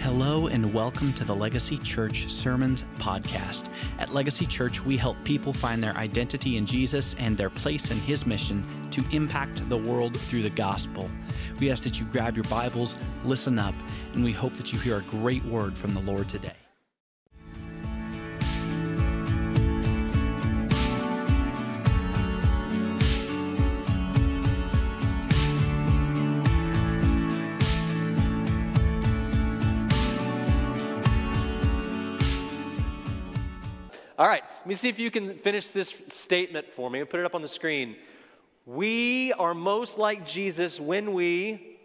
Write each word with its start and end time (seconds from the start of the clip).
Hello 0.00 0.46
and 0.46 0.72
welcome 0.72 1.12
to 1.12 1.24
the 1.24 1.34
Legacy 1.34 1.76
Church 1.76 2.26
Sermons 2.30 2.86
Podcast. 2.96 3.68
At 3.98 4.14
Legacy 4.14 4.46
Church, 4.46 4.82
we 4.82 4.96
help 4.96 5.22
people 5.24 5.52
find 5.52 5.84
their 5.84 5.94
identity 5.94 6.56
in 6.56 6.64
Jesus 6.64 7.14
and 7.18 7.36
their 7.36 7.50
place 7.50 7.90
in 7.90 7.98
His 7.98 8.24
mission 8.24 8.64
to 8.92 9.04
impact 9.10 9.68
the 9.68 9.76
world 9.76 10.18
through 10.18 10.42
the 10.42 10.50
gospel. 10.50 11.10
We 11.60 11.70
ask 11.70 11.82
that 11.84 12.00
you 12.00 12.06
grab 12.06 12.34
your 12.34 12.44
Bibles, 12.44 12.94
listen 13.26 13.58
up, 13.58 13.74
and 14.14 14.24
we 14.24 14.32
hope 14.32 14.56
that 14.56 14.72
you 14.72 14.78
hear 14.78 14.96
a 14.96 15.02
great 15.02 15.44
word 15.44 15.76
from 15.76 15.92
the 15.92 16.00
Lord 16.00 16.30
today. 16.30 16.54
All 34.20 34.28
right, 34.28 34.42
let 34.58 34.66
me 34.66 34.74
see 34.74 34.90
if 34.90 34.98
you 34.98 35.10
can 35.10 35.32
finish 35.38 35.70
this 35.70 35.94
statement 36.08 36.70
for 36.72 36.90
me 36.90 37.00
and 37.00 37.08
put 37.08 37.20
it 37.20 37.24
up 37.24 37.34
on 37.34 37.40
the 37.40 37.48
screen. 37.48 37.96
We 38.66 39.32
are 39.32 39.54
most 39.54 39.96
like 39.96 40.26
Jesus 40.26 40.78
when 40.78 41.14
we. 41.14 41.78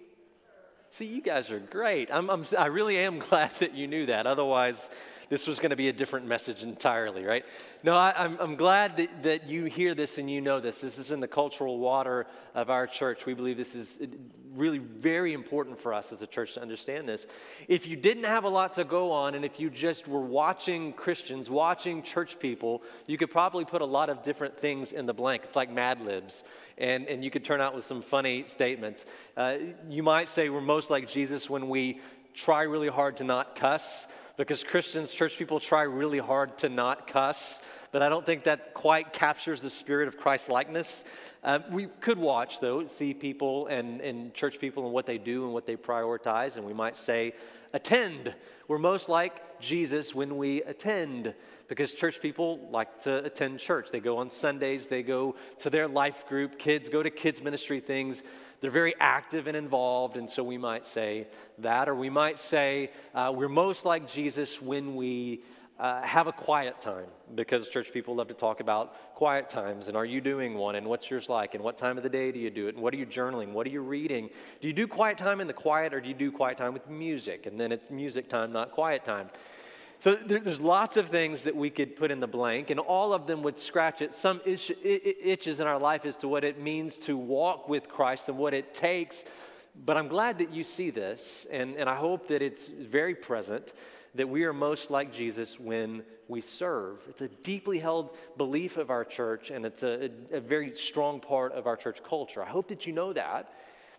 See, 0.90 1.06
you 1.06 1.22
guys 1.22 1.50
are 1.50 1.60
great. 1.60 2.10
I'm, 2.12 2.30
I'm, 2.30 2.46
I 2.60 2.66
really 2.66 2.98
am 2.98 3.20
glad 3.30 3.52
that 3.62 3.74
you 3.74 3.88
knew 3.88 4.08
that. 4.08 4.28
Otherwise, 4.28 4.90
this 5.30 5.48
was 5.48 5.60
going 5.60 5.72
to 5.72 5.76
be 5.76 5.90
a 5.90 5.94
different 5.94 6.28
message 6.28 6.64
entirely, 6.64 7.24
right? 7.24 7.46
No, 7.84 7.96
I, 7.96 8.10
am 8.10 8.34
I'm, 8.34 8.40
I'm 8.40 8.56
glad 8.56 8.98
that, 8.98 9.24
that 9.24 9.50
you 9.50 9.66
hear 9.66 9.96
this 9.96 10.18
and 10.18 10.30
you 10.30 10.42
know 10.42 10.60
this. 10.60 10.80
This 10.80 10.98
is 10.98 11.12
in 11.12 11.20
the 11.20 11.28
cultural 11.28 11.80
water 11.80 12.28
of 12.54 12.70
our 12.70 12.88
church. 12.88 13.26
We 13.26 13.34
believe 13.34 13.58
this 13.58 13.76
is 13.76 13.98
really 14.56 14.78
very 14.78 15.34
important 15.34 15.78
for 15.78 15.94
us 15.94 16.12
as 16.12 16.22
a 16.22 16.28
church 16.28 16.54
to 16.54 16.62
understand 16.62 17.08
this. 17.08 17.28
If 17.68 17.88
you 17.88 17.96
didn't 17.96 18.24
have 18.24 18.44
a 18.44 18.50
lot 18.50 18.74
to 18.74 18.84
go 18.84 19.12
on, 19.12 19.36
and 19.36 19.44
if 19.44 19.60
you 19.60 19.70
just 19.70 20.08
were 20.08 20.22
watching 20.22 20.94
Christians, 20.94 21.50
watching 21.50 22.04
church 22.04 22.40
people, 22.40 22.84
you 23.06 23.18
could 23.18 23.32
probably 23.32 23.66
put 23.66 23.82
a 23.82 23.86
lot 23.86 24.10
of 24.10 24.24
different 24.24 24.58
things 24.58 24.94
in 24.94 25.06
the 25.06 25.14
blank. 25.14 25.44
It's 25.44 25.56
like 25.56 25.72
Mad 25.72 26.02
Libs. 26.02 26.44
And, 26.78 27.08
and 27.08 27.24
you 27.24 27.32
could 27.32 27.44
turn 27.44 27.62
out 27.62 27.76
with 27.76 27.86
some 27.86 28.02
funny 28.02 28.46
statements. 28.48 29.06
Uh, 29.36 29.58
you 29.90 30.04
might 30.04 30.30
say 30.30 30.50
we're 30.50 30.62
most 30.62 30.90
like 30.90 31.10
Jesus 31.10 31.50
when 31.50 31.70
we 31.70 32.00
try 32.34 32.64
really 32.64 32.90
hard 32.90 33.18
to 33.18 33.24
not 33.24 33.56
cuss 33.56 34.08
because 34.38 34.64
Christians, 34.64 35.12
church 35.12 35.38
people, 35.38 35.60
try 35.60 35.84
really 35.84 36.20
hard 36.20 36.58
to 36.60 36.70
not 36.70 37.08
cuss, 37.08 37.60
but 37.92 38.02
I 38.02 38.10
don't 38.10 38.26
think 38.26 38.44
that 38.44 38.74
quite 38.74 39.14
captures 39.14 39.62
the 39.62 39.70
spirit 39.70 40.08
of 40.08 40.18
Christ 40.18 40.50
likeness. 40.50 41.04
Um, 41.44 41.64
we 41.72 41.88
could 42.00 42.18
watch, 42.18 42.60
though, 42.60 42.86
see 42.88 43.14
people 43.14 43.68
and, 43.68 44.02
and 44.02 44.34
church 44.34 44.60
people 44.60 44.86
and 44.86 44.94
what 44.94 45.06
they 45.06 45.18
do 45.18 45.46
and 45.46 45.54
what 45.54 45.66
they 45.66 45.78
prioritize, 45.78 46.58
and 46.58 46.66
we 46.66 46.74
might 46.74 46.98
say, 46.98 47.34
attend. 47.76 48.34
We're 48.70 48.80
most 48.80 49.10
like 49.10 49.60
Jesus 49.60 50.16
when 50.16 50.38
we 50.38 50.64
attend 50.64 51.34
because 51.68 51.92
church 51.92 52.22
people 52.22 52.68
like 52.72 53.04
to 53.04 53.24
attend 53.24 53.60
church. 53.60 53.90
They 53.92 54.00
go 54.00 54.18
on 54.18 54.30
Sundays, 54.30 54.88
they 54.88 55.04
go 55.04 55.36
to 55.60 55.70
their 55.70 55.88
life 55.88 56.26
group, 56.28 56.58
kids 56.58 56.90
go 56.90 57.04
to 57.04 57.10
kids' 57.10 57.42
ministry 57.44 57.82
things. 57.82 58.24
They're 58.62 58.72
very 58.72 58.96
active 59.00 59.48
and 59.48 59.58
involved, 59.58 60.16
and 60.16 60.30
so 60.30 60.44
we 60.44 60.58
might 60.58 60.88
say 60.88 61.28
that. 61.60 61.90
Or 61.90 61.96
we 61.96 62.10
might 62.10 62.40
say 62.40 62.92
uh, 63.14 63.32
we're 63.36 63.50
most 63.50 63.86
like 63.86 64.10
Jesus 64.10 64.62
when 64.62 64.96
we 64.96 65.42
uh, 65.80 66.02
have 66.04 66.28
a 66.28 66.32
quiet 66.32 66.80
time 66.80 67.08
because 67.36 67.68
church 67.68 67.92
people 67.92 68.16
love 68.16 68.30
to 68.30 68.34
talk 68.34 68.62
about 68.62 69.14
quiet 69.16 69.50
times 69.50 69.90
and 69.90 69.98
are 69.98 70.06
you 70.06 70.22
doing 70.22 70.54
one 70.54 70.76
and 70.76 70.88
what's 70.88 71.10
yours 71.10 71.28
like 71.28 71.54
and 71.54 71.64
what 71.64 71.78
time 71.78 71.98
of 71.98 72.04
the 72.04 72.10
day 72.10 72.32
do 72.32 72.40
you 72.40 72.50
do 72.50 72.68
it 72.68 72.76
and 72.76 72.84
what 72.84 72.94
are 72.94 72.98
you 72.98 73.06
journaling 73.06 73.52
what 73.52 73.68
are 73.68 73.72
you 73.72 73.82
reading? 73.82 74.30
Do 74.62 74.68
you 74.68 74.74
do 74.74 74.88
quiet 74.88 75.18
time 75.18 75.42
in 75.42 75.48
the 75.48 75.54
quiet 75.54 75.94
or 75.94 76.00
do 76.00 76.08
you 76.08 76.14
do 76.14 76.32
quiet 76.32 76.58
time 76.58 76.74
with 76.74 76.90
music? 76.90 77.46
And 77.46 77.60
then 77.60 77.72
it's 77.72 77.90
music 77.90 78.30
time 78.30 78.54
not 78.54 78.72
quiet 78.72 79.04
time. 79.04 79.30
So 80.00 80.14
there, 80.14 80.40
there's 80.40 80.60
lots 80.60 80.98
of 80.98 81.10
things 81.10 81.44
that 81.44 81.56
we 81.56 81.70
could 81.70 81.96
put 81.96 82.12
in 82.12 82.20
the 82.20 82.28
blank, 82.28 82.70
and 82.70 82.80
all 82.80 83.14
of 83.14 83.28
them 83.28 83.42
would 83.44 83.58
scratch 83.58 84.02
at 84.02 84.14
some 84.14 84.42
itch, 84.46 84.72
itches 84.84 85.60
in 85.60 85.68
our 85.68 85.80
life 85.80 86.06
as 86.06 86.18
to 86.18 86.28
what 86.28 86.44
it 86.44 86.60
means 86.60 86.98
to 87.00 87.18
walk 87.18 87.70
with 87.70 87.88
Christ 87.88 88.30
and 88.30 88.38
what 88.38 88.54
it 88.54 88.74
takes. 88.74 89.24
But 89.86 89.98
I'm 89.98 90.08
glad 90.08 90.38
that 90.40 90.54
you 90.54 90.64
see 90.64 90.90
this, 90.90 91.48
and, 91.50 91.76
and 91.76 91.90
I 91.90 91.96
hope 91.96 92.28
that 92.28 92.42
it's 92.42 92.68
very 92.68 93.16
present 93.16 93.74
that 94.16 94.28
we 94.28 94.46
are 94.46 94.54
most 94.54 94.90
like 94.90 95.14
Jesus 95.14 95.60
when 95.60 96.04
we 96.28 96.42
serve. 96.42 97.00
It's 97.10 97.22
a 97.22 97.28
deeply 97.28 97.80
held 97.80 98.16
belief 98.38 98.78
of 98.78 98.90
our 98.90 99.06
church, 99.06 99.52
and 99.52 99.66
it's 99.66 99.84
a, 99.84 100.10
a, 100.32 100.40
very 100.40 100.74
strong 100.74 101.20
part 101.20 101.52
of 101.52 101.68
our 101.68 101.76
church 101.76 102.04
culture. 102.04 102.42
I 102.42 102.50
hope 102.50 102.70
that 102.70 102.88
you 102.88 102.94
know 102.94 103.14
that. 103.14 103.54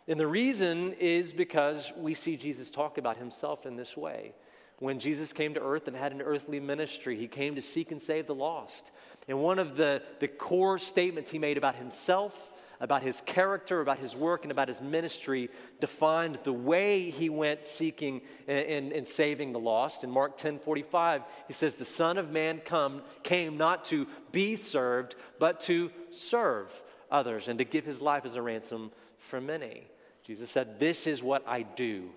And 0.08 0.18
the 0.18 0.26
reason 0.26 0.94
is 0.94 1.32
because 1.32 1.92
we 1.96 2.14
see 2.14 2.36
Jesus 2.36 2.70
talk 2.70 2.98
about 2.98 3.16
himself 3.16 3.66
in 3.66 3.76
this 3.76 3.96
way. 3.96 4.32
When 4.78 4.98
Jesus 4.98 5.32
came 5.32 5.54
to 5.54 5.60
earth 5.60 5.88
and 5.88 5.96
had 5.96 6.12
an 6.12 6.20
earthly 6.20 6.60
ministry, 6.60 7.16
he 7.16 7.28
came 7.28 7.54
to 7.54 7.62
seek 7.62 7.92
and 7.92 8.00
save 8.00 8.26
the 8.26 8.34
lost. 8.34 8.90
And 9.28 9.38
one 9.38 9.58
of 9.58 9.76
the, 9.76 10.02
the 10.20 10.28
core 10.28 10.78
statements 10.78 11.30
he 11.30 11.38
made 11.38 11.56
about 11.56 11.76
himself, 11.76 12.52
about 12.80 13.02
his 13.02 13.22
character, 13.26 13.80
about 13.80 13.98
his 13.98 14.14
work, 14.14 14.44
and 14.44 14.52
about 14.52 14.68
his 14.68 14.80
ministry 14.80 15.50
defined 15.80 16.38
the 16.44 16.52
way 16.52 17.10
he 17.10 17.28
went 17.28 17.64
seeking 17.64 18.20
and, 18.46 18.92
and, 18.92 19.06
saving 19.06 19.52
the 19.52 19.58
lost. 19.58 20.04
In 20.04 20.10
Mark 20.10 20.36
10 20.36 20.58
45, 20.58 21.22
he 21.46 21.52
says, 21.52 21.76
The 21.76 21.84
Son 21.84 22.18
of 22.18 22.30
Man 22.30 22.60
come, 22.64 23.02
came 23.22 23.56
not 23.56 23.84
to 23.86 24.06
be 24.32 24.56
served, 24.56 25.14
but 25.38 25.60
to 25.60 25.90
serve 26.10 26.70
others 27.10 27.48
and 27.48 27.58
to 27.58 27.64
give 27.64 27.84
his 27.84 28.00
life 28.00 28.24
as 28.24 28.36
a 28.36 28.42
ransom 28.42 28.90
for 29.18 29.40
many. 29.40 29.86
Jesus 30.24 30.50
said, 30.50 30.78
This 30.78 31.06
is 31.06 31.22
what 31.22 31.44
I 31.46 31.62
do 31.62 32.10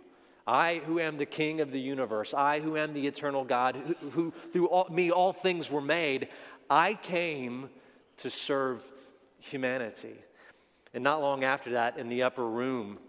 I, 0.50 0.81
who 0.86 1.00
am 1.00 1.18
the 1.18 1.28
king 1.28 1.62
of 1.62 1.72
the 1.72 1.80
universe, 1.80 2.34
I, 2.34 2.59
who 2.59 2.76
am 2.76 2.94
the 2.94 3.06
eternal 3.06 3.44
God, 3.44 3.76
who, 3.76 4.09
who 4.09 4.34
through 4.52 4.68
all, 4.68 4.88
me 4.90 5.12
all 5.12 5.31
things 5.31 5.70
were 5.70 5.81
made, 5.81 6.28
I 6.70 6.96
came 6.96 7.70
to 8.18 8.31
serve 8.31 8.81
humanity. 9.40 10.16
And 10.94 11.03
not 11.03 11.22
long 11.22 11.44
after 11.44 11.72
that, 11.72 11.97
in 11.97 12.09
the 12.09 12.23
upper 12.23 12.47
room, 12.47 13.00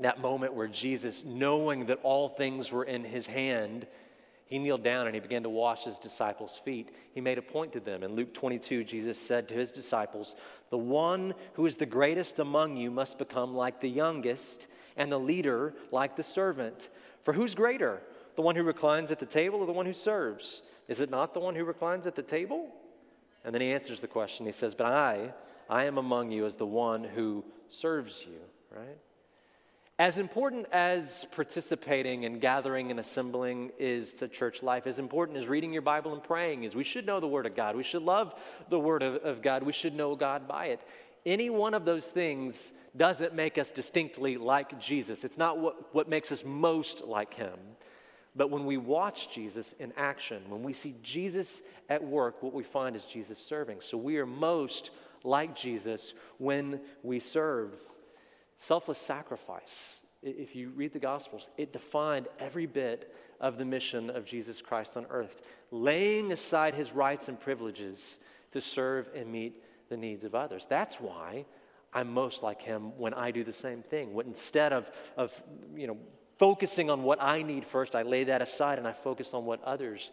that 0.00 0.20
moment 0.20 0.54
where 0.54 0.68
Jesus, 0.68 1.24
knowing 1.24 1.86
that 1.86 1.98
all 2.02 2.28
things 2.28 2.70
were 2.70 2.84
in 2.84 3.04
his 3.04 3.26
hand, 3.26 3.86
he 4.46 4.58
kneeled 4.58 4.82
down 4.82 5.06
and 5.06 5.14
he 5.14 5.20
began 5.20 5.42
to 5.42 5.50
wash 5.50 5.84
his 5.84 5.98
disciples' 5.98 6.60
feet. 6.64 6.90
He 7.12 7.20
made 7.20 7.36
a 7.36 7.42
point 7.42 7.72
to 7.72 7.80
them. 7.80 8.02
In 8.02 8.14
Luke 8.14 8.32
22, 8.32 8.84
Jesus 8.84 9.18
said 9.18 9.48
to 9.48 9.54
his 9.54 9.70
disciples, 9.70 10.36
The 10.70 10.78
one 10.78 11.34
who 11.54 11.66
is 11.66 11.76
the 11.76 11.86
greatest 11.86 12.38
among 12.38 12.76
you 12.76 12.90
must 12.90 13.18
become 13.18 13.54
like 13.54 13.80
the 13.80 13.90
youngest 13.90 14.68
and 14.96 15.12
the 15.12 15.18
leader 15.18 15.74
like 15.92 16.16
the 16.16 16.22
servant. 16.22 16.88
For 17.24 17.34
who's 17.34 17.54
greater, 17.54 18.00
the 18.36 18.42
one 18.42 18.56
who 18.56 18.62
reclines 18.62 19.10
at 19.10 19.18
the 19.18 19.26
table 19.26 19.60
or 19.60 19.66
the 19.66 19.72
one 19.72 19.84
who 19.84 19.92
serves? 19.92 20.62
Is 20.86 21.00
it 21.00 21.10
not 21.10 21.34
the 21.34 21.40
one 21.40 21.54
who 21.54 21.64
reclines 21.64 22.06
at 22.06 22.14
the 22.14 22.22
table? 22.22 22.70
And 23.44 23.54
then 23.54 23.60
he 23.60 23.72
answers 23.72 24.00
the 24.00 24.06
question. 24.06 24.46
He 24.46 24.52
says, 24.52 24.74
But 24.74 24.86
I, 24.86 25.32
I 25.68 25.84
am 25.84 25.98
among 25.98 26.30
you 26.30 26.46
as 26.46 26.56
the 26.56 26.66
one 26.66 27.04
who 27.04 27.44
serves 27.68 28.24
you, 28.28 28.38
right? 28.76 28.98
As 29.98 30.16
important 30.16 30.66
as 30.70 31.26
participating 31.32 32.24
and 32.24 32.40
gathering 32.40 32.92
and 32.92 33.00
assembling 33.00 33.72
is 33.78 34.14
to 34.14 34.28
church 34.28 34.62
life, 34.62 34.86
as 34.86 35.00
important 35.00 35.36
as 35.36 35.48
reading 35.48 35.72
your 35.72 35.82
Bible 35.82 36.12
and 36.12 36.22
praying 36.22 36.62
is, 36.62 36.76
we 36.76 36.84
should 36.84 37.04
know 37.04 37.18
the 37.18 37.26
Word 37.26 37.46
of 37.46 37.56
God. 37.56 37.74
We 37.74 37.82
should 37.82 38.02
love 38.02 38.34
the 38.70 38.78
Word 38.78 39.02
of, 39.02 39.16
of 39.16 39.42
God. 39.42 39.64
We 39.64 39.72
should 39.72 39.94
know 39.94 40.14
God 40.14 40.46
by 40.46 40.66
it. 40.66 40.80
Any 41.26 41.50
one 41.50 41.74
of 41.74 41.84
those 41.84 42.06
things 42.06 42.72
doesn't 42.96 43.34
make 43.34 43.58
us 43.58 43.72
distinctly 43.72 44.36
like 44.36 44.78
Jesus. 44.78 45.24
It's 45.24 45.36
not 45.36 45.58
what, 45.58 45.92
what 45.92 46.08
makes 46.08 46.30
us 46.30 46.44
most 46.44 47.04
like 47.04 47.34
him. 47.34 47.58
But 48.36 48.50
when 48.50 48.66
we 48.66 48.76
watch 48.76 49.34
Jesus 49.34 49.74
in 49.80 49.92
action, 49.96 50.42
when 50.48 50.62
we 50.62 50.72
see 50.72 50.94
Jesus 51.02 51.60
at 51.88 52.02
work, 52.02 52.40
what 52.40 52.54
we 52.54 52.62
find 52.62 52.94
is 52.94 53.04
Jesus 53.04 53.38
serving. 53.38 53.78
So 53.80 53.98
we 53.98 54.18
are 54.18 54.26
most 54.26 54.90
like 55.24 55.54
Jesus 55.54 56.14
when 56.38 56.80
we 57.02 57.18
serve. 57.18 57.72
Selfless 58.58 58.98
sacrifice. 58.98 59.96
If 60.22 60.56
you 60.56 60.70
read 60.70 60.92
the 60.92 60.98
Gospels, 60.98 61.48
it 61.56 61.72
defined 61.72 62.26
every 62.40 62.66
bit 62.66 63.14
of 63.40 63.56
the 63.56 63.64
mission 63.64 64.10
of 64.10 64.24
Jesus 64.24 64.60
Christ 64.60 64.96
on 64.96 65.06
earth, 65.10 65.42
laying 65.70 66.32
aside 66.32 66.74
his 66.74 66.92
rights 66.92 67.28
and 67.28 67.38
privileges 67.38 68.18
to 68.52 68.60
serve 68.60 69.08
and 69.14 69.30
meet 69.30 69.62
the 69.88 69.96
needs 69.96 70.24
of 70.24 70.34
others. 70.34 70.66
That's 70.68 71.00
why 71.00 71.44
I'm 71.92 72.12
most 72.12 72.42
like 72.42 72.60
him 72.60 72.96
when 72.98 73.14
I 73.14 73.30
do 73.30 73.44
the 73.44 73.52
same 73.52 73.82
thing. 73.82 74.12
What 74.12 74.26
instead 74.26 74.72
of, 74.72 74.90
of 75.16 75.40
you 75.74 75.86
know, 75.86 75.96
focusing 76.36 76.90
on 76.90 77.02
what 77.02 77.22
I 77.22 77.42
need 77.42 77.64
first, 77.64 77.94
I 77.94 78.02
lay 78.02 78.24
that 78.24 78.42
aside 78.42 78.78
and 78.78 78.86
I 78.86 78.92
focus 78.92 79.30
on 79.32 79.44
what 79.44 79.62
others 79.62 80.10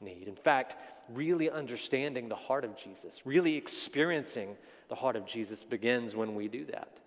need. 0.00 0.28
In 0.28 0.36
fact, 0.36 0.76
really 1.12 1.50
understanding 1.50 2.28
the 2.28 2.36
heart 2.36 2.64
of 2.64 2.76
Jesus, 2.76 3.22
really 3.24 3.56
experiencing 3.56 4.56
the 4.88 4.94
heart 4.94 5.16
of 5.16 5.26
Jesus 5.26 5.64
begins 5.64 6.14
when 6.14 6.34
we 6.34 6.48
do 6.48 6.64
that. 6.66 6.98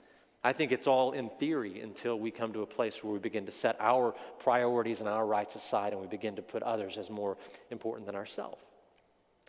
I 0.43 0.53
think 0.53 0.71
it's 0.71 0.87
all 0.87 1.11
in 1.11 1.29
theory 1.29 1.81
until 1.81 2.19
we 2.19 2.31
come 2.31 2.51
to 2.53 2.63
a 2.63 2.65
place 2.67 3.03
where 3.03 3.13
we 3.13 3.19
begin 3.19 3.45
to 3.45 3.51
set 3.51 3.75
our 3.79 4.15
priorities 4.39 4.99
and 4.99 5.07
our 5.07 5.25
rights 5.25 5.55
aside 5.55 5.93
and 5.93 6.01
we 6.01 6.07
begin 6.07 6.35
to 6.35 6.41
put 6.41 6.63
others 6.63 6.97
as 6.97 7.11
more 7.11 7.37
important 7.69 8.07
than 8.07 8.15
ourselves. 8.15 8.61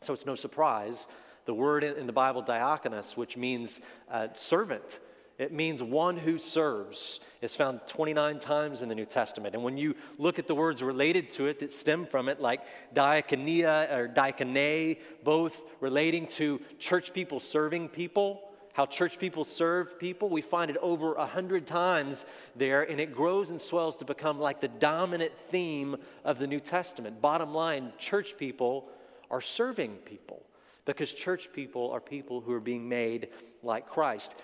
So 0.03 0.13
it's 0.13 0.27
no 0.27 0.35
surprise 0.35 1.07
the 1.45 1.55
word 1.55 1.83
in 1.83 2.07
the 2.07 2.13
Bible, 2.13 2.43
diakonos, 2.43 3.17
which 3.17 3.37
means 3.37 3.81
uh, 4.11 4.29
servant, 4.33 5.01
It 5.39 5.53
means 5.53 5.83
one 5.83 6.17
who 6.17 6.39
serves. 6.39 7.21
It's 7.41 7.57
found 7.57 7.81
29 7.87 8.39
times 8.39 8.83
in 8.83 8.89
the 8.89 8.95
New 8.95 9.07
Testament. 9.07 9.55
And 9.55 9.65
when 9.65 9.77
you 9.77 9.95
look 10.19 10.39
at 10.39 10.47
the 10.47 10.55
words 10.55 10.83
related 10.83 11.31
to 11.33 11.47
it 11.47 11.59
that 11.61 11.73
stem 11.73 12.07
from 12.07 12.29
it, 12.29 12.41
like 12.41 12.61
diakonia 12.95 13.91
or 13.93 14.09
diakone, 14.09 14.99
both 15.25 15.61
relating 15.81 16.27
to 16.29 16.61
church 16.79 17.13
people 17.13 17.41
serving 17.41 17.89
people, 17.89 18.43
how 18.75 18.87
church 18.87 19.19
people 19.19 19.45
serve 19.45 19.99
people, 19.99 20.29
we 20.29 20.43
find 20.43 20.71
it 20.71 20.77
over 20.79 21.15
a 21.15 21.27
hundred 21.27 21.67
times 21.67 22.25
there, 22.57 22.83
and 22.83 23.01
it 23.01 23.15
grows 23.15 23.51
and 23.51 23.61
swells 23.61 23.97
to 23.99 24.05
become 24.05 24.39
like 24.39 24.61
the 24.61 24.69
dominant 24.69 25.33
theme 25.51 25.97
of 26.25 26.39
the 26.39 26.47
New 26.47 26.61
Testament. 26.61 27.21
Bottom 27.21 27.55
line, 27.55 27.93
church 27.99 28.37
people 28.39 28.89
are 29.31 29.41
serving 29.41 29.97
people 30.05 30.43
because 30.85 31.13
church 31.13 31.49
people 31.53 31.91
are 31.91 32.01
people 32.01 32.41
who 32.41 32.53
are 32.53 32.61
being 32.61 32.89
made 32.89 33.29
like 33.63 33.89
Christ 33.89 34.35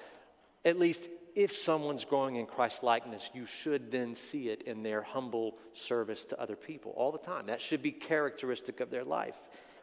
at 0.65 0.79
least 0.79 1.09
if 1.35 1.57
someone's 1.57 2.05
growing 2.05 2.37
in 2.37 2.47
Christ 2.47 2.83
likeness, 2.83 3.31
you 3.33 3.45
should 3.45 3.93
then 3.93 4.15
see 4.15 4.49
it 4.49 4.63
in 4.63 4.83
their 4.83 5.03
humble 5.03 5.57
service 5.73 6.25
to 6.27 6.41
other 6.41 6.57
people 6.57 6.93
all 6.97 7.13
the 7.13 7.19
time. 7.19 7.47
That 7.47 7.61
should 7.61 7.83
be 7.83 7.93
characteristic 7.93 8.81
of 8.81 8.91
their 8.91 9.05
life. 9.05 9.37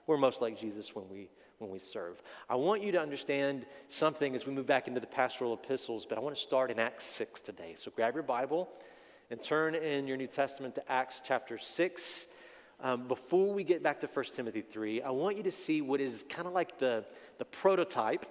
We're 0.05 0.17
most 0.17 0.41
like 0.41 0.59
Jesus 0.59 0.93
when 0.93 1.07
we 1.09 1.29
when 1.59 1.69
we 1.71 1.79
serve. 1.79 2.21
I 2.49 2.55
want 2.55 2.83
you 2.83 2.91
to 2.91 2.99
understand 2.99 3.65
something 3.87 4.35
as 4.35 4.45
we 4.45 4.53
move 4.53 4.65
back 4.65 4.87
into 4.87 4.99
the 4.99 5.07
pastoral 5.07 5.53
epistles, 5.53 6.05
but 6.05 6.17
I 6.17 6.21
want 6.21 6.35
to 6.35 6.41
start 6.41 6.69
in 6.69 6.79
Acts 6.79 7.05
6 7.05 7.41
today. 7.41 7.75
So 7.77 7.91
grab 7.95 8.13
your 8.13 8.23
Bible 8.23 8.69
and 9.31 9.41
turn 9.41 9.75
in 9.75 10.07
your 10.07 10.17
New 10.17 10.27
Testament 10.27 10.75
to 10.75 10.91
Acts 10.91 11.21
chapter 11.23 11.57
6. 11.57 12.27
Um, 12.81 13.07
before 13.07 13.53
we 13.53 13.63
get 13.63 13.81
back 13.81 14.01
to 14.01 14.07
1 14.07 14.25
Timothy 14.35 14.61
3, 14.61 15.01
I 15.01 15.09
want 15.11 15.37
you 15.37 15.43
to 15.43 15.51
see 15.51 15.81
what 15.81 16.01
is 16.01 16.25
kind 16.27 16.47
of 16.47 16.53
like 16.53 16.77
the, 16.77 17.05
the 17.37 17.45
prototype 17.45 18.25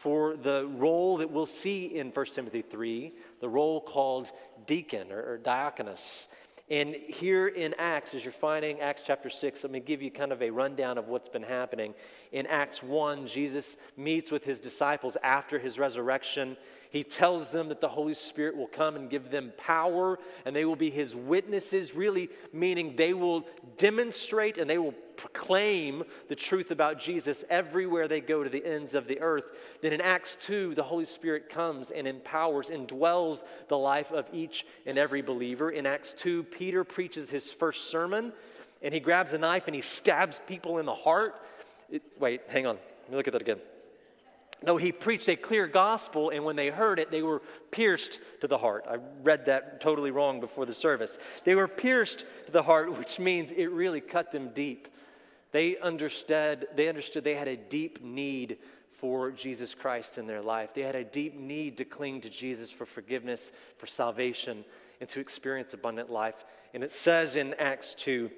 for 0.00 0.36
the 0.36 0.68
role 0.76 1.16
that 1.16 1.30
we'll 1.30 1.46
see 1.46 1.86
in 1.86 2.10
1 2.10 2.26
Timothy 2.26 2.62
3, 2.62 3.12
the 3.40 3.48
role 3.48 3.80
called 3.80 4.30
deacon 4.66 5.10
or, 5.10 5.18
or 5.18 5.40
diakonos. 5.42 6.26
And 6.68 6.94
here 6.94 7.46
in 7.46 7.74
Acts, 7.78 8.12
as 8.12 8.24
you're 8.24 8.32
finding 8.32 8.80
Acts 8.80 9.02
chapter 9.06 9.30
6, 9.30 9.62
let 9.62 9.72
me 9.72 9.80
give 9.80 10.02
you 10.02 10.10
kind 10.10 10.32
of 10.32 10.42
a 10.42 10.50
rundown 10.50 10.98
of 10.98 11.06
what's 11.06 11.28
been 11.28 11.44
happening. 11.44 11.94
In 12.32 12.46
Acts 12.46 12.82
1, 12.82 13.28
Jesus 13.28 13.76
meets 13.96 14.30
with 14.32 14.44
his 14.44 14.60
disciples 14.60 15.16
after 15.22 15.58
his 15.58 15.78
resurrection. 15.78 16.56
He 16.96 17.04
tells 17.04 17.50
them 17.50 17.68
that 17.68 17.82
the 17.82 17.88
Holy 17.90 18.14
Spirit 18.14 18.56
will 18.56 18.68
come 18.68 18.96
and 18.96 19.10
give 19.10 19.30
them 19.30 19.52
power, 19.58 20.18
and 20.46 20.56
they 20.56 20.64
will 20.64 20.76
be 20.76 20.88
his 20.88 21.14
witnesses, 21.14 21.94
really 21.94 22.30
meaning 22.54 22.96
they 22.96 23.12
will 23.12 23.44
demonstrate 23.76 24.56
and 24.56 24.68
they 24.68 24.78
will 24.78 24.94
proclaim 25.18 26.04
the 26.28 26.34
truth 26.34 26.70
about 26.70 26.98
Jesus 26.98 27.44
everywhere 27.50 28.08
they 28.08 28.22
go 28.22 28.42
to 28.42 28.48
the 28.48 28.64
ends 28.64 28.94
of 28.94 29.06
the 29.06 29.20
earth. 29.20 29.44
Then 29.82 29.92
in 29.92 30.00
Acts 30.00 30.38
2, 30.40 30.74
the 30.74 30.82
Holy 30.82 31.04
Spirit 31.04 31.50
comes 31.50 31.90
and 31.90 32.08
empowers 32.08 32.70
and 32.70 32.86
dwells 32.86 33.44
the 33.68 33.76
life 33.76 34.10
of 34.10 34.24
each 34.32 34.64
and 34.86 34.96
every 34.96 35.20
believer. 35.20 35.72
In 35.72 35.84
Acts 35.84 36.14
2, 36.14 36.44
Peter 36.44 36.82
preaches 36.82 37.28
his 37.28 37.52
first 37.52 37.90
sermon, 37.90 38.32
and 38.80 38.94
he 38.94 39.00
grabs 39.00 39.34
a 39.34 39.38
knife 39.38 39.64
and 39.66 39.74
he 39.74 39.82
stabs 39.82 40.40
people 40.46 40.78
in 40.78 40.86
the 40.86 40.94
heart. 40.94 41.34
It, 41.90 42.00
wait, 42.18 42.40
hang 42.48 42.66
on. 42.66 42.78
Let 43.02 43.10
me 43.10 43.16
look 43.18 43.26
at 43.26 43.34
that 43.34 43.42
again. 43.42 43.60
No, 44.62 44.76
he 44.76 44.90
preached 44.90 45.28
a 45.28 45.36
clear 45.36 45.66
gospel, 45.66 46.30
and 46.30 46.44
when 46.44 46.56
they 46.56 46.68
heard 46.68 46.98
it, 46.98 47.10
they 47.10 47.22
were 47.22 47.42
pierced 47.70 48.20
to 48.40 48.48
the 48.48 48.58
heart. 48.58 48.84
I 48.88 48.96
read 49.22 49.46
that 49.46 49.80
totally 49.80 50.10
wrong 50.10 50.40
before 50.40 50.64
the 50.64 50.74
service. 50.74 51.18
They 51.44 51.54
were 51.54 51.68
pierced 51.68 52.24
to 52.46 52.52
the 52.52 52.62
heart, 52.62 52.92
which 52.98 53.18
means 53.18 53.52
it 53.52 53.66
really 53.66 54.00
cut 54.00 54.32
them 54.32 54.50
deep. 54.54 54.88
They 55.52 55.78
understood, 55.78 56.68
they 56.74 56.88
understood 56.88 57.24
they 57.24 57.34
had 57.34 57.48
a 57.48 57.56
deep 57.56 58.02
need 58.02 58.58
for 58.90 59.30
Jesus 59.30 59.74
Christ 59.74 60.16
in 60.18 60.26
their 60.26 60.42
life. 60.42 60.70
They 60.74 60.82
had 60.82 60.96
a 60.96 61.04
deep 61.04 61.38
need 61.38 61.76
to 61.76 61.84
cling 61.84 62.22
to 62.22 62.30
Jesus 62.30 62.70
for 62.70 62.86
forgiveness, 62.86 63.52
for 63.76 63.86
salvation, 63.86 64.64
and 65.00 65.08
to 65.10 65.20
experience 65.20 65.74
abundant 65.74 66.10
life. 66.10 66.44
And 66.72 66.82
it 66.82 66.92
says 66.92 67.36
in 67.36 67.54
Acts 67.54 67.94
2 67.94 68.30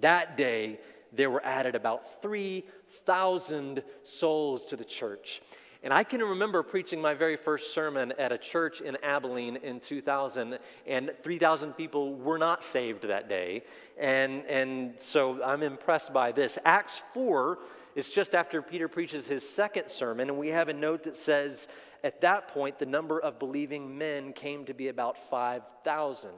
that 0.00 0.36
day 0.36 0.78
there 1.12 1.30
were 1.30 1.44
added 1.44 1.74
about 1.74 2.22
3,000 2.22 3.82
souls 4.02 4.66
to 4.66 4.76
the 4.76 4.84
church. 4.84 5.40
And 5.82 5.92
I 5.92 6.02
can 6.02 6.20
remember 6.20 6.62
preaching 6.62 7.00
my 7.00 7.14
very 7.14 7.36
first 7.36 7.72
sermon 7.72 8.12
at 8.18 8.32
a 8.32 8.38
church 8.38 8.80
in 8.80 8.96
Abilene 9.04 9.56
in 9.56 9.78
2000, 9.78 10.58
and 10.86 11.12
3,000 11.22 11.74
people 11.74 12.14
were 12.14 12.38
not 12.38 12.62
saved 12.62 13.04
that 13.04 13.28
day. 13.28 13.62
And, 13.98 14.44
and 14.46 14.94
so 14.98 15.42
I'm 15.44 15.62
impressed 15.62 16.12
by 16.12 16.32
this. 16.32 16.58
Acts 16.64 17.02
4 17.14 17.58
is 17.94 18.10
just 18.10 18.34
after 18.34 18.62
Peter 18.62 18.88
preaches 18.88 19.26
his 19.26 19.48
second 19.48 19.88
sermon, 19.88 20.28
and 20.28 20.38
we 20.38 20.48
have 20.48 20.68
a 20.68 20.72
note 20.72 21.04
that 21.04 21.14
says, 21.14 21.68
at 22.02 22.20
that 22.20 22.48
point, 22.48 22.78
the 22.78 22.86
number 22.86 23.20
of 23.20 23.38
believing 23.38 23.96
men 23.96 24.32
came 24.32 24.64
to 24.64 24.74
be 24.74 24.88
about 24.88 25.16
5,000. 25.30 26.30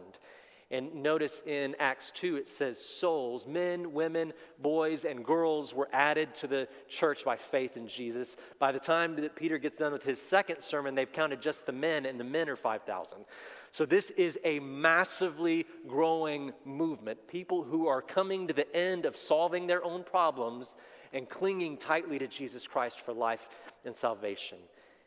And 0.71 0.95
notice 0.97 1.43
in 1.47 1.75
Acts 1.79 2.11
2, 2.11 2.37
it 2.37 2.47
says 2.47 2.79
souls, 2.79 3.47
men, 3.47 3.95
women, 3.95 4.35
boys, 4.59 5.07
and 5.07 5.25
girls 5.25 5.73
were 5.73 5.89
added 5.95 6.35
to 6.37 6.47
the 6.47 6.69
church 6.89 7.25
by 7.25 7.37
faith 7.37 7.79
in 7.79 7.89
Jesus. 7.89 8.37
By 8.59 8.73
the 8.73 8.79
time 8.79 9.17
that 9.17 9.35
Peter 9.35 9.57
gets 9.57 9.79
done 9.79 9.93
with 9.93 10.03
his 10.03 10.21
second 10.21 10.61
sermon, 10.61 10.95
they've 10.95 11.11
counted 11.11 11.41
just 11.41 11.65
the 11.65 11.73
men, 11.73 12.05
and 12.05 12.21
the 12.21 12.25
men 12.25 12.51
are 12.51 12.57
5,000. 12.57 13.25
So 13.73 13.87
this 13.87 14.11
is 14.11 14.39
a 14.45 14.61
massively 14.61 15.65
growing 15.87 16.53
movement. 16.67 17.27
People 17.29 17.63
who 17.63 17.87
are 17.87 18.03
coming 18.03 18.47
to 18.47 18.53
the 18.53 18.71
end 18.77 19.07
of 19.07 19.17
solving 19.17 19.67
their 19.67 19.83
own 19.83 20.05
problems 20.05 20.77
and 21.15 21.31
clinging 21.31 21.79
tightly 21.79 22.19
to 22.19 22.27
Jesus 22.27 22.67
Christ 22.67 23.01
for 23.01 23.15
life 23.15 23.49
and 23.87 23.97
salvation. 23.97 24.59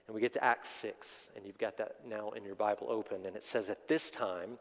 And 0.08 0.16
we 0.16 0.22
get 0.22 0.34
to 0.34 0.44
Acts 0.44 0.70
6, 0.70 1.30
and 1.36 1.46
you've 1.46 1.60
got 1.60 1.78
that 1.78 1.98
now 2.08 2.32
in 2.32 2.44
your 2.44 2.56
Bible 2.56 2.88
open, 2.90 3.28
and 3.28 3.36
it 3.36 3.44
says, 3.44 3.70
At 3.70 3.88
this 3.88 4.10
time, 4.10 4.58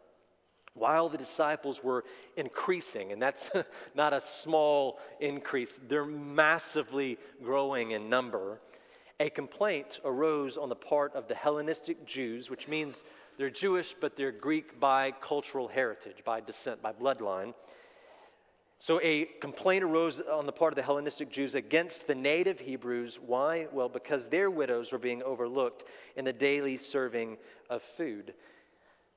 while 0.81 1.09
the 1.09 1.19
disciples 1.19 1.85
were 1.85 2.05
increasing, 2.37 3.13
and 3.13 3.21
that's 3.23 3.51
not 3.95 4.13
a 4.13 4.21
small 4.21 4.99
increase, 5.21 5.79
they're 5.89 6.05
massively 6.05 7.19
growing 7.43 7.93
in 7.93 8.09
number, 8.09 8.61
a 9.21 9.29
complaint 9.29 10.01
arose 10.05 10.57
on 10.57 10.71
the 10.71 10.75
part 10.75 11.15
of 11.15 11.29
the 11.29 11.35
Hellenistic 11.35 12.07
Jews, 12.07 12.49
which 12.49 12.67
means 12.67 13.05
they're 13.37 13.51
Jewish, 13.51 13.95
but 14.01 14.17
they're 14.17 14.33
Greek 14.33 14.81
by 14.81 15.13
cultural 15.13 15.69
heritage, 15.69 16.25
by 16.25 16.41
descent, 16.41 16.83
by 16.83 16.93
bloodline. 16.93 17.55
So 18.79 18.99
a 19.03 19.27
complaint 19.43 19.85
arose 19.85 20.23
on 20.23 20.47
the 20.47 20.53
part 20.53 20.73
of 20.73 20.77
the 20.77 20.83
Hellenistic 20.83 21.31
Jews 21.31 21.55
against 21.55 22.07
the 22.07 22.15
native 22.15 22.59
Hebrews. 22.59 23.19
Why? 23.21 23.67
Well, 23.73 23.91
because 23.91 24.29
their 24.29 24.51
widows 24.51 24.91
were 24.91 24.99
being 24.99 25.23
overlooked 25.23 25.85
in 26.17 26.25
the 26.25 26.33
daily 26.33 26.79
serving 26.79 27.37
of 27.69 27.83
food. 27.83 28.33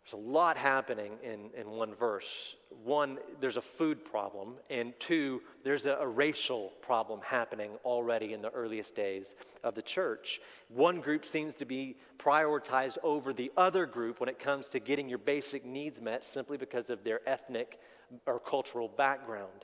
There's 0.04 0.14
a 0.14 0.30
lot 0.30 0.58
happening 0.58 1.14
in, 1.24 1.50
in 1.58 1.70
one 1.70 1.96
verse. 1.96 2.56
One, 2.84 3.20
there's 3.40 3.56
a 3.56 3.62
food 3.62 4.04
problem, 4.04 4.56
and 4.70 4.94
two, 5.00 5.42
there's 5.64 5.86
a, 5.86 5.94
a, 5.94 6.08
racial 6.08 6.74
problem 6.82 7.22
happening 7.24 7.72
already 7.86 8.34
in 8.34 8.42
the 8.42 8.50
earliest 8.50 8.96
days 8.96 9.34
of 9.64 9.76
the 9.76 9.82
church. 9.82 10.42
One 10.68 11.00
group 11.00 11.26
seems 11.26 11.56
to 11.56 11.66
be 11.66 11.96
prioritized 12.20 12.98
over 13.02 13.32
the 13.32 13.50
other 13.56 13.86
group 13.86 14.20
when 14.20 14.28
it 14.28 14.40
comes 14.40 14.68
to 14.70 14.80
getting 14.80 15.08
your 15.08 15.20
basic 15.20 15.64
needs 15.64 16.02
met 16.02 16.26
simply 16.26 16.58
because 16.58 16.90
of 16.90 17.06
their 17.06 17.22
ethnic 17.26 17.80
or 18.26 18.40
cultural 18.40 18.90
background. 18.90 19.64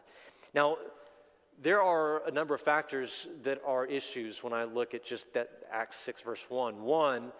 Now, 0.53 0.77
there 1.61 1.81
are 1.81 2.25
a 2.25 2.31
number 2.31 2.55
of 2.55 2.61
factors 2.61 3.27
that 3.43 3.61
are 3.65 3.85
issues 3.85 4.41
when 4.41 4.53
I 4.53 4.63
look 4.63 4.93
at 4.93 5.03
just 5.03 5.33
that 5.33 5.49
Acts 5.69 5.97
6, 5.99 6.21
verse 6.21 6.45
1. 6.47 6.81
One, 6.81 7.33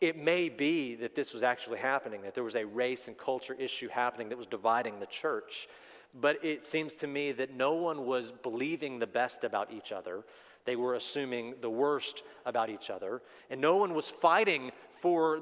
it 0.00 0.16
may 0.16 0.48
be 0.48 0.94
that 0.96 1.14
this 1.14 1.32
was 1.32 1.42
actually 1.42 1.78
happening, 1.78 2.22
that 2.22 2.34
there 2.34 2.44
was 2.44 2.54
a 2.54 2.64
race 2.64 3.08
and 3.08 3.18
culture 3.18 3.54
issue 3.54 3.88
happening 3.88 4.28
that 4.28 4.38
was 4.38 4.46
dividing 4.46 5.00
the 5.00 5.06
church. 5.06 5.68
But 6.14 6.44
it 6.44 6.64
seems 6.64 6.94
to 6.96 7.06
me 7.06 7.32
that 7.32 7.54
no 7.54 7.74
one 7.74 8.06
was 8.06 8.32
believing 8.42 8.98
the 8.98 9.06
best 9.06 9.44
about 9.44 9.72
each 9.72 9.92
other. 9.92 10.24
They 10.64 10.76
were 10.76 10.94
assuming 10.94 11.54
the 11.60 11.70
worst 11.70 12.22
about 12.46 12.70
each 12.70 12.90
other. 12.90 13.22
And 13.50 13.60
no 13.60 13.76
one 13.76 13.94
was 13.94 14.08
fighting 14.08 14.70
for, 15.00 15.40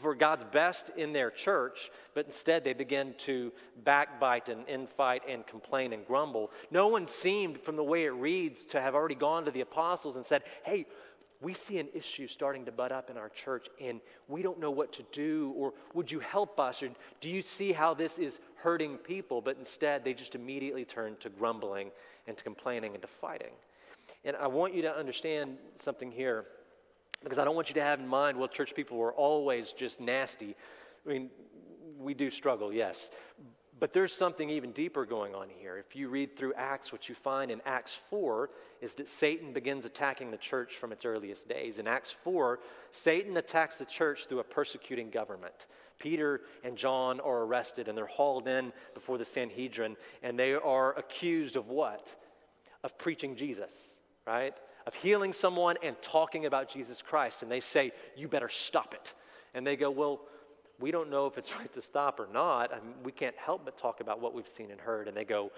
for 0.00 0.14
God's 0.14 0.44
best 0.44 0.90
in 0.96 1.12
their 1.12 1.30
church, 1.30 1.90
but 2.14 2.26
instead 2.26 2.64
they 2.64 2.72
began 2.72 3.14
to 3.18 3.52
backbite 3.84 4.48
and 4.48 4.66
infight 4.66 5.20
and 5.28 5.46
complain 5.46 5.92
and 5.92 6.06
grumble. 6.06 6.50
No 6.70 6.88
one 6.88 7.06
seemed, 7.06 7.60
from 7.60 7.76
the 7.76 7.84
way 7.84 8.04
it 8.04 8.10
reads, 8.10 8.64
to 8.66 8.80
have 8.80 8.94
already 8.94 9.14
gone 9.14 9.44
to 9.44 9.50
the 9.50 9.62
apostles 9.62 10.16
and 10.16 10.24
said, 10.24 10.42
Hey, 10.64 10.86
we 11.40 11.54
see 11.54 11.78
an 11.78 11.88
issue 11.94 12.26
starting 12.26 12.64
to 12.66 12.72
butt 12.72 12.92
up 12.92 13.08
in 13.08 13.16
our 13.16 13.30
church 13.30 13.68
and 13.80 14.00
we 14.28 14.42
don't 14.42 14.60
know 14.60 14.70
what 14.70 14.92
to 14.92 15.02
do 15.10 15.54
or 15.56 15.72
would 15.94 16.10
you 16.12 16.20
help 16.20 16.60
us 16.60 16.82
or 16.82 16.90
do 17.20 17.30
you 17.30 17.40
see 17.40 17.72
how 17.72 17.94
this 17.94 18.18
is 18.18 18.40
hurting 18.56 18.98
people? 18.98 19.40
But 19.40 19.56
instead 19.58 20.04
they 20.04 20.12
just 20.12 20.34
immediately 20.34 20.84
turn 20.84 21.16
to 21.20 21.30
grumbling 21.30 21.90
and 22.26 22.36
to 22.36 22.44
complaining 22.44 22.92
and 22.92 23.02
to 23.02 23.08
fighting. 23.08 23.52
And 24.24 24.36
i 24.36 24.46
want 24.46 24.74
you 24.74 24.82
to 24.82 24.94
understand 24.94 25.56
something 25.78 26.10
here 26.10 26.44
because 27.22 27.38
i 27.38 27.44
don't 27.44 27.54
want 27.54 27.68
you 27.68 27.74
to 27.74 27.82
have 27.82 28.00
in 28.00 28.06
mind 28.06 28.36
well 28.36 28.48
church 28.48 28.74
people 28.74 28.98
were 28.98 29.12
always 29.12 29.72
just 29.72 30.00
nasty. 30.00 30.54
I 31.06 31.08
mean 31.08 31.30
we 31.98 32.14
do 32.14 32.30
struggle 32.30 32.72
yes 32.72 33.10
But 33.80 33.94
there's 33.94 34.12
something 34.12 34.50
even 34.50 34.72
deeper 34.72 35.06
going 35.06 35.34
on 35.34 35.48
here. 35.48 35.78
If 35.78 35.96
you 35.96 36.10
read 36.10 36.36
through 36.36 36.52
Acts, 36.52 36.92
what 36.92 37.08
you 37.08 37.14
find 37.14 37.50
in 37.50 37.62
Acts 37.64 37.98
4 38.10 38.50
is 38.82 38.92
that 38.92 39.08
Satan 39.08 39.54
begins 39.54 39.86
attacking 39.86 40.30
the 40.30 40.36
church 40.36 40.76
from 40.76 40.92
its 40.92 41.06
earliest 41.06 41.48
days. 41.48 41.78
In 41.78 41.86
Acts 41.88 42.10
4, 42.10 42.60
Satan 42.90 43.38
attacks 43.38 43.76
the 43.76 43.86
church 43.86 44.26
through 44.26 44.40
a 44.40 44.44
persecuting 44.44 45.08
government. 45.08 45.66
Peter 45.98 46.42
and 46.62 46.76
John 46.76 47.20
are 47.20 47.42
arrested 47.42 47.88
and 47.88 47.96
they're 47.96 48.06
hauled 48.06 48.46
in 48.46 48.70
before 48.92 49.16
the 49.16 49.24
Sanhedrin 49.24 49.96
and 50.22 50.38
they 50.38 50.52
are 50.52 50.96
accused 50.98 51.56
of 51.56 51.68
what? 51.68 52.14
Of 52.84 52.98
preaching 52.98 53.34
Jesus, 53.34 53.98
right? 54.26 54.54
Of 54.86 54.94
healing 54.94 55.32
someone 55.32 55.76
and 55.82 55.96
talking 56.02 56.44
about 56.44 56.70
Jesus 56.70 57.00
Christ. 57.00 57.42
And 57.42 57.50
they 57.50 57.60
say, 57.60 57.92
You 58.14 58.28
better 58.28 58.48
stop 58.50 58.92
it. 58.92 59.14
And 59.54 59.66
they 59.66 59.76
go, 59.76 59.90
Well, 59.90 60.20
we 60.80 60.90
don't 60.90 61.10
know 61.10 61.26
if 61.26 61.38
it's 61.38 61.54
right 61.58 61.72
to 61.72 61.82
stop 61.82 62.18
or 62.18 62.28
not. 62.32 62.72
I 62.72 62.76
mean, 62.76 62.94
we 63.04 63.12
can't 63.12 63.36
help 63.36 63.64
but 63.64 63.76
talk 63.76 64.00
about 64.00 64.20
what 64.20 64.34
we've 64.34 64.48
seen 64.48 64.70
and 64.70 64.80
heard. 64.80 65.08
And 65.08 65.16
they 65.16 65.24
go, 65.24 65.50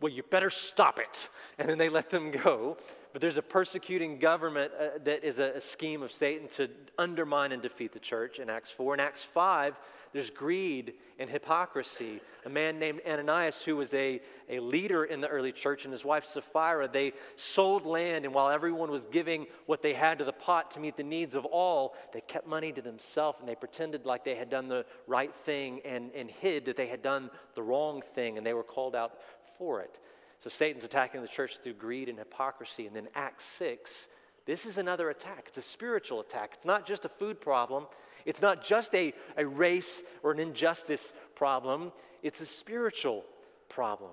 Well, 0.00 0.12
you 0.12 0.22
better 0.22 0.50
stop 0.50 0.98
it. 0.98 1.28
And 1.58 1.68
then 1.68 1.78
they 1.78 1.88
let 1.88 2.08
them 2.08 2.30
go. 2.30 2.78
But 3.12 3.20
there's 3.20 3.36
a 3.36 3.42
persecuting 3.42 4.18
government 4.18 4.72
uh, 4.78 4.98
that 5.04 5.24
is 5.24 5.40
a, 5.40 5.56
a 5.56 5.60
scheme 5.60 6.02
of 6.02 6.12
Satan 6.12 6.48
to 6.56 6.70
undermine 6.96 7.52
and 7.52 7.60
defeat 7.60 7.92
the 7.92 7.98
church 7.98 8.38
in 8.38 8.48
Acts 8.48 8.70
4. 8.70 8.94
In 8.94 9.00
Acts 9.00 9.24
5, 9.24 9.74
there's 10.12 10.30
greed 10.30 10.94
and 11.18 11.30
hypocrisy. 11.30 12.20
A 12.44 12.48
man 12.48 12.78
named 12.78 13.00
Ananias, 13.06 13.62
who 13.62 13.76
was 13.76 13.92
a, 13.94 14.20
a 14.48 14.58
leader 14.60 15.04
in 15.04 15.20
the 15.20 15.28
early 15.28 15.52
church, 15.52 15.84
and 15.84 15.92
his 15.92 16.04
wife 16.04 16.24
Sapphira, 16.24 16.88
they 16.88 17.12
sold 17.36 17.86
land, 17.86 18.24
and 18.24 18.34
while 18.34 18.48
everyone 18.48 18.90
was 18.90 19.04
giving 19.06 19.46
what 19.66 19.82
they 19.82 19.92
had 19.92 20.18
to 20.18 20.24
the 20.24 20.32
pot 20.32 20.70
to 20.72 20.80
meet 20.80 20.96
the 20.96 21.02
needs 21.02 21.34
of 21.34 21.44
all, 21.44 21.94
they 22.12 22.20
kept 22.22 22.46
money 22.46 22.72
to 22.72 22.82
themselves 22.82 23.38
and 23.40 23.48
they 23.48 23.54
pretended 23.54 24.06
like 24.06 24.24
they 24.24 24.34
had 24.34 24.50
done 24.50 24.68
the 24.68 24.84
right 25.06 25.34
thing 25.34 25.80
and, 25.84 26.10
and 26.14 26.30
hid 26.30 26.64
that 26.64 26.76
they 26.76 26.86
had 26.86 27.02
done 27.02 27.30
the 27.54 27.62
wrong 27.62 28.02
thing, 28.14 28.36
and 28.38 28.46
they 28.46 28.54
were 28.54 28.64
called 28.64 28.96
out 28.96 29.18
for 29.58 29.80
it. 29.80 29.98
So 30.42 30.48
Satan's 30.48 30.84
attacking 30.84 31.20
the 31.20 31.28
church 31.28 31.58
through 31.58 31.74
greed 31.74 32.08
and 32.08 32.18
hypocrisy. 32.18 32.86
And 32.86 32.96
then 32.96 33.08
Acts 33.14 33.44
6, 33.44 34.06
this 34.46 34.64
is 34.64 34.78
another 34.78 35.10
attack. 35.10 35.44
It's 35.48 35.58
a 35.58 35.62
spiritual 35.62 36.20
attack. 36.20 36.52
It's 36.54 36.64
not 36.64 36.86
just 36.86 37.04
a 37.04 37.10
food 37.10 37.40
problem, 37.40 37.86
it's 38.30 38.40
not 38.40 38.64
just 38.64 38.94
a, 38.94 39.12
a 39.36 39.44
race 39.44 40.04
or 40.22 40.30
an 40.30 40.38
injustice 40.38 41.12
problem, 41.34 41.90
it's 42.22 42.40
a 42.40 42.46
spiritual 42.46 43.24
problem. 43.68 44.12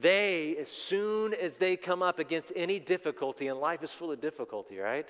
They, 0.00 0.56
as 0.60 0.68
soon 0.68 1.34
as 1.34 1.56
they 1.56 1.76
come 1.76 2.00
up 2.00 2.20
against 2.20 2.52
any 2.54 2.78
difficulty, 2.78 3.48
and 3.48 3.58
life 3.58 3.82
is 3.82 3.92
full 3.92 4.12
of 4.12 4.20
difficulty, 4.20 4.78
right? 4.78 5.08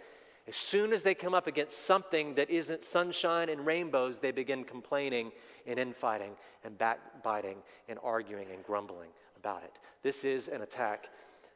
As 0.49 0.57
soon 0.57 0.95
as 0.95 1.03
they 1.03 1.15
come 1.15 1.35
up 1.35 1.47
against 1.47 1.85
something 1.85 2.35
that 2.37 2.49
isn't 2.49 2.83
sunshine 2.83 3.51
and 3.51 3.67
rainbows, 3.67 4.21
they 4.21 4.31
begin 4.31 4.65
complaining 4.65 5.31
and 5.67 5.79
infighting 5.79 6.33
and 6.65 6.79
backbiting 6.79 7.59
and 7.91 7.99
arguing 8.03 8.49
and 8.55 8.65
grumbling 8.65 9.11
about 9.37 9.63
it. 9.65 9.79
This 10.03 10.25
is 10.25 10.49
an 10.49 10.63
attack 10.63 11.11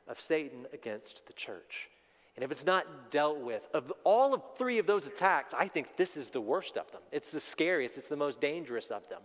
of 0.06 0.20
Satan 0.20 0.66
against 0.74 1.26
the 1.26 1.32
church. 1.32 1.88
And 2.38 2.44
if 2.44 2.52
it's 2.52 2.64
not 2.64 3.10
dealt 3.10 3.40
with, 3.40 3.66
of 3.74 3.92
all 4.04 4.32
of 4.32 4.42
three 4.56 4.78
of 4.78 4.86
those 4.86 5.06
attacks, 5.06 5.52
I 5.58 5.66
think 5.66 5.96
this 5.96 6.16
is 6.16 6.28
the 6.28 6.40
worst 6.40 6.76
of 6.76 6.88
them. 6.92 7.00
It's 7.10 7.30
the 7.30 7.40
scariest, 7.40 7.98
it's 7.98 8.06
the 8.06 8.14
most 8.14 8.40
dangerous 8.40 8.92
of 8.92 9.02
them. 9.08 9.22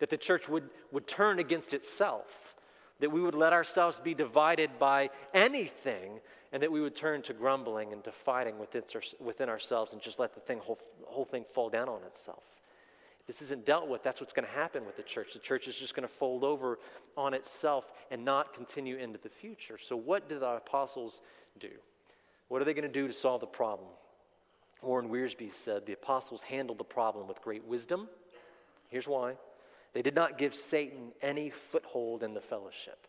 That 0.00 0.10
the 0.10 0.18
church 0.18 0.50
would, 0.50 0.68
would 0.90 1.06
turn 1.06 1.38
against 1.38 1.72
itself, 1.72 2.54
that 3.00 3.10
we 3.10 3.22
would 3.22 3.34
let 3.34 3.54
ourselves 3.54 3.98
be 4.00 4.12
divided 4.12 4.78
by 4.78 5.08
anything, 5.32 6.20
and 6.52 6.62
that 6.62 6.70
we 6.70 6.82
would 6.82 6.94
turn 6.94 7.22
to 7.22 7.32
grumbling 7.32 7.94
and 7.94 8.04
to 8.04 8.12
fighting 8.12 8.58
within, 8.58 8.82
within 9.18 9.48
ourselves 9.48 9.94
and 9.94 10.02
just 10.02 10.18
let 10.18 10.34
the 10.34 10.40
thing, 10.40 10.58
whole, 10.58 10.78
whole 11.06 11.24
thing 11.24 11.44
fall 11.44 11.70
down 11.70 11.88
on 11.88 12.02
itself 12.06 12.44
If 13.20 13.28
this 13.28 13.40
isn't 13.40 13.64
dealt 13.64 13.88
with, 13.88 14.02
that's 14.02 14.20
what's 14.20 14.34
going 14.34 14.46
to 14.46 14.52
happen 14.52 14.84
with 14.84 14.98
the 14.98 15.04
church. 15.04 15.32
The 15.32 15.38
church 15.38 15.68
is 15.68 15.74
just 15.74 15.94
going 15.94 16.06
to 16.06 16.14
fold 16.14 16.44
over 16.44 16.78
on 17.16 17.32
itself 17.32 17.90
and 18.10 18.26
not 18.26 18.52
continue 18.52 18.98
into 18.98 19.18
the 19.18 19.30
future. 19.30 19.78
So, 19.78 19.96
what 19.96 20.28
do 20.28 20.38
the 20.38 20.56
apostles 20.56 21.22
do? 21.58 21.70
What 22.52 22.60
are 22.60 22.66
they 22.66 22.74
going 22.74 22.82
to 22.82 23.00
do 23.00 23.06
to 23.06 23.14
solve 23.14 23.40
the 23.40 23.46
problem? 23.46 23.88
Warren 24.82 25.08
Wiersbe 25.08 25.50
said 25.50 25.86
the 25.86 25.94
apostles 25.94 26.42
handled 26.42 26.76
the 26.76 26.84
problem 26.84 27.26
with 27.26 27.40
great 27.40 27.64
wisdom. 27.64 28.10
Here's 28.90 29.08
why 29.08 29.36
they 29.94 30.02
did 30.02 30.14
not 30.14 30.36
give 30.36 30.54
Satan 30.54 31.12
any 31.22 31.48
foothold 31.48 32.22
in 32.22 32.34
the 32.34 32.42
fellowship. 32.42 33.06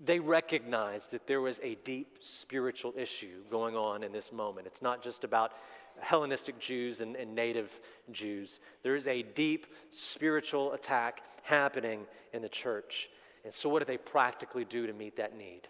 They 0.00 0.18
recognized 0.18 1.10
that 1.10 1.26
there 1.26 1.42
was 1.42 1.60
a 1.62 1.74
deep 1.84 2.16
spiritual 2.20 2.94
issue 2.96 3.42
going 3.50 3.76
on 3.76 4.02
in 4.02 4.12
this 4.12 4.32
moment. 4.32 4.66
It's 4.66 4.80
not 4.80 5.04
just 5.04 5.24
about 5.24 5.52
Hellenistic 6.00 6.58
Jews 6.58 7.02
and, 7.02 7.16
and, 7.16 7.34
native 7.34 7.82
Jews. 8.12 8.60
There 8.82 8.96
is 8.96 9.06
a 9.08 9.22
deep 9.22 9.66
spiritual 9.90 10.72
attack 10.72 11.20
happening 11.42 12.06
in 12.32 12.40
the 12.40 12.48
church. 12.48 13.10
And 13.44 13.52
so, 13.52 13.68
what 13.68 13.80
do 13.80 13.84
they 13.84 13.98
practically 13.98 14.64
do 14.64 14.86
to 14.86 14.94
meet 14.94 15.16
that 15.16 15.36
need? 15.36 15.68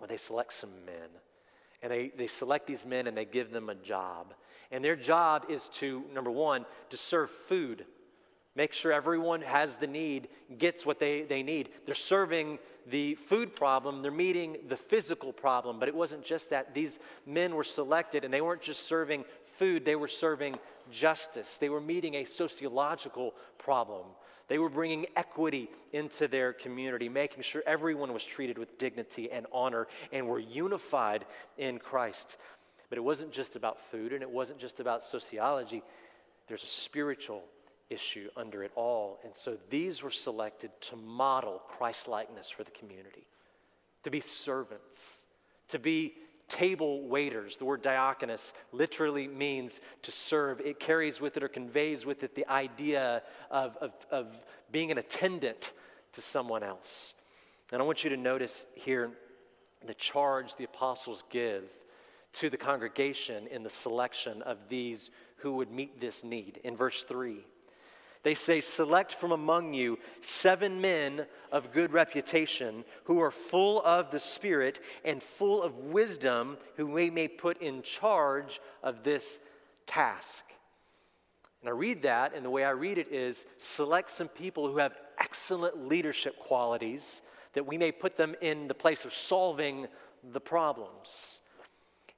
Well, 0.00 0.08
they 0.08 0.16
select 0.16 0.54
some 0.54 0.84
men. 0.84 1.08
And 1.82 1.90
they, 1.90 2.12
they 2.16 2.26
select 2.26 2.66
these 2.66 2.84
men 2.86 3.06
and 3.06 3.16
they 3.16 3.24
give 3.24 3.50
them 3.50 3.68
a 3.68 3.74
job. 3.74 4.34
And 4.70 4.84
their 4.84 4.96
job 4.96 5.46
is 5.48 5.68
to, 5.68 6.04
number 6.14 6.30
one, 6.30 6.64
to 6.90 6.96
serve 6.96 7.30
food. 7.30 7.84
Make 8.54 8.72
sure 8.72 8.92
everyone 8.92 9.40
has 9.42 9.74
the 9.76 9.86
need, 9.86 10.28
gets 10.58 10.84
what 10.84 10.98
they, 10.98 11.22
they 11.22 11.42
need. 11.42 11.70
They're 11.86 11.94
serving 11.94 12.58
the 12.86 13.14
food 13.14 13.54
problem, 13.54 14.02
they're 14.02 14.10
meeting 14.10 14.56
the 14.68 14.76
physical 14.76 15.32
problem. 15.32 15.78
But 15.78 15.88
it 15.88 15.94
wasn't 15.94 16.24
just 16.24 16.50
that. 16.50 16.74
These 16.74 16.98
men 17.26 17.54
were 17.54 17.64
selected 17.64 18.24
and 18.24 18.34
they 18.34 18.40
weren't 18.40 18.62
just 18.62 18.86
serving 18.86 19.24
food, 19.56 19.84
they 19.84 19.96
were 19.96 20.08
serving 20.08 20.56
justice. 20.90 21.56
They 21.58 21.68
were 21.68 21.80
meeting 21.80 22.16
a 22.16 22.24
sociological 22.24 23.34
problem. 23.58 24.06
They 24.52 24.58
were 24.58 24.68
bringing 24.68 25.06
equity 25.16 25.70
into 25.94 26.28
their 26.28 26.52
community, 26.52 27.08
making 27.08 27.42
sure 27.42 27.62
everyone 27.66 28.12
was 28.12 28.22
treated 28.22 28.58
with 28.58 28.76
dignity 28.76 29.32
and 29.32 29.46
honor 29.50 29.88
and 30.12 30.28
were 30.28 30.38
unified 30.38 31.24
in 31.56 31.78
Christ. 31.78 32.36
But 32.90 32.98
it 32.98 33.00
wasn't 33.00 33.32
just 33.32 33.56
about 33.56 33.80
food 33.80 34.12
and 34.12 34.20
it 34.20 34.28
wasn't 34.28 34.58
just 34.58 34.78
about 34.78 35.04
sociology. 35.04 35.82
There's 36.48 36.64
a 36.64 36.66
spiritual 36.66 37.44
issue 37.88 38.28
under 38.36 38.62
it 38.62 38.72
all. 38.74 39.20
And 39.24 39.34
so 39.34 39.56
these 39.70 40.02
were 40.02 40.10
selected 40.10 40.70
to 40.82 40.96
model 40.96 41.62
Christ 41.66 42.06
likeness 42.06 42.50
for 42.50 42.62
the 42.62 42.72
community, 42.72 43.26
to 44.04 44.10
be 44.10 44.20
servants, 44.20 45.24
to 45.68 45.78
be 45.78 46.12
table 46.48 47.06
waiters. 47.08 47.56
The 47.56 47.64
word 47.64 47.82
diakonos 47.82 48.52
literally 48.72 49.26
means 49.28 49.80
to 50.02 50.12
serve. 50.12 50.60
It 50.60 50.78
carries 50.78 51.20
with 51.20 51.36
it 51.36 51.42
or 51.42 51.48
conveys 51.48 52.04
with 52.04 52.22
it 52.22 52.34
the 52.34 52.46
idea 52.48 53.22
of, 53.50 53.76
of, 53.78 53.92
of 54.10 54.40
being 54.70 54.90
an 54.90 54.98
attendant 54.98 55.72
to 56.12 56.20
someone 56.20 56.62
else. 56.62 57.14
And 57.72 57.80
I 57.80 57.84
want 57.84 58.04
you 58.04 58.10
to 58.10 58.16
notice 58.16 58.66
here 58.74 59.10
the 59.86 59.94
charge 59.94 60.54
the 60.56 60.64
apostles 60.64 61.24
give 61.30 61.64
to 62.34 62.50
the 62.50 62.56
congregation 62.56 63.46
in 63.48 63.62
the 63.62 63.70
selection 63.70 64.42
of 64.42 64.58
these 64.68 65.10
who 65.36 65.52
would 65.54 65.70
meet 65.70 66.00
this 66.00 66.22
need. 66.22 66.60
In 66.64 66.76
verse 66.76 67.02
3, 67.04 67.44
they 68.22 68.34
say, 68.34 68.60
Select 68.60 69.14
from 69.14 69.32
among 69.32 69.74
you 69.74 69.98
seven 70.20 70.80
men 70.80 71.26
of 71.50 71.72
good 71.72 71.92
reputation 71.92 72.84
who 73.04 73.20
are 73.20 73.30
full 73.30 73.82
of 73.82 74.10
the 74.10 74.20
Spirit 74.20 74.80
and 75.04 75.22
full 75.22 75.62
of 75.62 75.76
wisdom, 75.76 76.56
who 76.76 76.86
we 76.86 77.10
may 77.10 77.28
put 77.28 77.60
in 77.60 77.82
charge 77.82 78.60
of 78.82 79.02
this 79.02 79.40
task. 79.86 80.44
And 81.60 81.68
I 81.68 81.72
read 81.72 82.02
that, 82.02 82.34
and 82.34 82.44
the 82.44 82.50
way 82.50 82.64
I 82.64 82.70
read 82.70 82.98
it 82.98 83.12
is 83.12 83.46
select 83.58 84.10
some 84.10 84.28
people 84.28 84.68
who 84.68 84.78
have 84.78 84.94
excellent 85.18 85.88
leadership 85.88 86.38
qualities 86.38 87.22
that 87.52 87.66
we 87.66 87.78
may 87.78 87.92
put 87.92 88.16
them 88.16 88.34
in 88.40 88.66
the 88.66 88.74
place 88.74 89.04
of 89.04 89.12
solving 89.12 89.86
the 90.32 90.40
problems. 90.40 91.41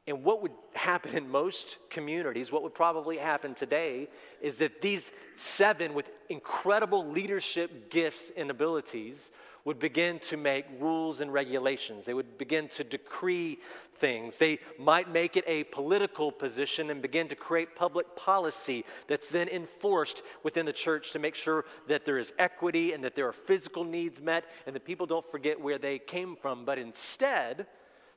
And 0.07 0.23
what 0.23 0.43
would 0.43 0.53
happen 0.75 1.17
in 1.17 1.31
most 1.31 1.79
communities, 1.89 2.53
what 2.53 2.63
would 2.63 2.75
probably 2.75 3.17
happen 3.17 3.55
today, 3.55 4.09
is 4.43 4.59
that 4.59 4.83
these 4.83 5.11
seven 5.35 5.95
with 5.95 6.11
incredible 6.29 7.07
leadership 7.11 7.91
gifts 7.91 8.31
and 8.37 8.51
abilities 8.51 9.31
would 9.65 9.79
begin 9.79 10.19
to 10.19 10.37
make 10.37 10.67
rules 10.79 11.21
and 11.21 11.33
regulations. 11.33 12.05
They 12.05 12.13
would 12.13 12.37
begin 12.37 12.69
to 12.69 12.85
decree 12.85 13.59
things. 13.97 14.37
They 14.37 14.59
might 14.79 15.11
make 15.11 15.39
it 15.39 15.45
a 15.47 15.65
political 15.65 16.31
position 16.31 16.91
and 16.91 17.01
begin 17.01 17.29
to 17.29 17.35
create 17.35 17.75
public 17.75 18.15
policy 18.15 18.85
that's 19.09 19.29
then 19.29 19.49
enforced 19.49 20.23
within 20.43 20.67
the 20.67 20.73
church 20.73 21.13
to 21.13 21.19
make 21.19 21.35
sure 21.35 21.65
that 21.89 22.05
there 22.05 22.19
is 22.19 22.35
equity 22.39 22.93
and 22.93 23.03
that 23.05 23.15
there 23.15 23.27
are 23.27 23.33
physical 23.33 23.85
needs 23.85 24.21
met 24.21 24.45
and 24.67 24.77
that 24.77 24.85
people 24.85 25.07
don't 25.07 25.31
forget 25.31 25.59
where 25.59 25.79
they 25.79 25.99
came 25.99 26.37
from. 26.37 26.67
But 26.67 26.79
instead, 26.79 27.67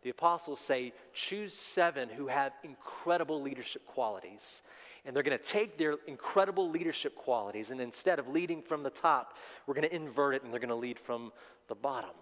the 0.07 0.11
apostles 0.11 0.61
say, 0.61 0.93
choose 1.13 1.51
seven 1.51 2.07
who 2.07 2.27
have 2.27 2.53
incredible 2.63 3.41
leadership 3.41 3.85
qualities. 3.85 4.61
And 5.03 5.13
they're 5.13 5.21
going 5.21 5.37
to 5.37 5.43
take 5.43 5.77
their 5.77 5.95
incredible 6.07 6.69
leadership 6.69 7.13
qualities, 7.13 7.71
and 7.71 7.81
instead 7.81 8.17
of 8.17 8.29
leading 8.29 8.61
from 8.61 8.83
the 8.83 8.89
top, 8.89 9.35
we're 9.65 9.73
going 9.73 9.89
to 9.89 9.93
invert 9.93 10.35
it 10.35 10.43
and 10.43 10.53
they're 10.53 10.61
going 10.61 10.69
to 10.69 10.75
lead 10.75 10.97
from 10.97 11.33
the 11.67 11.75
bottom. 11.75 12.15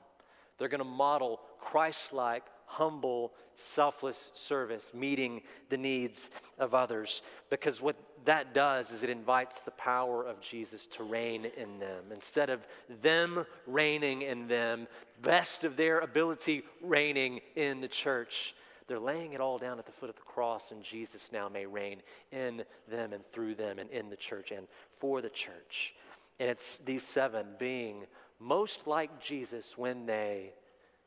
They're 0.58 0.68
going 0.68 0.80
to 0.80 0.84
model 0.84 1.42
Christ 1.60 2.12
like, 2.12 2.46
humble, 2.66 3.34
selfless 3.54 4.32
service, 4.34 4.92
meeting 4.94 5.42
the 5.70 5.78
needs 5.78 6.32
of 6.58 6.74
others. 6.74 7.22
Because 7.52 7.82
what 7.82 7.96
that 8.26 8.56
does 8.56 8.92
is 8.92 9.04
it 9.04 9.12
invites 9.12 9.62
the 9.62 9.72
power 9.72 10.26
of 10.26 10.42
Jesus 10.42 10.88
to 10.88 11.04
reign 11.04 11.46
in 11.56 11.78
them. 11.78 12.06
Instead 12.12 12.50
of 12.50 12.66
them 13.04 13.46
reigning 13.68 14.24
in 14.24 14.48
them, 14.48 14.88
best 15.26 15.64
of 15.64 15.76
their 15.76 16.00
ability 16.00 16.64
reigning 16.82 17.42
in 17.56 17.82
the 17.82 17.88
church, 17.88 18.56
they're 18.88 19.00
laying 19.00 19.34
it 19.34 19.42
all 19.42 19.58
down 19.58 19.80
at 19.80 19.86
the 19.86 19.92
foot 19.92 20.10
of 20.10 20.16
the 20.16 20.22
cross, 20.22 20.72
and 20.72 20.84
Jesus 20.84 21.32
now 21.34 21.50
may 21.50 21.66
reign 21.66 22.02
in 22.32 22.64
them 22.88 23.12
and 23.12 23.26
through 23.32 23.56
them 23.56 23.80
and 23.80 23.90
in 23.90 24.10
the 24.10 24.16
church 24.16 24.52
and 24.52 24.68
for 25.00 25.22
the 25.22 25.30
church. 25.30 25.96
And 26.40 26.50
it's 26.50 26.80
these 26.86 27.04
seven 27.04 27.48
being 27.58 28.06
most 28.40 28.86
like 28.86 29.22
Jesus 29.22 29.78
when 29.78 30.06
they 30.06 30.54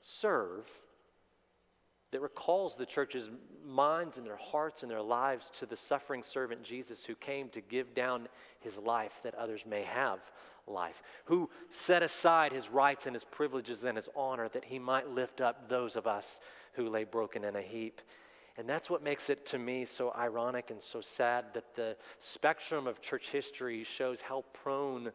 serve 0.01 0.69
that 2.11 2.21
recalls 2.21 2.77
the 2.77 2.87
church's 2.87 3.31
minds 3.65 4.17
and 4.17 4.27
their 4.27 4.37
hearts 4.37 4.83
and 4.83 4.91
their 4.91 5.03
lives 5.03 5.51
to 5.59 5.67
the 5.67 5.77
suffering 5.77 6.23
servant 6.23 6.63
Jesus 6.63 7.05
who 7.05 7.15
came 7.15 7.51
to 7.51 7.61
give 7.61 7.95
down 7.95 8.29
his 8.61 8.79
life 8.79 9.13
that 9.23 9.35
others 9.35 9.63
may 9.69 9.83
have 9.83 10.19
life, 10.69 11.03
who 11.25 11.49
set 11.69 12.03
aside 12.03 12.53
his 12.53 12.69
rights 12.69 13.07
and 13.07 13.15
his 13.15 13.25
privileges 13.25 13.85
and 13.85 13.97
his 13.97 14.09
honor 14.15 14.49
that 14.49 14.65
he 14.65 14.79
might 14.79 15.09
lift 15.09 15.41
up 15.41 15.69
those 15.69 15.97
of 15.97 16.07
us 16.07 16.41
who 16.73 16.89
lay 16.89 17.05
broken 17.05 17.45
in 17.45 17.57
a 17.57 17.63
heap. 17.63 18.01
And 18.57 18.69
that's 18.69 18.91
what 18.91 19.03
makes 19.03 19.31
it 19.31 19.47
to 19.47 19.59
me 19.59 19.85
so 19.85 20.13
ironic 20.17 20.71
and 20.71 20.83
so 20.83 21.01
sad 21.01 21.47
that 21.55 21.77
the 21.77 21.97
spectrum 22.19 22.87
of 22.87 23.01
church 23.01 23.29
history 23.31 23.85
shows 23.85 24.21
how 24.21 24.45
prone 24.53 25.13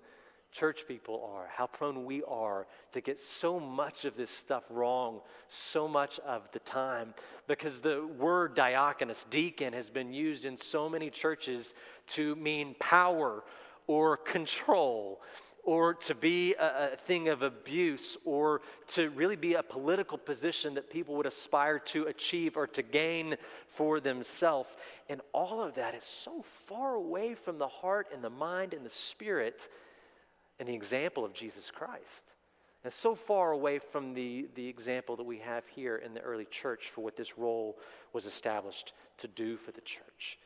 church 0.54 0.86
people 0.88 1.30
are, 1.34 1.48
how 1.52 1.66
prone 1.66 2.06
we 2.06 2.24
are 2.24 2.68
to 2.94 3.02
get 3.02 3.20
so 3.20 3.60
much 3.60 4.06
of 4.06 4.16
this 4.16 4.30
stuff 4.30 4.64
wrong 4.70 5.20
so 5.48 5.88
much 5.88 6.20
of 6.20 6.48
the 6.54 6.60
time. 6.60 7.14
Because 7.48 7.80
the 7.80 8.08
word 8.20 8.56
diakonos, 8.56 9.26
deacon, 9.30 9.74
has 9.74 9.90
been 9.90 10.14
used 10.14 10.46
in 10.46 10.56
so 10.56 10.88
many 10.88 11.10
churches 11.10 11.74
to 12.08 12.36
mean 12.36 12.76
power 12.80 13.44
or 13.88 14.18
control 14.18 15.22
or 15.64 15.94
to 15.94 16.14
be 16.14 16.54
a, 16.56 16.94
a, 16.94 16.98
thing 16.98 17.30
of 17.30 17.42
abuse 17.42 18.18
or 18.26 18.62
to 18.86 19.10
really 19.12 19.38
be 19.38 19.54
a 19.54 19.64
political 19.64 20.18
position 20.18 20.74
that 20.74 20.90
people 20.90 21.16
would 21.16 21.26
aspire 21.26 21.80
to 21.80 22.04
achieve 22.04 22.58
or 22.58 22.68
to 22.68 22.82
gain 22.82 23.36
for 23.68 24.02
themselves. 24.02 24.70
And 25.10 25.22
all 25.32 25.62
of 25.62 25.76
that 25.76 25.96
is 25.96 26.04
so 26.04 26.44
far 26.68 26.96
away 26.96 27.34
from 27.34 27.58
the 27.58 27.68
heart 27.68 28.08
and 28.14 28.22
the 28.22 28.30
mind 28.30 28.74
and 28.74 28.86
the 28.86 28.90
spirit 28.90 29.70
and 30.60 30.68
the 30.68 30.74
example 30.74 31.24
of 31.24 31.34
Jesus 31.34 31.72
Christ. 31.72 32.24
And 32.84 32.92
so 32.92 33.16
far 33.16 33.54
away 33.54 33.80
from 33.80 34.14
the, 34.14 34.50
the 34.56 34.68
example 34.68 35.16
that 35.16 35.24
we 35.24 35.38
have 35.40 35.66
here 35.68 35.96
in 35.96 36.14
the 36.14 36.20
early 36.20 36.46
church 36.46 36.92
for 36.94 37.02
what 37.02 37.16
this 37.16 37.38
role 37.38 37.78
was 38.12 38.26
established 38.26 38.92
to 39.20 39.28
do 39.30 39.56
for 39.56 39.72
the 39.72 39.82
church. 39.82 40.38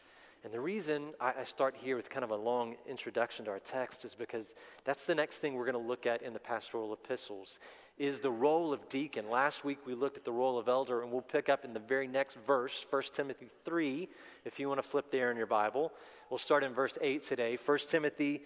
And 0.44 0.54
the 0.54 0.60
reason 0.60 1.14
I, 1.20 1.34
I 1.42 1.44
start 1.44 1.76
here 1.78 1.96
with 1.96 2.10
kind 2.10 2.24
of 2.24 2.32
a 2.32 2.36
long 2.36 2.76
introduction 2.88 3.46
to 3.46 3.52
our 3.52 3.60
text 3.60 4.06
is 4.06 4.16
because 4.16 4.56
that's 4.86 5.04
the 5.04 5.16
next 5.16 5.38
thing 5.38 5.56
we're 5.56 5.70
going 5.70 5.82
to 5.82 5.90
look 5.90 6.06
at 6.06 6.22
in 6.22 6.34
the 6.34 6.40
pastoral 6.40 6.94
epistles 6.94 7.60
is 7.98 8.20
the 8.20 8.30
role 8.30 8.72
of 8.72 8.88
deacon. 8.90 9.30
Last 9.30 9.66
week 9.66 9.80
we 9.86 9.96
looked 9.96 10.18
at 10.18 10.24
the 10.24 10.32
role 10.32 10.60
of 10.60 10.68
elder, 10.68 11.02
and 11.02 11.12
we'll 11.12 11.22
pick 11.22 11.50
up 11.50 11.66
in 11.66 11.74
the 11.74 11.80
very 11.80 12.08
next 12.08 12.38
verse, 12.46 12.86
1 12.90 13.04
Timothy 13.16 13.48
3, 13.66 14.08
if 14.46 14.60
you 14.60 14.68
want 14.68 14.82
to 14.82 14.88
flip 14.88 15.12
there 15.12 15.32
in 15.32 15.38
your 15.38 15.48
Bible. 15.48 15.92
We'll 16.30 16.38
start 16.38 16.64
in 16.64 16.74
verse 16.74 16.94
8 17.02 17.24
today. 17.24 17.58
1 17.64 17.80
Timothy 17.90 18.44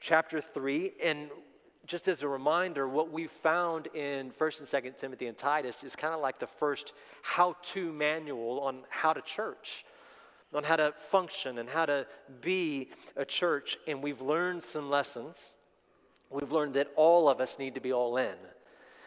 chapter 0.00 0.40
3. 0.40 0.92
And 1.04 1.28
just 1.86 2.08
as 2.08 2.22
a 2.22 2.28
reminder, 2.28 2.88
what 2.88 3.10
we 3.10 3.26
found 3.26 3.88
in 3.88 4.30
1st 4.30 4.60
and 4.60 4.68
2nd 4.68 4.96
Timothy 4.98 5.26
and 5.26 5.36
Titus 5.36 5.84
is 5.84 5.94
kind 5.94 6.14
of 6.14 6.20
like 6.20 6.38
the 6.38 6.46
first 6.46 6.92
how 7.22 7.56
to 7.62 7.92
manual 7.92 8.60
on 8.60 8.82
how 8.88 9.12
to 9.12 9.20
church 9.20 9.84
on 10.54 10.64
how 10.64 10.76
to 10.76 10.92
function 11.10 11.58
and 11.58 11.68
how 11.68 11.86
to 11.86 12.06
be 12.40 12.90
a 13.16 13.24
church. 13.24 13.78
And 13.86 14.02
we've 14.02 14.20
learned 14.20 14.62
some 14.62 14.90
lessons. 14.90 15.54
We've 16.30 16.52
learned 16.52 16.74
that 16.74 16.88
all 16.96 17.28
of 17.28 17.40
us 17.40 17.58
need 17.58 17.74
to 17.74 17.80
be 17.80 17.92
all 17.92 18.16
in, 18.16 18.34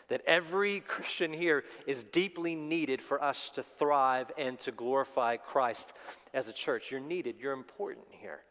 that 0.10 0.22
every 0.28 0.82
Christian 0.82 1.34
here 1.34 1.64
is 1.88 2.04
deeply 2.04 2.54
needed 2.54 3.02
for 3.02 3.24
us 3.24 3.50
to 3.56 3.64
thrive 3.64 4.32
and 4.38 4.60
to 4.60 4.72
glorify 4.72 5.38
Christ 5.38 5.94
as 6.34 6.48
a 6.48 6.54
church. 6.54 6.92
You're 6.92 7.00
needed, 7.00 7.38
you're 7.40 7.54
important 7.54 8.06
here. 8.12 8.42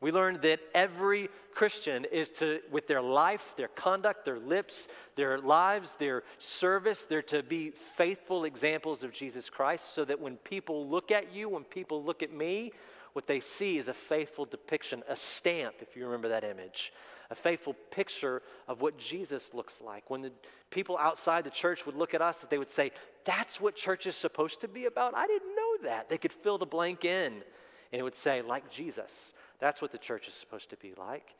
We 0.00 0.12
learned 0.12 0.42
that 0.42 0.60
every 0.74 1.28
Christian 1.54 2.04
is 2.04 2.28
to, 2.30 2.60
with 2.70 2.86
their 2.86 3.00
life, 3.00 3.54
their 3.56 3.68
conduct, 3.68 4.26
their 4.26 4.38
lips, 4.38 4.88
their 5.14 5.38
lives, 5.38 5.94
their 5.98 6.22
service, 6.38 7.06
they're 7.08 7.22
to 7.22 7.42
be 7.42 7.70
faithful 7.70 8.44
examples 8.44 9.02
of 9.02 9.12
Jesus 9.12 9.48
Christ 9.48 9.94
so 9.94 10.04
that 10.04 10.20
when 10.20 10.36
people 10.36 10.86
look 10.86 11.10
at 11.10 11.32
you, 11.34 11.48
when 11.48 11.64
people 11.64 12.04
look 12.04 12.22
at 12.22 12.32
me, 12.32 12.72
what 13.14 13.26
they 13.26 13.40
see 13.40 13.78
is 13.78 13.88
a 13.88 13.94
faithful 13.94 14.44
depiction, 14.44 15.02
a 15.08 15.16
stamp, 15.16 15.76
if 15.80 15.96
you 15.96 16.04
remember 16.04 16.28
that 16.28 16.44
image, 16.44 16.92
a 17.30 17.34
faithful 17.34 17.74
picture 17.90 18.42
of 18.68 18.82
what 18.82 18.98
Jesus 18.98 19.54
looks 19.54 19.80
like. 19.80 20.10
When 20.10 20.20
the 20.20 20.32
people 20.70 20.98
outside 20.98 21.44
the 21.44 21.50
church 21.50 21.86
would 21.86 21.96
look 21.96 22.12
at 22.12 22.20
us, 22.20 22.38
that 22.38 22.50
they 22.50 22.58
would 22.58 22.70
say, 22.70 22.92
That's 23.24 23.58
what 23.58 23.74
church 23.74 24.06
is 24.06 24.14
supposed 24.14 24.60
to 24.60 24.68
be 24.68 24.84
about? 24.84 25.14
I 25.16 25.26
didn't 25.26 25.56
know 25.56 25.88
that. 25.88 26.10
They 26.10 26.18
could 26.18 26.32
fill 26.32 26.58
the 26.58 26.66
blank 26.66 27.06
in, 27.06 27.32
and 27.32 28.00
it 28.00 28.02
would 28.02 28.14
say, 28.14 28.42
Like 28.42 28.70
Jesus. 28.70 29.32
That's 29.58 29.80
what 29.82 29.92
the 29.92 29.98
church 29.98 30.28
is 30.28 30.34
supposed 30.34 30.70
to 30.70 30.76
be 30.76 30.94
like. 30.98 31.34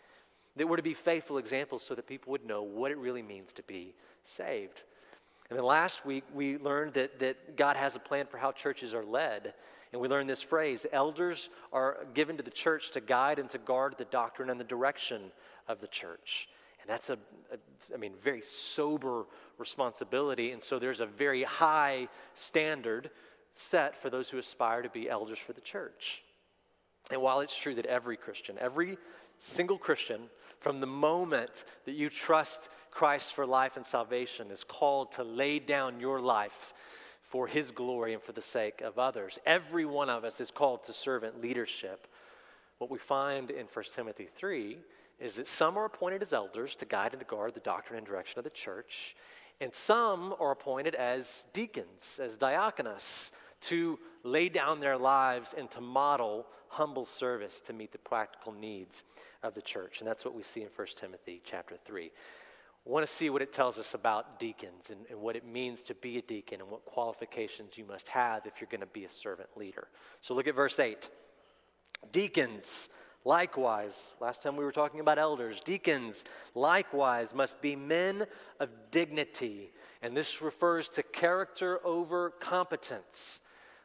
That 0.57 0.67
we're 0.67 0.77
to 0.77 0.83
be 0.83 0.95
faithful 0.95 1.39
examples 1.39 1.83
so 1.83 1.95
that 1.95 2.07
people 2.07 2.31
would 2.33 2.47
know 2.47 2.63
what 2.63 2.91
it 2.91 2.99
really 2.99 3.23
means 3.23 3.53
to 3.55 3.63
be 3.63 3.95
saved. 4.25 4.83
And 5.49 5.59
then 5.59 5.65
last 5.65 6.05
week, 6.05 6.25
we 6.35 6.59
learned 6.59 6.95
that, 6.95 7.21
that 7.21 7.57
God 7.57 7.77
has 7.77 7.95
a 7.95 8.01
plan 8.01 8.27
for 8.27 8.39
how 8.39 8.53
churches 8.53 8.95
are 8.95 9.05
led. 9.05 9.55
And 9.93 10.01
we 10.01 10.09
learned 10.09 10.29
this 10.29 10.43
phrase 10.43 10.85
elders 10.93 11.49
are 11.73 12.07
given 12.15 12.37
to 12.37 12.43
the 12.43 12.51
church 12.51 12.91
to 12.93 13.01
guide 13.01 13.39
and 13.39 13.49
to 13.51 13.59
guard 13.59 13.95
the 13.97 14.07
doctrine 14.07 14.51
and 14.51 14.59
the 14.59 14.65
direction 14.65 15.31
of 15.69 15.81
the 15.81 15.87
church. 15.87 16.49
And 16.81 16.91
that's 16.91 17.11
a, 17.11 17.19
a 17.53 17.95
I 17.95 17.97
mean, 17.97 18.15
very 18.23 18.43
sober 18.47 19.25
responsibility. 19.59 20.53
And 20.53 20.63
so 20.63 20.79
there's 20.79 21.01
a 21.01 21.07
very 21.07 21.45
high 21.45 22.09
standard 22.35 23.11
set 23.55 23.97
for 23.97 24.11
those 24.11 24.29
who 24.29 24.39
aspire 24.39 24.83
to 24.83 24.91
be 24.91 25.09
elders 25.09 25.39
for 25.39 25.53
the 25.53 25.61
church. 25.61 26.23
And 27.11 27.23
while 27.23 27.41
it's 27.41 27.57
true 27.57 27.75
that 27.75 27.87
every 27.87 28.17
Christian, 28.17 28.57
every 28.61 28.99
single 29.39 29.79
Christian, 29.79 30.23
from 30.61 30.81
the 30.81 30.87
moment 30.87 31.65
that 31.85 31.95
you 31.95 32.11
trust 32.11 32.69
Christ 32.91 33.35
for 33.35 33.47
life 33.47 33.77
and 33.77 33.87
salvation, 33.87 34.51
is 34.51 34.65
called 34.65 35.13
to 35.13 35.23
lay 35.23 35.59
down 35.59 36.01
your 36.01 36.21
life 36.21 36.75
for 37.21 37.47
his 37.47 37.71
glory 37.71 38.15
and 38.15 38.23
for 38.23 38.33
the 38.33 38.43
sake 38.43 38.81
of 38.81 38.99
others. 38.99 39.39
Every 39.45 39.85
one 39.85 40.09
of 40.09 40.25
us 40.25 40.41
is 40.41 40.51
called 40.51 40.85
to 40.85 40.93
servant 40.93 41.41
leadership. 41.41 42.07
What 42.79 42.91
we 42.91 42.99
find 42.99 43.51
in 43.51 43.67
1 43.73 43.85
Timothy 43.95 44.29
3 44.35 44.79
is 45.19 45.35
that 45.35 45.49
some 45.49 45.77
are 45.77 45.85
appointed 45.85 46.23
as 46.23 46.33
elders 46.33 46.77
to 46.77 46.85
guide 46.85 47.13
and 47.13 47.21
to 47.21 47.27
guard 47.27 47.55
the 47.55 47.61
doctrine 47.61 47.99
and 47.99 48.07
direction 48.07 48.39
of 48.39 48.45
the 48.45 48.51
church, 48.51 49.17
and 49.61 49.73
some 49.73 50.35
are 50.39 50.51
appointed 50.51 50.95
as 50.95 51.47
deacons, 51.53 52.21
as 52.23 52.37
diakonos, 52.37 53.31
to 53.63 53.99
lay 54.23 54.49
down 54.49 54.81
their 54.81 54.99
lives 54.99 55.55
and 55.57 55.71
to 55.71 55.81
model 55.81 56.47
humble 56.69 57.07
service 57.07 57.61
to 57.63 57.73
meet 57.73 57.93
the 57.93 57.99
practical 57.99 58.53
needs 58.53 59.03
of 59.43 59.55
the 59.55 59.63
church. 59.63 60.01
And 60.01 60.09
that's 60.09 60.25
what 60.25 60.35
we 60.35 60.43
see 60.43 60.63
in 60.63 60.69
1 60.75 60.87
Timothy 60.97 61.41
chapter 61.45 61.77
3. 61.85 62.11
I 62.87 62.91
want 62.91 63.05
to 63.07 63.13
see 63.13 63.31
what 63.31 63.43
it 63.43 63.53
tells 63.53 63.79
us 63.79 63.95
about 63.95 64.39
deacons 64.39 64.91
and, 64.91 65.01
and, 65.11 65.21
what 65.21 65.35
it 65.35 65.45
means 65.45 65.83
to 65.83 65.95
be 65.95 66.19
a 66.19 66.23
deacon 66.23 66.61
and 66.61 66.71
what 66.71 66.85
qualifications 66.85 67.77
you 67.77 67.85
must 67.85 68.07
have 68.07 68.47
if 68.47 68.61
you're 68.61 68.69
going 68.71 68.81
to 68.81 68.87
be 68.87 69.05
a 69.05 69.11
servant 69.11 69.49
leader. 69.57 69.89
So 70.21 70.35
look 70.35 70.47
at 70.47 70.55
verse 70.55 70.79
8. 70.79 71.09
Deacons, 72.13 72.89
likewise, 73.25 74.15
last 74.21 74.43
time 74.43 74.57
we 74.57 74.65
were 74.65 74.71
talking 74.71 75.01
about 75.01 75.19
elders, 75.19 75.61
deacons, 75.65 76.25
likewise, 76.55 77.35
must 77.35 77.61
be 77.61 77.75
men 77.75 78.25
of 78.61 78.69
dignity. 78.93 79.73
And 80.01 80.17
this 80.17 80.41
refers 80.41 80.89
to 80.91 81.03
character 81.03 81.85
over 81.85 82.31
competence. 82.39 83.41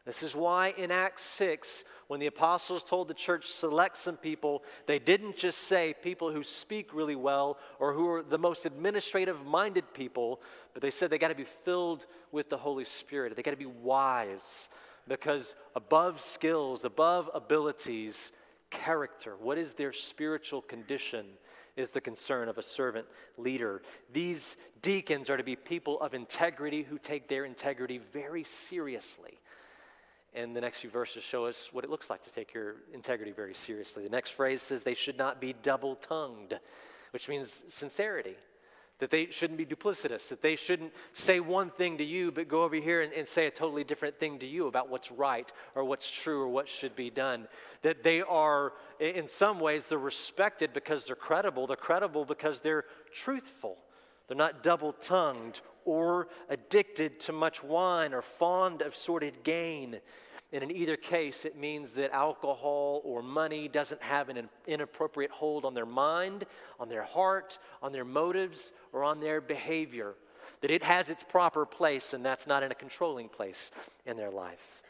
This 0.05 0.21
is 0.21 0.35
why 0.35 0.73
in 0.77 0.91
Acts 0.91 1.23
6, 1.23 1.83
when 2.11 2.19
the 2.19 2.27
apostles 2.27 2.83
told 2.83 3.07
the 3.07 3.13
church, 3.13 3.47
select 3.47 3.95
some 3.95 4.17
people, 4.17 4.65
they 4.85 4.99
didn't 4.99 5.37
just 5.37 5.59
say 5.59 5.95
people 6.03 6.29
who 6.29 6.43
speak 6.43 6.93
really 6.93 7.15
well 7.15 7.57
or 7.79 7.93
who 7.93 8.05
are 8.09 8.21
the 8.21 8.37
most 8.37 8.65
administrative 8.65 9.45
minded 9.45 9.85
people, 9.93 10.41
but 10.73 10.81
they 10.81 10.91
said 10.91 11.09
they 11.09 11.17
got 11.17 11.29
to 11.29 11.35
be 11.35 11.47
filled 11.63 12.05
with 12.33 12.49
the 12.49 12.57
Holy 12.57 12.83
Spirit. 12.83 13.33
They 13.33 13.41
got 13.41 13.51
to 13.51 13.55
be 13.55 13.65
wise 13.65 14.69
because 15.07 15.55
above 15.73 16.19
skills, 16.19 16.83
above 16.83 17.29
abilities, 17.33 18.33
character, 18.69 19.37
what 19.39 19.57
is 19.57 19.73
their 19.75 19.93
spiritual 19.93 20.61
condition, 20.61 21.25
is 21.77 21.91
the 21.91 22.01
concern 22.01 22.49
of 22.49 22.57
a 22.57 22.63
servant 22.63 23.07
leader. 23.37 23.83
These 24.11 24.57
deacons 24.81 25.29
are 25.29 25.37
to 25.37 25.45
be 25.45 25.55
people 25.55 26.01
of 26.01 26.13
integrity 26.13 26.83
who 26.83 26.97
take 26.97 27.29
their 27.29 27.45
integrity 27.45 28.01
very 28.11 28.43
seriously. 28.43 29.39
And 30.33 30.55
the 30.55 30.61
next 30.61 30.79
few 30.79 30.89
verses 30.89 31.23
show 31.23 31.45
us 31.45 31.69
what 31.73 31.83
it 31.83 31.89
looks 31.89 32.09
like 32.09 32.23
to 32.23 32.31
take 32.31 32.53
your 32.53 32.77
integrity 32.93 33.31
very 33.31 33.53
seriously. 33.53 34.03
The 34.03 34.09
next 34.09 34.29
phrase 34.29 34.61
says 34.61 34.81
they 34.81 34.93
should 34.93 35.17
not 35.17 35.41
be 35.41 35.53
double 35.61 35.95
tongued, 35.95 36.57
which 37.11 37.27
means 37.27 37.63
sincerity. 37.67 38.37
that 38.99 39.09
they 39.09 39.25
shouldn't 39.31 39.57
be 39.57 39.65
duplicitous, 39.65 40.27
that 40.29 40.43
they 40.43 40.55
shouldn't 40.55 40.93
say 41.13 41.39
one 41.39 41.71
thing 41.71 41.97
to 41.97 42.03
you, 42.03 42.31
but 42.31 42.47
go 42.47 42.61
over 42.61 42.75
here 42.75 43.01
and, 43.01 43.11
and, 43.13 43.27
say 43.27 43.47
a 43.47 43.51
totally 43.51 43.83
different 43.83 44.19
thing 44.19 44.37
to 44.37 44.45
you 44.45 44.67
about 44.67 44.89
what's 44.89 45.11
right 45.11 45.51
or 45.73 45.83
what's 45.83 46.09
true 46.09 46.39
or 46.39 46.47
what 46.47 46.69
should 46.69 46.95
be 46.95 47.09
done. 47.09 47.47
That 47.81 48.03
they 48.03 48.21
are, 48.21 48.73
in 48.99 49.27
some 49.27 49.59
ways, 49.59 49.87
they're 49.87 49.97
respected 49.97 50.71
because 50.71 51.05
they're 51.05 51.15
credible. 51.15 51.65
They're 51.65 51.75
credible 51.75 52.25
because 52.25 52.59
they're 52.59 52.85
truthful. 53.11 53.79
They're 54.27 54.37
not 54.37 54.61
double 54.61 54.93
tongued 54.93 55.61
or 55.85 56.27
addicted 56.49 57.19
to 57.21 57.31
much 57.31 57.63
wine 57.63 58.13
or 58.13 58.21
fond 58.21 58.81
of 58.81 58.95
sordid 58.95 59.43
gain. 59.43 59.99
And 60.53 60.63
in 60.63 60.71
either 60.71 60.97
case, 60.97 61.45
it 61.45 61.57
means 61.57 61.91
that 61.91 62.11
alcohol 62.11 63.01
or 63.05 63.21
money 63.21 63.67
doesn't 63.67 64.01
have 64.01 64.29
an 64.29 64.49
inappropriate 64.67 65.31
hold 65.31 65.63
on 65.63 65.73
their 65.73 65.85
mind, 65.85 66.45
on 66.79 66.89
their 66.89 67.03
heart, 67.03 67.57
on 67.81 67.91
their 67.91 68.03
motives, 68.03 68.73
or 68.91 69.03
on 69.03 69.21
their 69.21 69.39
behavior. 69.39 70.15
That 70.59 70.71
it 70.71 70.83
has 70.83 71.09
its 71.09 71.23
proper 71.23 71.65
place, 71.65 72.13
and 72.13 72.23
that's 72.23 72.47
not 72.47 72.63
in 72.63 72.71
a 72.71 72.75
controlling 72.75 73.29
place 73.29 73.71
in 74.05 74.17
their 74.17 74.29
life. 74.29 74.81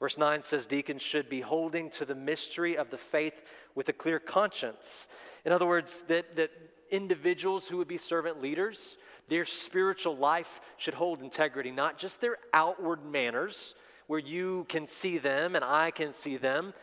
Verse 0.00 0.18
9 0.18 0.42
says 0.42 0.66
deacons 0.66 1.02
should 1.02 1.28
be 1.28 1.42
holding 1.42 1.90
to 1.90 2.04
the 2.04 2.14
mystery 2.14 2.76
of 2.76 2.90
the 2.90 2.98
faith 2.98 3.42
with 3.74 3.88
a 3.90 3.92
clear 3.92 4.18
conscience. 4.18 5.06
In 5.44 5.52
other 5.52 5.66
words, 5.66 6.02
that, 6.08 6.36
that 6.36 6.50
individuals 6.90 7.68
who 7.68 7.76
would 7.76 7.88
be 7.88 7.98
servant 7.98 8.42
leaders, 8.42 8.96
their 9.30 9.46
spiritual 9.46 10.16
life 10.16 10.60
should 10.76 10.92
hold 10.92 11.22
integrity, 11.22 11.70
not 11.70 11.96
just 11.96 12.20
their 12.20 12.36
outward 12.52 13.04
manners 13.04 13.74
where 14.08 14.18
you 14.18 14.66
can 14.68 14.88
see 14.88 15.18
them 15.18 15.54
and 15.54 15.64
I 15.64 15.92
can 15.92 16.12
see 16.12 16.36
them, 16.36 16.74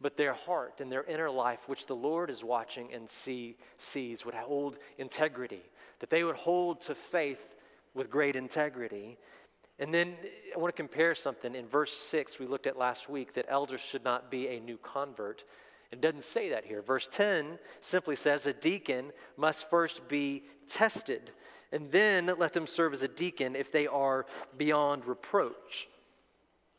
but 0.00 0.16
their 0.16 0.32
heart 0.32 0.80
and 0.80 0.90
their 0.90 1.04
inner 1.04 1.30
life, 1.30 1.68
which 1.68 1.84
the 1.84 1.94
Lord 1.94 2.30
is 2.30 2.42
watching 2.42 2.92
and 2.94 3.08
see, 3.08 3.56
sees, 3.76 4.24
would 4.24 4.34
hold 4.34 4.78
integrity, 4.96 5.62
that 5.98 6.08
they 6.08 6.24
would 6.24 6.36
hold 6.36 6.80
to 6.82 6.94
faith 6.94 7.54
with 7.92 8.08
great 8.08 8.34
integrity. 8.34 9.18
And 9.78 9.92
then 9.92 10.16
I 10.54 10.58
want 10.58 10.74
to 10.74 10.82
compare 10.82 11.14
something. 11.14 11.54
In 11.54 11.66
verse 11.66 11.94
6, 12.10 12.38
we 12.38 12.46
looked 12.46 12.66
at 12.66 12.78
last 12.78 13.10
week 13.10 13.34
that 13.34 13.44
elders 13.48 13.80
should 13.80 14.04
not 14.04 14.30
be 14.30 14.48
a 14.48 14.58
new 14.58 14.78
convert. 14.78 15.44
It 15.92 16.00
doesn't 16.00 16.24
say 16.24 16.48
that 16.48 16.64
here. 16.64 16.80
Verse 16.80 17.08
10 17.12 17.58
simply 17.82 18.16
says 18.16 18.46
a 18.46 18.54
deacon 18.54 19.12
must 19.36 19.68
first 19.68 20.08
be 20.08 20.44
tested, 20.66 21.32
and 21.72 21.90
then 21.90 22.30
let 22.38 22.52
them 22.52 22.66
serve 22.66 22.94
as 22.94 23.02
a 23.02 23.08
deacon 23.08 23.54
if 23.54 23.70
they 23.70 23.86
are 23.86 24.26
beyond 24.56 25.06
reproach. 25.06 25.88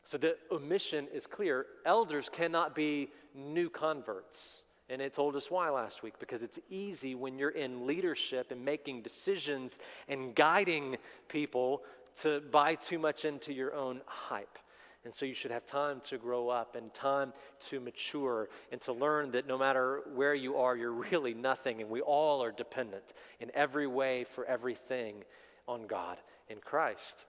So 0.04 0.18
the 0.18 0.36
omission 0.50 1.08
is 1.12 1.26
clear. 1.26 1.66
Elders 1.86 2.28
cannot 2.28 2.74
be 2.74 3.10
new 3.34 3.70
converts. 3.70 4.64
And 4.88 5.00
it 5.00 5.14
told 5.14 5.36
us 5.36 5.50
why 5.50 5.70
last 5.70 6.02
week 6.02 6.14
because 6.18 6.42
it's 6.42 6.58
easy 6.68 7.14
when 7.14 7.38
you're 7.38 7.50
in 7.50 7.86
leadership 7.86 8.50
and 8.50 8.62
making 8.62 9.02
decisions 9.02 9.78
and 10.08 10.34
guiding 10.34 10.96
people 11.28 11.82
to 12.20 12.42
buy 12.50 12.74
too 12.74 12.98
much 12.98 13.24
into 13.24 13.54
your 13.54 13.74
own 13.74 14.02
hype. 14.06 14.58
And 15.04 15.14
so 15.14 15.26
you 15.26 15.34
should 15.34 15.50
have 15.50 15.66
time 15.66 16.00
to 16.04 16.18
grow 16.18 16.48
up 16.48 16.76
and 16.76 16.92
time 16.94 17.32
to 17.68 17.80
mature 17.80 18.48
and 18.70 18.80
to 18.82 18.92
learn 18.92 19.32
that 19.32 19.48
no 19.48 19.58
matter 19.58 20.02
where 20.14 20.34
you 20.34 20.56
are, 20.56 20.76
you're 20.76 20.92
really 20.92 21.34
nothing. 21.34 21.80
And 21.80 21.90
we 21.90 22.00
all 22.00 22.42
are 22.42 22.52
dependent 22.52 23.12
in 23.40 23.50
every 23.54 23.86
way 23.86 24.24
for 24.24 24.44
everything 24.44 25.24
on 25.66 25.86
God 25.86 26.18
in 26.48 26.58
Christ. 26.58 27.26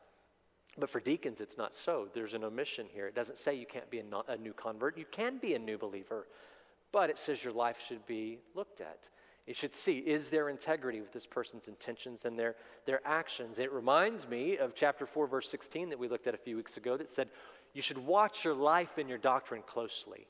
But 0.78 0.90
for 0.90 1.00
deacons, 1.00 1.42
it's 1.42 1.58
not 1.58 1.76
so. 1.76 2.08
There's 2.14 2.34
an 2.34 2.44
omission 2.44 2.88
here. 2.92 3.08
It 3.08 3.16
doesn't 3.16 3.38
say 3.38 3.56
you 3.56 3.66
can't 3.66 3.90
be 3.90 4.00
a, 4.00 4.04
not, 4.04 4.28
a, 4.28 4.38
new 4.38 4.54
convert. 4.54 4.98
You 4.98 5.06
can 5.12 5.38
be 5.38 5.54
a 5.54 5.60
new 5.60 5.78
believer, 5.78 6.28
but 6.92 7.10
it 7.10 7.20
says 7.20 7.44
your 7.44 7.54
life 7.54 7.78
should 7.88 8.06
be 8.08 8.40
looked 8.56 8.82
at. 8.82 9.10
You 9.46 9.54
should 9.54 9.76
see 9.76 9.98
is 9.98 10.30
there 10.30 10.50
integrity 10.50 11.02
with 11.02 11.12
this 11.12 11.28
person's 11.28 11.68
intentions 11.68 12.22
and 12.24 12.40
their, 12.40 12.56
their 12.86 13.02
actions. 13.06 13.60
It 13.60 13.72
reminds 13.72 14.28
me 14.28 14.58
of 14.58 14.74
chapter 14.74 15.06
4, 15.06 15.28
verse 15.28 15.50
16 15.50 15.90
that 15.90 16.00
we 16.00 16.08
looked 16.08 16.28
at 16.28 16.34
a 16.34 16.38
few 16.38 16.56
weeks 16.56 16.78
ago 16.78 16.96
that 16.98 17.10
said, 17.10 17.28
You 17.74 17.82
should 17.82 17.98
watch 17.98 18.46
your 18.46 18.54
life 18.54 18.98
and 18.98 19.10
your 19.10 19.18
doctrine 19.18 19.64
closely. 19.66 20.28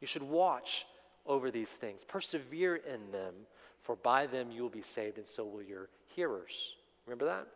You 0.00 0.06
should 0.06 0.22
watch 0.22 0.86
over 1.26 1.50
these 1.50 1.68
things, 1.68 2.04
persevere 2.04 2.76
in 2.76 3.10
them, 3.10 3.34
for 3.82 3.96
by 3.96 4.26
them 4.26 4.50
you 4.50 4.62
will 4.62 4.70
be 4.70 4.82
saved, 4.82 5.18
and 5.18 5.26
so 5.26 5.44
will 5.44 5.62
your 5.62 5.88
hearers. 6.14 6.74
Remember 7.06 7.26
that? 7.26 7.46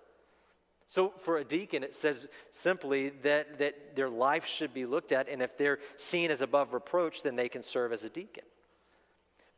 So, 0.87 1.13
for 1.21 1.37
a 1.37 1.45
deacon, 1.45 1.83
it 1.83 1.95
says 1.95 2.27
simply 2.51 3.11
that, 3.23 3.59
that 3.59 3.95
their 3.95 4.09
life 4.09 4.47
should 4.47 4.73
be 4.73 4.87
looked 4.87 5.13
at, 5.13 5.29
and 5.29 5.43
if 5.43 5.57
they're 5.59 5.81
seen 5.99 6.31
as 6.31 6.41
above 6.41 6.73
reproach, 6.73 7.23
then 7.23 7.37
they 7.37 7.51
can 7.51 7.63
serve 7.63 7.93
as 7.93 8.05
a 8.05 8.09
deacon. 8.09 8.45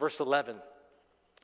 Verse 0.00 0.18
11 0.18 0.56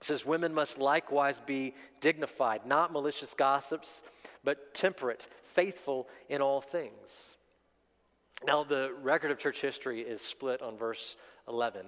says, 0.00 0.26
Women 0.26 0.52
must 0.52 0.78
likewise 0.78 1.40
be 1.46 1.74
dignified, 2.00 2.66
not 2.66 2.92
malicious 2.92 3.32
gossips, 3.34 4.02
but 4.42 4.74
temperate, 4.74 5.28
faithful 5.54 6.08
in 6.28 6.42
all 6.42 6.60
things. 6.60 7.36
Now, 8.44 8.64
the 8.64 8.92
record 9.03 9.31
of 9.31 9.38
church 9.38 9.61
history 9.61 10.03
is 10.03 10.20
split 10.20 10.61
on 10.61 10.77
verse 10.77 11.16
11, 11.49 11.87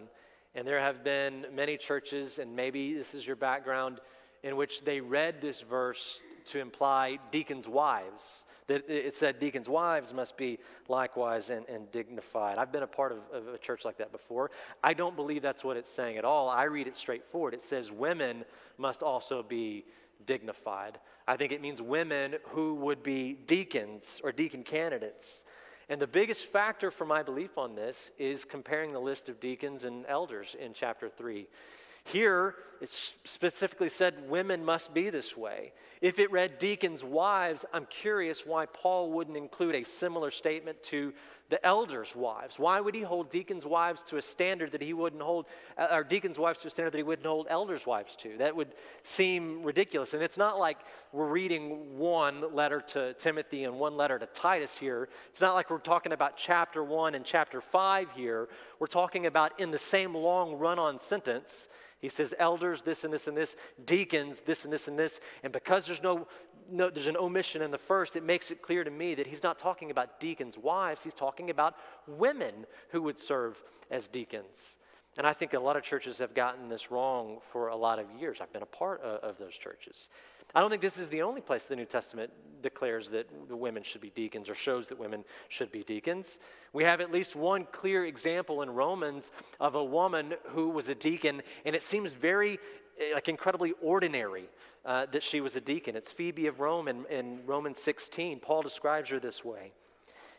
and 0.54 0.66
there 0.66 0.80
have 0.80 1.04
been 1.04 1.46
many 1.52 1.76
churches, 1.76 2.38
and 2.38 2.56
maybe 2.56 2.94
this 2.94 3.14
is 3.14 3.26
your 3.26 3.36
background, 3.36 4.00
in 4.42 4.56
which 4.56 4.82
they 4.82 5.00
read 5.00 5.40
this 5.40 5.60
verse 5.60 6.22
to 6.46 6.58
imply 6.58 7.18
deacons' 7.30 7.68
wives. 7.68 8.44
That 8.66 8.88
it 8.88 9.14
said 9.14 9.40
deacons' 9.40 9.68
wives 9.68 10.12
must 10.12 10.36
be 10.36 10.58
likewise 10.88 11.50
and, 11.50 11.66
and 11.68 11.90
dignified. 11.90 12.58
I've 12.58 12.72
been 12.72 12.82
a 12.82 12.86
part 12.86 13.12
of, 13.12 13.18
of 13.32 13.54
a 13.54 13.58
church 13.58 13.84
like 13.84 13.98
that 13.98 14.12
before. 14.12 14.50
I 14.82 14.94
don't 14.94 15.16
believe 15.16 15.42
that's 15.42 15.64
what 15.64 15.76
it's 15.76 15.90
saying 15.90 16.16
at 16.18 16.24
all. 16.24 16.48
I 16.48 16.64
read 16.64 16.86
it 16.86 16.96
straightforward. 16.96 17.54
It 17.54 17.64
says 17.64 17.90
women 17.90 18.44
must 18.78 19.02
also 19.02 19.42
be 19.42 19.84
dignified. 20.26 20.98
I 21.26 21.36
think 21.36 21.52
it 21.52 21.60
means 21.60 21.80
women 21.80 22.36
who 22.48 22.74
would 22.76 23.02
be 23.02 23.34
deacons 23.34 24.20
or 24.22 24.32
deacon 24.32 24.62
candidates. 24.64 25.44
And 25.88 26.00
the 26.00 26.06
biggest 26.06 26.44
factor 26.46 26.90
for 26.90 27.06
my 27.06 27.22
belief 27.22 27.56
on 27.56 27.74
this 27.74 28.10
is 28.18 28.44
comparing 28.44 28.92
the 28.92 29.00
list 29.00 29.28
of 29.28 29.40
deacons 29.40 29.84
and 29.84 30.04
elders 30.06 30.54
in 30.58 30.74
chapter 30.74 31.08
3. 31.08 31.48
Here, 32.12 32.54
it 32.80 32.90
specifically 33.24 33.88
said 33.88 34.30
women 34.30 34.64
must 34.64 34.94
be 34.94 35.10
this 35.10 35.36
way. 35.36 35.72
If 36.00 36.18
it 36.18 36.30
read 36.30 36.58
deacons' 36.58 37.02
wives, 37.02 37.64
I'm 37.72 37.86
curious 37.86 38.46
why 38.46 38.66
Paul 38.66 39.10
wouldn't 39.12 39.36
include 39.36 39.74
a 39.74 39.84
similar 39.84 40.30
statement 40.30 40.82
to 40.84 41.12
the 41.50 41.64
elders' 41.66 42.14
wives. 42.14 42.58
Why 42.58 42.78
would 42.78 42.94
he 42.94 43.00
hold 43.00 43.30
deacons' 43.30 43.66
wives 43.66 44.02
to 44.04 44.16
a 44.18 44.22
standard 44.22 44.72
that 44.72 44.82
he 44.82 44.92
wouldn't 44.92 45.22
hold, 45.22 45.46
uh, 45.76 45.88
or 45.90 46.04
deacons' 46.04 46.38
wives 46.38 46.60
to 46.60 46.68
a 46.68 46.70
standard 46.70 46.92
that 46.92 46.98
he 46.98 47.02
wouldn't 47.02 47.26
hold 47.26 47.46
elders' 47.50 47.86
wives 47.86 48.14
to? 48.16 48.36
That 48.38 48.54
would 48.54 48.68
seem 49.02 49.62
ridiculous. 49.62 50.14
And 50.14 50.22
it's 50.22 50.36
not 50.36 50.58
like 50.58 50.78
we're 51.12 51.26
reading 51.26 51.98
one 51.98 52.54
letter 52.54 52.80
to 52.88 53.14
Timothy 53.14 53.64
and 53.64 53.78
one 53.78 53.96
letter 53.96 54.18
to 54.18 54.26
Titus 54.26 54.76
here. 54.76 55.08
It's 55.30 55.40
not 55.40 55.54
like 55.54 55.68
we're 55.68 55.78
talking 55.78 56.12
about 56.12 56.36
chapter 56.36 56.84
one 56.84 57.14
and 57.14 57.24
chapter 57.24 57.60
five 57.60 58.08
here. 58.14 58.48
We're 58.78 58.86
talking 58.86 59.26
about 59.26 59.58
in 59.58 59.70
the 59.70 59.78
same 59.78 60.14
long 60.14 60.58
run 60.58 60.78
on 60.78 60.98
sentence 60.98 61.68
he 62.00 62.08
says 62.08 62.32
elders, 62.38 62.82
this 62.82 63.04
and 63.04 63.12
this 63.12 63.26
and 63.26 63.36
this, 63.36 63.56
deacons, 63.84 64.40
this 64.46 64.64
and 64.64 64.72
this 64.72 64.88
and 64.88 64.98
this. 64.98 65.20
And 65.42 65.52
because 65.52 65.86
there's 65.86 66.02
no, 66.02 66.28
no 66.70 66.90
there's 66.90 67.08
an 67.08 67.16
omission 67.16 67.62
in 67.62 67.70
the 67.70 67.78
first, 67.78 68.14
it 68.14 68.22
makes 68.22 68.50
it 68.50 68.62
clear 68.62 68.84
to 68.84 68.90
me 68.90 69.14
that 69.16 69.26
he's 69.26 69.42
not 69.42 69.58
talking 69.58 69.90
about 69.90 70.20
deacons' 70.20 70.56
wives, 70.56 71.02
he's 71.02 71.14
talking 71.14 71.50
about 71.50 71.74
women 72.06 72.66
who 72.90 73.02
would 73.02 73.18
serve 73.18 73.62
as 73.90 74.06
deacons. 74.06 74.78
And 75.16 75.26
I 75.26 75.32
think 75.32 75.52
a 75.54 75.58
lot 75.58 75.76
of 75.76 75.82
churches 75.82 76.18
have 76.18 76.34
gotten 76.34 76.68
this 76.68 76.92
wrong 76.92 77.38
for 77.50 77.68
a 77.68 77.76
lot 77.76 77.98
of 77.98 78.06
years. 78.20 78.38
I've 78.40 78.52
been 78.52 78.62
a 78.62 78.66
part 78.66 79.00
of, 79.02 79.30
of 79.30 79.38
those 79.38 79.54
churches. 79.54 80.08
I 80.54 80.60
don't 80.60 80.70
think 80.70 80.82
this 80.82 80.98
is 80.98 81.08
the 81.08 81.22
only 81.22 81.40
place 81.40 81.64
the 81.64 81.76
New 81.76 81.84
Testament 81.84 82.30
declares 82.62 83.08
that 83.10 83.28
the 83.48 83.56
women 83.56 83.82
should 83.82 84.00
be 84.00 84.10
deacons 84.10 84.48
or 84.48 84.54
shows 84.54 84.88
that 84.88 84.98
women 84.98 85.24
should 85.48 85.70
be 85.70 85.82
deacons. 85.84 86.38
We 86.72 86.84
have 86.84 87.00
at 87.00 87.12
least 87.12 87.36
one 87.36 87.66
clear 87.70 88.06
example 88.06 88.62
in 88.62 88.70
Romans 88.70 89.30
of 89.60 89.74
a 89.74 89.84
woman 89.84 90.34
who 90.46 90.70
was 90.70 90.88
a 90.88 90.94
deacon, 90.94 91.42
and 91.64 91.76
it 91.76 91.82
seems 91.82 92.12
very, 92.12 92.58
eh, 92.98 93.14
like, 93.14 93.28
incredibly 93.28 93.74
ordinary 93.82 94.48
uh, 94.84 95.06
that 95.12 95.22
she 95.22 95.40
was 95.40 95.54
a 95.56 95.60
deacon. 95.60 95.96
It's 95.96 96.12
Phoebe 96.12 96.46
of 96.46 96.60
Rome 96.60 96.88
in, 96.88 97.04
in 97.06 97.40
Romans 97.46 97.78
16. 97.78 98.40
Paul 98.40 98.62
describes 98.62 99.10
her 99.10 99.20
this 99.20 99.44
way. 99.44 99.72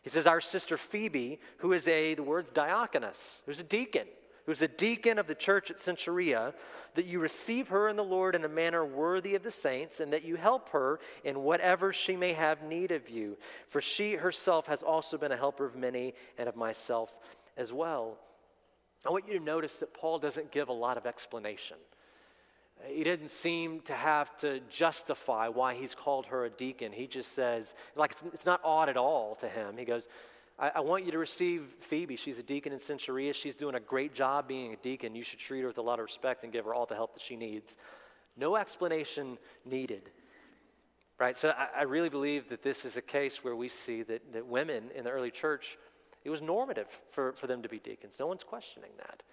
He 0.01 0.09
says, 0.09 0.27
Our 0.27 0.41
sister 0.41 0.77
Phoebe, 0.77 1.39
who 1.57 1.73
is 1.73 1.87
a, 1.87 2.15
the 2.15 2.23
word's 2.23 2.51
diakonos, 2.51 3.43
who's 3.45 3.59
a 3.59 3.63
deacon, 3.63 4.07
who's 4.49 4.63
a 4.63 4.67
deacon 4.67 5.19
of 5.19 5.27
the 5.27 5.35
church 5.35 5.69
at 5.69 5.77
Cenchrea, 5.77 6.55
that 6.95 7.05
you 7.05 7.19
receive 7.19 7.67
her 7.67 7.87
in 7.87 7.95
the 7.95 8.03
Lord 8.03 8.33
in 8.33 8.43
a 8.43 8.49
manner 8.49 8.83
worthy 8.83 9.35
of 9.35 9.43
the 9.43 9.51
saints, 9.51 9.99
and 9.99 10.11
that 10.11 10.25
you 10.25 10.37
help 10.37 10.69
her 10.69 10.99
in 11.23 11.43
whatever 11.43 11.93
she 11.93 12.15
may 12.15 12.33
have 12.33 12.63
need 12.63 12.91
of 12.91 13.07
you. 13.09 13.37
For 13.67 13.79
she 13.79 14.13
herself 14.13 14.65
has 14.65 14.81
also 14.81 15.19
been 15.19 15.31
a 15.31 15.37
helper 15.37 15.65
of 15.65 15.75
many 15.75 16.15
and 16.39 16.49
of 16.49 16.55
myself 16.55 17.15
as 17.57 17.71
well. 17.71 18.17
I 19.05 19.11
want 19.11 19.27
you 19.27 19.37
to 19.37 19.45
notice 19.45 19.75
that 19.75 19.93
Paul 19.93 20.17
doesn't 20.17 20.51
give 20.51 20.69
a 20.69 20.73
lot 20.73 20.97
of 20.97 21.05
explanation. 21.05 21.77
He 22.87 23.03
didn't 23.03 23.29
seem 23.29 23.81
to 23.81 23.93
have 23.93 24.35
to 24.37 24.61
justify 24.61 25.47
why 25.47 25.75
he's 25.75 25.93
called 25.93 26.25
her 26.25 26.45
a 26.45 26.49
deacon. 26.49 26.91
He 26.91 27.05
just 27.05 27.33
says, 27.33 27.75
like, 27.95 28.13
it's, 28.13 28.23
it's 28.33 28.45
not 28.47 28.61
odd 28.63 28.89
at 28.89 28.97
all 28.97 29.35
to 29.41 29.47
him. 29.47 29.77
He 29.77 29.85
goes, 29.85 30.07
I, 30.59 30.71
I, 30.75 30.79
want 30.81 31.05
you 31.05 31.11
to 31.11 31.17
receive 31.17 31.75
Phoebe. 31.79 32.15
She's 32.17 32.37
a 32.37 32.43
deacon 32.43 32.73
in 32.73 32.79
Cenchrea. 32.79 33.33
She's 33.33 33.55
doing 33.55 33.75
a 33.75 33.79
great 33.79 34.13
job 34.13 34.47
being 34.47 34.73
a 34.73 34.75
deacon. 34.77 35.15
You 35.15 35.23
should 35.23 35.39
treat 35.39 35.61
her 35.61 35.67
with 35.67 35.77
a 35.77 35.81
lot 35.81 35.99
of 35.99 36.03
respect 36.03 36.43
and 36.43 36.51
give 36.51 36.65
her 36.65 36.73
all 36.73 36.85
the 36.85 36.95
help 36.95 37.13
that 37.13 37.23
she 37.23 37.35
needs. 37.35 37.77
No 38.35 38.55
explanation 38.55 39.37
needed. 39.65 40.09
Right? 41.17 41.37
So 41.37 41.49
I, 41.49 41.79
I 41.79 41.83
really 41.83 42.09
believe 42.09 42.49
that 42.49 42.63
this 42.63 42.85
is 42.85 42.97
a 42.97 43.01
case 43.01 43.43
where 43.43 43.55
we 43.55 43.69
see 43.69 44.03
that, 44.03 44.33
that 44.33 44.45
women 44.45 44.89
in 44.95 45.03
the 45.03 45.09
early 45.09 45.31
church, 45.31 45.77
it 46.23 46.29
was 46.29 46.41
normative 46.41 46.87
for, 47.11 47.33
for 47.33 47.47
them 47.47 47.61
to 47.63 47.69
be 47.69 47.79
deacons. 47.79 48.15
No 48.19 48.27
one's 48.27 48.43
questioning 48.43 48.91
that. 48.97 49.23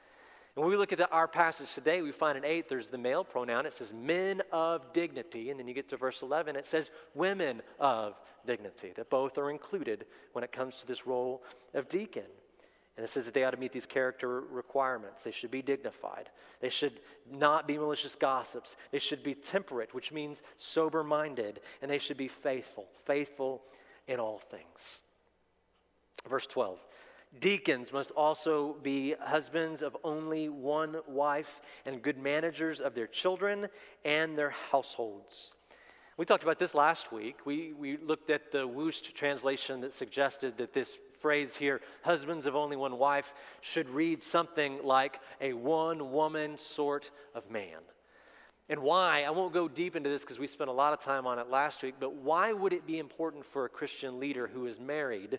And 0.57 0.65
when 0.65 0.71
we 0.71 0.77
look 0.79 0.93
at 0.93 0.99
the, 0.99 1.09
our 1.11 1.29
passage 1.29 1.75
today, 1.75 2.03
we 2.03 2.13
find 2.13 2.39
in 2.39 2.45
8 2.45 2.69
there's 2.69 2.89
the 2.89 2.99
male 2.99 3.25
pronoun. 3.25 3.67
It 3.67 3.75
says 3.75 3.93
men 3.93 4.43
of 4.53 4.93
dignity. 4.93 5.51
And 5.51 5.61
then 5.61 5.69
you 5.69 5.75
get 5.75 5.89
to 5.91 5.97
verse 5.97 6.23
11, 6.23 6.57
it 6.57 6.67
says 6.67 6.91
women 7.15 7.63
of 7.79 8.15
dignity, 8.47 8.93
that 8.97 9.11
both 9.11 9.39
are 9.39 9.51
included 9.51 10.07
when 10.33 10.45
it 10.45 10.53
comes 10.53 10.77
to 10.77 10.87
this 10.87 11.07
role 11.07 11.43
of 11.75 11.89
deacon. 11.89 12.25
And 12.97 13.05
it 13.05 13.11
says 13.11 13.27
that 13.27 13.35
they 13.35 13.45
ought 13.45 13.51
to 13.51 13.59
meet 13.59 13.73
these 13.73 13.85
character 13.85 14.41
requirements. 14.41 15.23
They 15.23 15.31
should 15.31 15.51
be 15.51 15.61
dignified. 15.61 16.31
They 16.61 16.71
should 16.71 17.01
not 17.31 17.69
be 17.69 17.77
malicious 17.77 18.17
gossips. 18.17 18.77
They 18.91 18.99
should 18.99 19.23
be 19.23 19.35
temperate, 19.35 19.93
which 19.95 20.13
means 20.13 20.43
sober 20.57 21.05
minded. 21.05 21.61
And 21.83 21.91
they 21.91 21.99
should 21.99 22.17
be 22.17 22.29
faithful, 22.29 22.87
faithful 23.05 23.63
in 24.09 24.19
all 24.19 24.39
things. 24.39 25.03
Verse 26.29 26.47
12 26.47 26.79
Deacons 27.39 27.93
must 27.93 28.13
also 28.13 28.77
be 28.83 29.15
husbands 29.21 29.83
of 29.83 29.97
only 30.03 30.49
one 30.49 30.97
wife 31.07 31.61
and 31.85 32.01
good 32.01 32.17
managers 32.17 32.81
of 32.81 32.95
their 32.95 33.07
children 33.07 33.69
and 34.05 34.39
their 34.39 34.55
households. 34.71 35.55
We 36.17 36.25
talked 36.25 36.45
about 36.45 36.59
this 36.59 36.75
last 36.75 37.13
week. 37.13 37.41
We, 37.45 37.75
we 37.75 37.99
looked 37.99 38.31
at 38.31 38.51
the 38.51 38.67
Wuest 38.67 39.13
translation 39.13 39.83
that 39.83 39.93
suggested 39.93 40.57
that 40.57 40.73
this 40.73 40.97
phrase 41.21 41.57
here, 41.57 41.83
husbands 42.03 42.47
of 42.47 42.57
only 42.57 42.77
one 42.77 42.97
wife, 42.99 43.35
should 43.61 43.89
read 43.91 44.23
something 44.23 44.81
like 44.83 45.21
a 45.43 45.53
one 45.53 46.13
woman 46.13 46.57
sort 46.57 47.11
of 47.35 47.51
man. 47.51 47.81
And 48.71 48.81
why? 48.81 49.25
I 49.25 49.31
won't 49.31 49.53
go 49.53 49.69
deep 49.69 49.95
into 49.95 50.09
this 50.09 50.23
because 50.23 50.39
we 50.39 50.47
spent 50.47 50.71
a 50.71 50.73
lot 50.73 50.95
of 50.95 51.01
time 51.01 51.27
on 51.27 51.39
it 51.39 51.51
last 51.51 51.83
week, 51.83 51.97
but 52.01 52.15
why 52.15 52.51
would 52.53 52.73
it 52.73 52.87
be 52.87 52.99
important 52.99 53.45
for 53.45 53.67
a 53.67 53.69
Christian 53.69 54.19
leader 54.19 54.47
who 54.47 54.67
is 54.67 54.81
married 54.81 55.39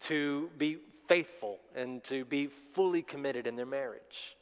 to 0.00 0.50
be 0.58 0.78
faithful 1.08 1.60
and 1.74 2.04
to 2.04 2.26
be 2.26 2.46
fully 2.46 3.00
committed 3.00 3.46
in 3.46 3.56
their 3.56 3.66
marriage? 3.66 4.36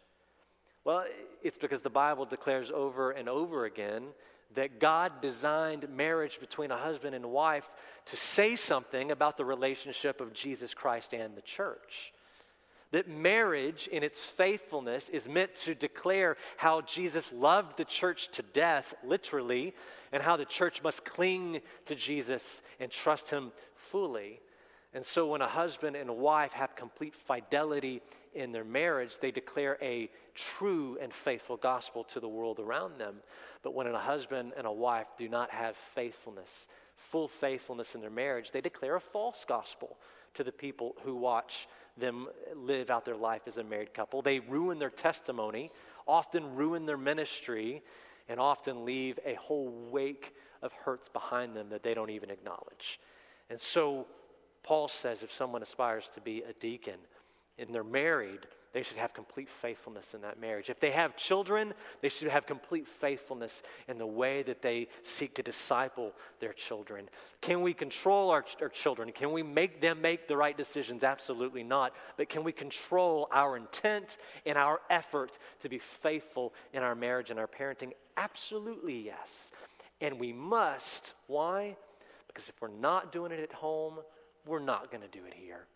Well, 0.82 1.04
it's 1.40 1.58
because 1.58 1.82
the 1.82 1.90
Bible 1.90 2.24
declares 2.24 2.72
over 2.74 3.12
and 3.12 3.28
over 3.28 3.64
again 3.64 4.08
that 4.54 4.80
God 4.80 5.20
designed 5.20 5.88
marriage 5.90 6.40
between 6.40 6.70
a 6.70 6.76
husband 6.76 7.14
and 7.14 7.26
wife 7.26 7.68
to 8.06 8.16
say 8.16 8.56
something 8.56 9.10
about 9.10 9.36
the 9.36 9.44
relationship 9.44 10.20
of 10.20 10.32
Jesus 10.32 10.74
Christ 10.74 11.12
and 11.12 11.36
the 11.36 11.42
church. 11.42 12.12
That 12.90 13.08
marriage, 13.08 13.86
in 13.92 14.02
its 14.02 14.24
faithfulness, 14.24 15.10
is 15.10 15.28
meant 15.28 15.54
to 15.56 15.74
declare 15.74 16.38
how 16.56 16.80
Jesus 16.80 17.30
loved 17.32 17.76
the 17.76 17.84
church 17.84 18.28
to 18.32 18.42
death, 18.42 18.94
literally, 19.04 19.74
and 20.10 20.22
how 20.22 20.36
the 20.36 20.46
church 20.46 20.82
must 20.82 21.04
cling 21.04 21.60
to 21.84 21.94
Jesus 21.94 22.62
and 22.80 22.90
trust 22.90 23.28
him 23.28 23.52
fully. 23.74 24.40
And 24.98 25.06
so, 25.06 25.28
when 25.28 25.42
a 25.42 25.46
husband 25.46 25.94
and 25.94 26.10
a 26.10 26.12
wife 26.12 26.50
have 26.54 26.74
complete 26.74 27.14
fidelity 27.14 28.02
in 28.34 28.50
their 28.50 28.64
marriage, 28.64 29.20
they 29.20 29.30
declare 29.30 29.78
a 29.80 30.10
true 30.34 30.98
and 31.00 31.14
faithful 31.14 31.56
gospel 31.56 32.02
to 32.02 32.18
the 32.18 32.26
world 32.26 32.58
around 32.58 32.98
them. 32.98 33.20
But 33.62 33.74
when 33.74 33.86
a 33.86 33.96
husband 33.96 34.54
and 34.56 34.66
a 34.66 34.72
wife 34.72 35.06
do 35.16 35.28
not 35.28 35.52
have 35.52 35.76
faithfulness, 35.76 36.66
full 36.96 37.28
faithfulness 37.28 37.94
in 37.94 38.00
their 38.00 38.10
marriage, 38.10 38.50
they 38.50 38.60
declare 38.60 38.96
a 38.96 39.00
false 39.00 39.44
gospel 39.46 39.98
to 40.34 40.42
the 40.42 40.50
people 40.50 40.96
who 41.04 41.14
watch 41.14 41.68
them 41.96 42.26
live 42.56 42.90
out 42.90 43.04
their 43.04 43.14
life 43.14 43.42
as 43.46 43.56
a 43.56 43.62
married 43.62 43.94
couple. 43.94 44.20
They 44.20 44.40
ruin 44.40 44.80
their 44.80 44.90
testimony, 44.90 45.70
often 46.08 46.56
ruin 46.56 46.86
their 46.86 46.98
ministry, 46.98 47.84
and 48.28 48.40
often 48.40 48.84
leave 48.84 49.20
a 49.24 49.34
whole 49.34 49.70
wake 49.92 50.34
of 50.60 50.72
hurts 50.72 51.08
behind 51.08 51.54
them 51.54 51.68
that 51.68 51.84
they 51.84 51.94
don't 51.94 52.10
even 52.10 52.30
acknowledge. 52.30 52.98
And 53.48 53.60
so, 53.60 54.08
Paul 54.62 54.88
says 54.88 55.22
if 55.22 55.32
someone 55.32 55.62
aspires 55.62 56.08
to 56.14 56.20
be 56.20 56.42
a 56.42 56.52
deacon 56.54 56.98
and 57.58 57.74
they're 57.74 57.84
married, 57.84 58.46
they 58.72 58.82
should 58.82 58.98
have 58.98 59.14
complete 59.14 59.48
faithfulness 59.48 60.12
in 60.12 60.20
that 60.20 60.38
marriage. 60.38 60.68
If 60.68 60.78
they 60.78 60.90
have 60.90 61.16
children, 61.16 61.72
they 62.02 62.10
should 62.10 62.28
have 62.28 62.46
complete 62.46 62.86
faithfulness 62.86 63.62
in 63.88 63.96
the 63.96 64.06
way 64.06 64.42
that 64.42 64.60
they 64.60 64.88
seek 65.02 65.34
to 65.36 65.42
disciple 65.42 66.12
their 66.38 66.52
children. 66.52 67.08
Can 67.40 67.62
we 67.62 67.72
control 67.72 68.30
our, 68.30 68.44
our 68.60 68.68
children? 68.68 69.10
Can 69.10 69.32
we 69.32 69.42
make 69.42 69.80
them 69.80 70.02
make 70.02 70.28
the 70.28 70.36
right 70.36 70.56
decisions? 70.56 71.02
Absolutely 71.02 71.62
not. 71.62 71.94
But 72.18 72.28
can 72.28 72.44
we 72.44 72.52
control 72.52 73.28
our 73.32 73.56
intent 73.56 74.18
and 74.44 74.58
our 74.58 74.80
effort 74.90 75.38
to 75.62 75.68
be 75.68 75.78
faithful 75.78 76.52
in 76.74 76.82
our 76.82 76.94
marriage 76.94 77.30
and 77.30 77.40
our 77.40 77.48
parenting? 77.48 77.92
Absolutely 78.18 79.00
yes. 79.00 79.50
And 80.02 80.20
we 80.20 80.32
must. 80.32 81.14
Why? 81.26 81.76
Because 82.26 82.48
if 82.50 82.60
we're 82.60 82.68
not 82.68 83.12
doing 83.12 83.32
it 83.32 83.40
at 83.40 83.52
home, 83.52 83.94
we're 84.48 84.58
not 84.58 84.90
going 84.90 85.02
to 85.02 85.08
do 85.08 85.24
it 85.26 85.34
here. 85.34 85.66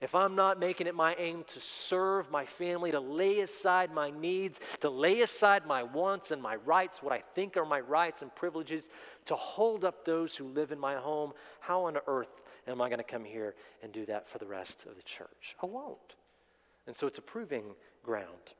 If 0.00 0.14
I'm 0.14 0.34
not 0.34 0.58
making 0.58 0.86
it 0.86 0.94
my 0.94 1.14
aim 1.18 1.44
to 1.48 1.60
serve 1.60 2.30
my 2.30 2.46
family, 2.46 2.90
to 2.90 3.00
lay 3.00 3.40
aside 3.40 3.92
my 3.92 4.10
needs, 4.10 4.58
to 4.80 4.88
lay 4.88 5.20
aside 5.20 5.66
my 5.66 5.82
wants 5.82 6.30
and 6.30 6.40
my 6.40 6.56
rights, 6.56 7.02
what 7.02 7.12
I 7.12 7.22
think 7.34 7.58
are 7.58 7.66
my 7.66 7.80
rights 7.80 8.22
and 8.22 8.34
privileges, 8.34 8.88
to 9.26 9.36
hold 9.36 9.84
up 9.84 10.06
those 10.06 10.34
who 10.34 10.44
live 10.44 10.72
in 10.72 10.78
my 10.78 10.94
home, 10.94 11.32
how 11.60 11.84
on 11.84 11.98
earth 12.06 12.40
am 12.66 12.80
I 12.80 12.88
going 12.88 12.98
to 12.98 13.04
come 13.04 13.24
here 13.24 13.54
and 13.82 13.92
do 13.92 14.06
that 14.06 14.26
for 14.26 14.38
the 14.38 14.46
rest 14.46 14.86
of 14.86 14.96
the 14.96 15.02
church? 15.02 15.54
I 15.62 15.66
won't. 15.66 15.98
And 16.86 16.96
so 16.96 17.06
it's 17.06 17.18
a 17.18 17.22
proving 17.22 17.74
ground. 18.02 18.54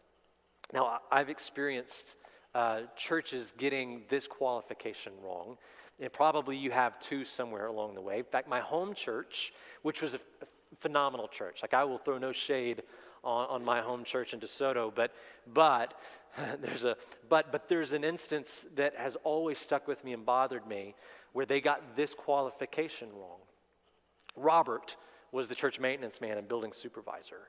Now, 0.74 1.00
I've 1.10 1.30
experienced 1.30 2.16
uh, 2.54 2.82
churches 2.96 3.52
getting 3.56 4.02
this 4.10 4.26
qualification 4.26 5.12
wrong. 5.24 5.56
And 6.00 6.12
probably 6.12 6.56
you 6.56 6.70
have 6.70 6.98
two 6.98 7.24
somewhere 7.24 7.66
along 7.66 7.94
the 7.94 8.00
way. 8.00 8.18
In 8.18 8.24
fact, 8.24 8.48
my 8.48 8.60
home 8.60 8.94
church, 8.94 9.52
which 9.82 10.00
was 10.00 10.14
a, 10.14 10.20
phenomenal 10.78 11.26
church, 11.28 11.58
like 11.62 11.74
I 11.74 11.84
will 11.84 11.98
throw 11.98 12.16
no 12.16 12.32
shade 12.32 12.84
on, 13.24 13.46
on 13.48 13.64
my 13.64 13.80
home 13.80 14.04
church 14.04 14.32
in 14.32 14.40
DeSoto, 14.40 14.94
but, 14.94 15.12
but 15.52 15.94
there's 16.62 16.84
a 16.84 16.96
but 17.28 17.50
but 17.52 17.68
there's 17.68 17.92
an 17.92 18.04
instance 18.04 18.66
that 18.76 18.94
has 18.96 19.16
always 19.24 19.58
stuck 19.58 19.88
with 19.88 20.04
me 20.04 20.12
and 20.12 20.24
bothered 20.24 20.66
me 20.66 20.94
where 21.32 21.46
they 21.46 21.60
got 21.60 21.96
this 21.96 22.14
qualification 22.14 23.08
wrong. 23.14 23.38
Robert 24.36 24.96
was 25.32 25.48
the 25.48 25.54
church 25.54 25.80
maintenance 25.80 26.20
man 26.20 26.38
and 26.38 26.48
building 26.48 26.72
supervisor. 26.72 27.48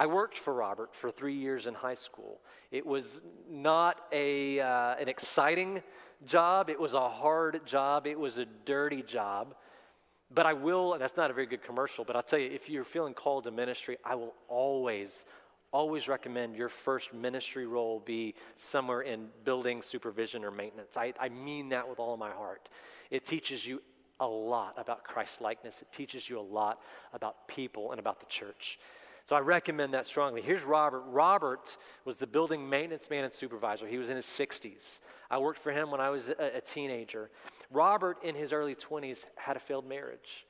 I 0.00 0.06
worked 0.06 0.38
for 0.38 0.54
Robert 0.54 0.94
for 0.94 1.10
three 1.10 1.34
years 1.34 1.66
in 1.66 1.74
high 1.74 1.94
school. 1.94 2.40
It 2.70 2.86
was 2.86 3.20
not 3.50 4.00
a, 4.12 4.58
uh, 4.58 4.94
an 4.94 5.10
exciting 5.10 5.82
job, 6.24 6.70
it 6.70 6.80
was 6.80 6.94
a 6.94 7.06
hard 7.06 7.66
job, 7.66 8.06
it 8.06 8.18
was 8.18 8.38
a 8.38 8.46
dirty 8.64 9.02
job. 9.02 9.54
But 10.30 10.46
I 10.46 10.54
will, 10.54 10.96
that's 10.98 11.18
not 11.18 11.30
a 11.30 11.34
very 11.34 11.46
good 11.46 11.62
commercial, 11.62 12.06
but 12.06 12.16
I'll 12.16 12.22
tell 12.22 12.38
you, 12.38 12.50
if 12.50 12.70
you're 12.70 12.82
feeling 12.82 13.12
called 13.12 13.44
to 13.44 13.50
ministry, 13.50 13.98
I 14.02 14.14
will 14.14 14.32
always, 14.48 15.26
always 15.70 16.08
recommend 16.08 16.56
your 16.56 16.70
first 16.70 17.12
ministry 17.12 17.66
role 17.66 18.00
be 18.00 18.34
somewhere 18.56 19.02
in 19.02 19.26
building 19.44 19.82
supervision 19.82 20.46
or 20.46 20.50
maintenance. 20.50 20.96
I, 20.96 21.12
I 21.20 21.28
mean 21.28 21.68
that 21.70 21.86
with 21.86 21.98
all 21.98 22.16
my 22.16 22.30
heart. 22.30 22.70
It 23.10 23.26
teaches 23.26 23.66
you 23.66 23.82
a 24.18 24.26
lot 24.26 24.76
about 24.78 25.04
Christ 25.04 25.42
likeness, 25.42 25.82
it 25.82 25.92
teaches 25.92 26.26
you 26.26 26.38
a 26.38 26.40
lot 26.40 26.80
about 27.12 27.48
people 27.48 27.90
and 27.90 28.00
about 28.00 28.18
the 28.18 28.26
church. 28.26 28.78
So 29.30 29.36
I 29.36 29.40
recommend 29.42 29.94
that 29.94 30.08
strongly. 30.08 30.42
Here's 30.42 30.64
Robert. 30.64 31.04
Robert 31.06 31.76
was 32.04 32.16
the 32.16 32.26
building 32.26 32.68
maintenance 32.68 33.08
man 33.08 33.22
and 33.22 33.32
supervisor. 33.32 33.86
He 33.86 33.96
was 33.96 34.08
in 34.08 34.16
his 34.16 34.26
60s. 34.26 34.98
I 35.30 35.38
worked 35.38 35.60
for 35.60 35.70
him 35.70 35.92
when 35.92 36.00
I 36.00 36.10
was 36.10 36.30
a, 36.30 36.56
a 36.56 36.60
teenager. 36.60 37.30
Robert, 37.70 38.16
in 38.24 38.34
his 38.34 38.52
early 38.52 38.74
20s, 38.74 39.26
had 39.36 39.56
a 39.56 39.60
failed 39.60 39.88
marriage. 39.88 40.46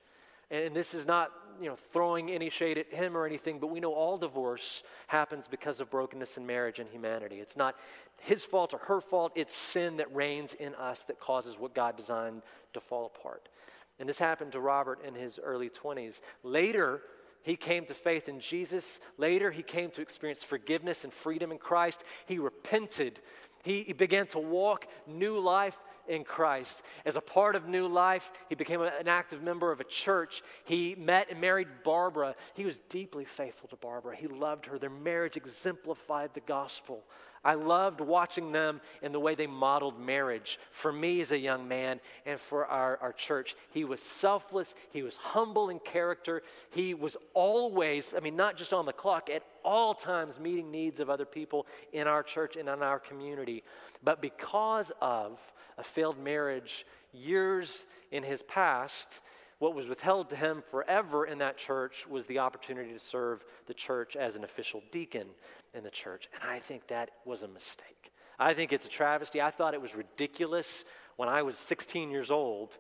And 0.50 0.74
this 0.74 0.94
is 0.94 1.04
not, 1.04 1.30
you 1.60 1.68
know, 1.68 1.76
throwing 1.92 2.30
any 2.30 2.48
shade 2.48 2.78
at 2.78 2.90
him 2.90 3.18
or 3.18 3.26
anything, 3.26 3.58
but 3.58 3.66
we 3.66 3.80
know 3.80 3.92
all 3.92 4.16
divorce 4.16 4.82
happens 5.08 5.46
because 5.46 5.80
of 5.80 5.90
brokenness 5.90 6.38
in 6.38 6.46
marriage 6.46 6.78
and 6.78 6.88
humanity. 6.88 7.36
It's 7.36 7.58
not 7.58 7.76
his 8.16 8.44
fault 8.44 8.72
or 8.72 8.78
her 8.78 9.02
fault, 9.02 9.32
it's 9.34 9.54
sin 9.54 9.98
that 9.98 10.10
reigns 10.14 10.54
in 10.54 10.74
us 10.76 11.02
that 11.02 11.20
causes 11.20 11.58
what 11.58 11.74
God 11.74 11.98
designed 11.98 12.40
to 12.72 12.80
fall 12.80 13.12
apart. 13.14 13.50
And 13.98 14.08
this 14.08 14.18
happened 14.18 14.52
to 14.52 14.60
Robert 14.60 15.04
in 15.06 15.14
his 15.14 15.38
early 15.38 15.68
20s. 15.68 16.22
Later, 16.42 17.02
he 17.42 17.56
came 17.56 17.84
to 17.86 17.94
faith 17.94 18.28
in 18.28 18.40
Jesus. 18.40 19.00
Later, 19.16 19.50
he 19.50 19.62
came 19.62 19.90
to 19.92 20.02
experience 20.02 20.42
forgiveness 20.42 21.04
and 21.04 21.12
freedom 21.12 21.52
in 21.52 21.58
Christ. 21.58 22.04
He 22.26 22.38
repented. 22.38 23.20
He, 23.62 23.92
began 23.92 24.26
to 24.28 24.38
walk 24.38 24.86
new 25.06 25.38
life 25.38 25.76
in 26.10 26.24
Christ. 26.24 26.82
As 27.04 27.16
a 27.16 27.20
part 27.20 27.56
of 27.56 27.68
new 27.68 27.86
life, 27.86 28.30
he 28.48 28.54
became 28.54 28.82
an 28.82 29.08
active 29.08 29.42
member 29.42 29.72
of 29.72 29.80
a 29.80 29.84
church. 29.84 30.42
He 30.64 30.94
met 30.96 31.30
and 31.30 31.40
married 31.40 31.68
Barbara. 31.84 32.34
He 32.54 32.64
was 32.64 32.78
deeply 32.88 33.24
faithful 33.24 33.68
to 33.68 33.76
Barbara. 33.76 34.16
He 34.16 34.26
loved 34.26 34.66
her. 34.66 34.78
Their 34.78 34.90
marriage 34.90 35.36
exemplified 35.36 36.34
the 36.34 36.40
gospel 36.40 37.04
I 37.42 37.54
loved 37.54 38.00
watching 38.00 38.52
them 38.52 38.80
and 39.02 39.14
the 39.14 39.20
way 39.20 39.34
they 39.34 39.46
modeled 39.46 39.98
marriage 39.98 40.58
for 40.70 40.92
me 40.92 41.22
as 41.22 41.32
a 41.32 41.38
young 41.38 41.66
man 41.66 42.00
and 42.26 42.38
for 42.38 42.66
our, 42.66 42.98
our 42.98 43.12
church. 43.12 43.56
He 43.70 43.84
was 43.84 44.00
selfless, 44.00 44.74
he 44.92 45.02
was 45.02 45.16
humble 45.16 45.70
in 45.70 45.78
character, 45.78 46.42
he 46.70 46.92
was 46.92 47.16
always, 47.32 48.12
I 48.14 48.20
mean, 48.20 48.36
not 48.36 48.58
just 48.58 48.74
on 48.74 48.84
the 48.84 48.92
clock, 48.92 49.30
at 49.30 49.42
all 49.64 49.94
times 49.94 50.38
meeting 50.38 50.70
needs 50.70 51.00
of 51.00 51.08
other 51.08 51.24
people 51.24 51.66
in 51.92 52.06
our 52.06 52.22
church 52.22 52.56
and 52.56 52.68
in 52.68 52.82
our 52.82 52.98
community. 52.98 53.62
But 54.04 54.20
because 54.20 54.92
of 55.00 55.38
a 55.80 55.84
failed 55.84 56.18
marriage 56.18 56.86
years 57.12 57.86
in 58.12 58.22
his 58.22 58.42
past, 58.42 59.20
what 59.58 59.74
was 59.74 59.88
withheld 59.88 60.30
to 60.30 60.36
him 60.36 60.62
forever 60.70 61.26
in 61.26 61.38
that 61.38 61.56
church 61.56 62.06
was 62.08 62.24
the 62.26 62.38
opportunity 62.38 62.92
to 62.92 62.98
serve 62.98 63.44
the 63.66 63.74
church 63.74 64.16
as 64.16 64.36
an 64.36 64.44
official 64.44 64.82
deacon 64.92 65.28
in 65.74 65.82
the 65.82 65.90
church. 65.90 66.28
And 66.34 66.50
I 66.50 66.58
think 66.58 66.86
that 66.88 67.10
was 67.24 67.42
a 67.42 67.48
mistake. 67.48 68.12
I 68.38 68.54
think 68.54 68.72
it's 68.72 68.86
a 68.86 68.90
travesty. 68.90 69.42
I 69.42 69.50
thought 69.50 69.74
it 69.74 69.82
was 69.82 69.94
ridiculous 69.94 70.84
when 71.16 71.28
I 71.28 71.42
was 71.42 71.58
16 71.58 72.10
years 72.10 72.30
old. 72.30 72.78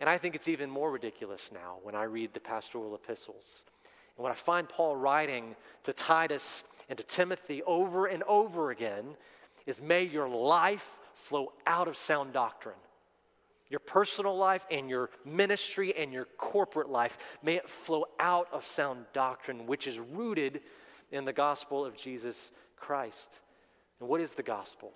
And 0.00 0.08
I 0.08 0.18
think 0.18 0.34
it's 0.34 0.48
even 0.48 0.70
more 0.70 0.90
ridiculous 0.90 1.50
now 1.52 1.78
when 1.82 1.94
I 1.94 2.04
read 2.04 2.32
the 2.32 2.40
pastoral 2.40 2.94
epistles. 2.94 3.64
And 4.16 4.22
what 4.22 4.32
I 4.32 4.34
find 4.34 4.68
Paul 4.68 4.96
writing 4.96 5.56
to 5.84 5.92
Titus 5.92 6.64
and 6.88 6.96
to 6.98 7.04
Timothy 7.04 7.62
over 7.64 8.06
and 8.06 8.22
over 8.24 8.70
again 8.70 9.16
is 9.66 9.80
may 9.80 10.04
your 10.04 10.28
life 10.28 10.98
flow 11.14 11.52
out 11.66 11.88
of 11.88 11.96
sound 11.96 12.32
doctrine 12.32 12.76
your 13.74 13.80
personal 13.80 14.36
life 14.36 14.64
and 14.70 14.88
your 14.88 15.10
ministry 15.24 15.94
and 15.96 16.12
your 16.12 16.26
corporate 16.38 16.88
life, 16.88 17.18
may 17.42 17.56
it 17.56 17.68
flow 17.68 18.04
out 18.20 18.46
of 18.52 18.64
sound 18.64 19.04
doctrine, 19.12 19.66
which 19.66 19.88
is 19.88 19.98
rooted 19.98 20.60
in 21.10 21.24
the 21.24 21.32
gospel 21.32 21.84
of 21.84 21.96
Jesus 21.96 22.52
Christ. 22.76 23.40
And 23.98 24.08
what 24.08 24.20
is 24.20 24.32
the 24.32 24.44
gospel? 24.44 24.92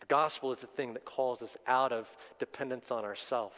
The 0.00 0.06
gospel 0.06 0.50
is 0.50 0.58
the 0.58 0.66
thing 0.66 0.94
that 0.94 1.04
calls 1.04 1.40
us 1.40 1.56
out 1.68 1.92
of 1.92 2.08
dependence 2.40 2.90
on 2.90 3.04
ourselves. 3.04 3.54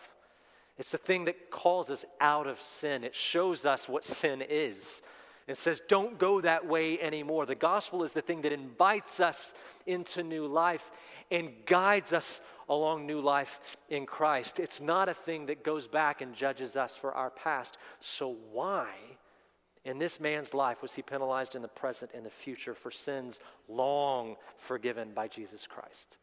It's 0.77 0.91
the 0.91 0.99
thing 0.99 1.25
that 1.25 1.51
calls 1.51 1.89
us 1.89 2.05
out 2.21 2.47
of 2.47 2.61
sin. 2.61 3.05
It 3.05 3.15
shows 3.15 3.65
us 3.65 3.89
what 3.89 4.05
sin 4.05 4.43
is. 4.43 5.01
It 5.47 5.59
says, 5.59 5.83
don't 5.89 6.19
go 6.19 6.41
that 6.41 6.67
way 6.67 6.99
anymore. 7.01 7.45
The 7.45 7.55
gospel 7.55 8.03
is 8.03 8.13
the 8.13 8.23
thing 8.23 8.43
that 8.43 8.53
invites 8.53 9.21
us 9.21 9.53
into 9.87 10.23
new 10.23 10.47
life 10.47 10.91
and 11.31 11.53
guides 11.67 12.13
us 12.15 12.41
along 12.69 13.07
new 13.07 13.21
life 13.21 13.61
in 13.91 14.07
Christ. 14.07 14.59
It's 14.59 14.81
not 14.81 15.09
a 15.09 15.15
thing 15.15 15.47
that 15.47 15.63
goes 15.63 15.87
back 15.87 16.23
and 16.23 16.35
judges 16.35 16.77
us 16.77 16.97
for 16.97 17.13
our 17.13 17.31
past. 17.31 17.77
So, 18.01 18.37
why 18.53 18.89
in 19.85 19.99
this 19.99 20.19
man's 20.19 20.55
life 20.55 20.81
was 20.81 20.95
he 20.95 21.03
penalized 21.03 21.55
in 21.55 21.63
the 21.63 21.69
present 21.69 22.13
and 22.15 22.25
the 22.25 22.31
future 22.31 22.75
for 22.75 22.91
sins 22.91 23.39
long 23.69 24.37
forgiven 24.57 25.13
by 25.15 25.29
Jesus 25.29 25.67
Christ? 25.67 26.17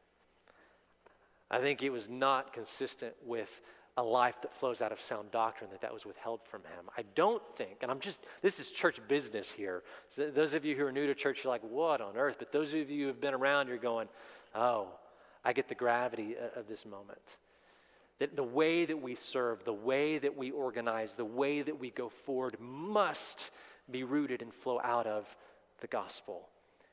I 1.51 1.59
think 1.59 1.83
it 1.83 1.91
was 1.91 2.09
not 2.09 2.53
consistent 2.53 3.13
with 3.23 3.61
a 3.97 4.03
life 4.03 4.35
that 4.41 4.53
flows 4.53 4.81
out 4.81 4.91
of 4.91 5.01
sound 5.01 5.31
doctrine 5.31 5.69
that 5.71 5.81
that 5.81 5.93
was 5.93 6.05
withheld 6.05 6.39
from 6.49 6.61
him. 6.61 6.89
I 6.97 7.03
don't 7.13 7.43
think, 7.57 7.79
and 7.81 7.91
I'm 7.91 7.99
just, 7.99 8.19
this 8.41 8.59
is 8.59 8.71
church 8.71 8.99
business 9.07 9.51
here. 9.51 9.83
So 10.15 10.29
those 10.29 10.53
of 10.53 10.63
you 10.63 10.75
who 10.75 10.85
are 10.85 10.91
new 10.91 11.07
to 11.07 11.15
church, 11.15 11.43
you're 11.43 11.51
like, 11.51 11.63
what 11.63 11.99
on 11.99 12.15
earth? 12.15 12.37
But 12.39 12.51
those 12.51 12.73
of 12.73 12.89
you 12.89 13.01
who 13.01 13.07
have 13.07 13.19
been 13.19 13.33
around, 13.33 13.67
you're 13.67 13.77
going, 13.77 14.07
oh, 14.55 14.87
I 15.43 15.53
get 15.53 15.67
the 15.67 15.75
gravity 15.75 16.35
of 16.55 16.67
this 16.67 16.85
moment. 16.85 17.37
That 18.19 18.35
the 18.35 18.43
way 18.43 18.85
that 18.85 19.01
we 19.01 19.15
serve, 19.15 19.65
the 19.65 19.73
way 19.73 20.19
that 20.19 20.37
we 20.37 20.51
organize, 20.51 21.13
the 21.13 21.25
way 21.25 21.61
that 21.61 21.79
we 21.79 21.89
go 21.89 22.07
forward 22.07 22.55
must 22.59 23.51
be 23.89 24.03
rooted 24.03 24.41
and 24.41 24.53
flow 24.53 24.79
out 24.83 25.07
of 25.07 25.35
the 25.81 25.87
gospel. 25.87 26.47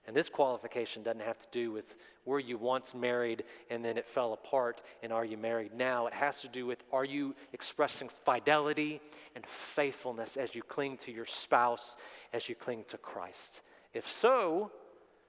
And 0.07 0.17
this 0.17 0.29
qualification 0.29 1.03
doesn't 1.03 1.23
have 1.23 1.39
to 1.39 1.47
do 1.53 1.71
with 1.71 1.95
were 2.25 2.41
you 2.41 2.57
once 2.57 2.95
married 2.95 3.45
and 3.71 3.85
then 3.85 3.99
it 3.99 4.07
fell 4.07 4.33
apart 4.33 4.83
and 5.03 5.13
are 5.13 5.25
you 5.25 5.37
married 5.37 5.75
now? 5.75 6.07
It 6.07 6.15
has 6.15 6.41
to 6.43 6.49
do 6.49 6.67
with 6.67 6.83
are 6.93 7.05
you 7.05 7.35
expressing 7.53 8.09
fidelity 8.25 9.01
and 9.35 9.47
faithfulness 9.47 10.37
as 10.37 10.55
you 10.55 10.63
cling 10.63 10.97
to 10.99 11.13
your 11.13 11.27
spouse, 11.27 11.97
as 12.33 12.49
you 12.49 12.55
cling 12.55 12.85
to 12.89 12.99
Christ. 12.99 13.63
If 13.93 14.11
so, 14.11 14.71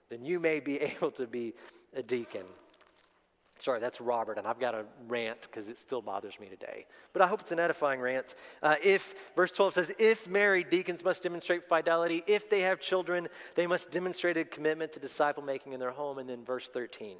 then 0.09 0.23
you 0.23 0.39
may 0.39 0.59
be 0.59 0.77
able 0.81 1.11
to 1.11 1.27
be 1.27 1.53
a 1.93 2.03
deacon. 2.03 2.45
Sorry, 3.59 3.81
that's 3.81 3.99
Robert, 3.99 4.37
and 4.37 4.47
I've 4.47 4.59
got 4.59 4.73
a 4.73 4.85
rant 5.09 5.41
because 5.41 5.67
it 5.67 5.77
still 5.77 6.01
bothers 6.01 6.39
me 6.39 6.47
today. 6.47 6.85
But 7.11 7.21
I 7.21 7.27
hope 7.27 7.41
it's 7.41 7.51
an 7.51 7.59
edifying 7.59 7.99
rant. 7.99 8.35
Uh, 8.63 8.75
if, 8.81 9.13
verse 9.35 9.51
12 9.51 9.73
says, 9.73 9.91
if 9.99 10.27
married, 10.29 10.69
deacons 10.69 11.03
must 11.03 11.21
demonstrate 11.23 11.67
fidelity. 11.67 12.23
If 12.25 12.49
they 12.49 12.61
have 12.61 12.79
children, 12.79 13.27
they 13.55 13.67
must 13.67 13.91
demonstrate 13.91 14.37
a 14.37 14.45
commitment 14.45 14.93
to 14.93 15.01
disciple 15.01 15.43
making 15.43 15.73
in 15.73 15.79
their 15.81 15.91
home. 15.91 16.19
And 16.19 16.29
then 16.29 16.45
verse 16.45 16.69
13. 16.69 17.17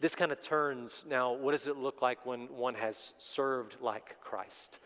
This 0.00 0.14
kind 0.14 0.32
of 0.32 0.40
turns 0.42 1.04
now, 1.08 1.32
what 1.32 1.52
does 1.52 1.66
it 1.66 1.78
look 1.78 2.02
like 2.02 2.26
when 2.26 2.48
one 2.48 2.74
has 2.74 3.14
served 3.16 3.76
like 3.80 4.20
Christ? 4.20 4.80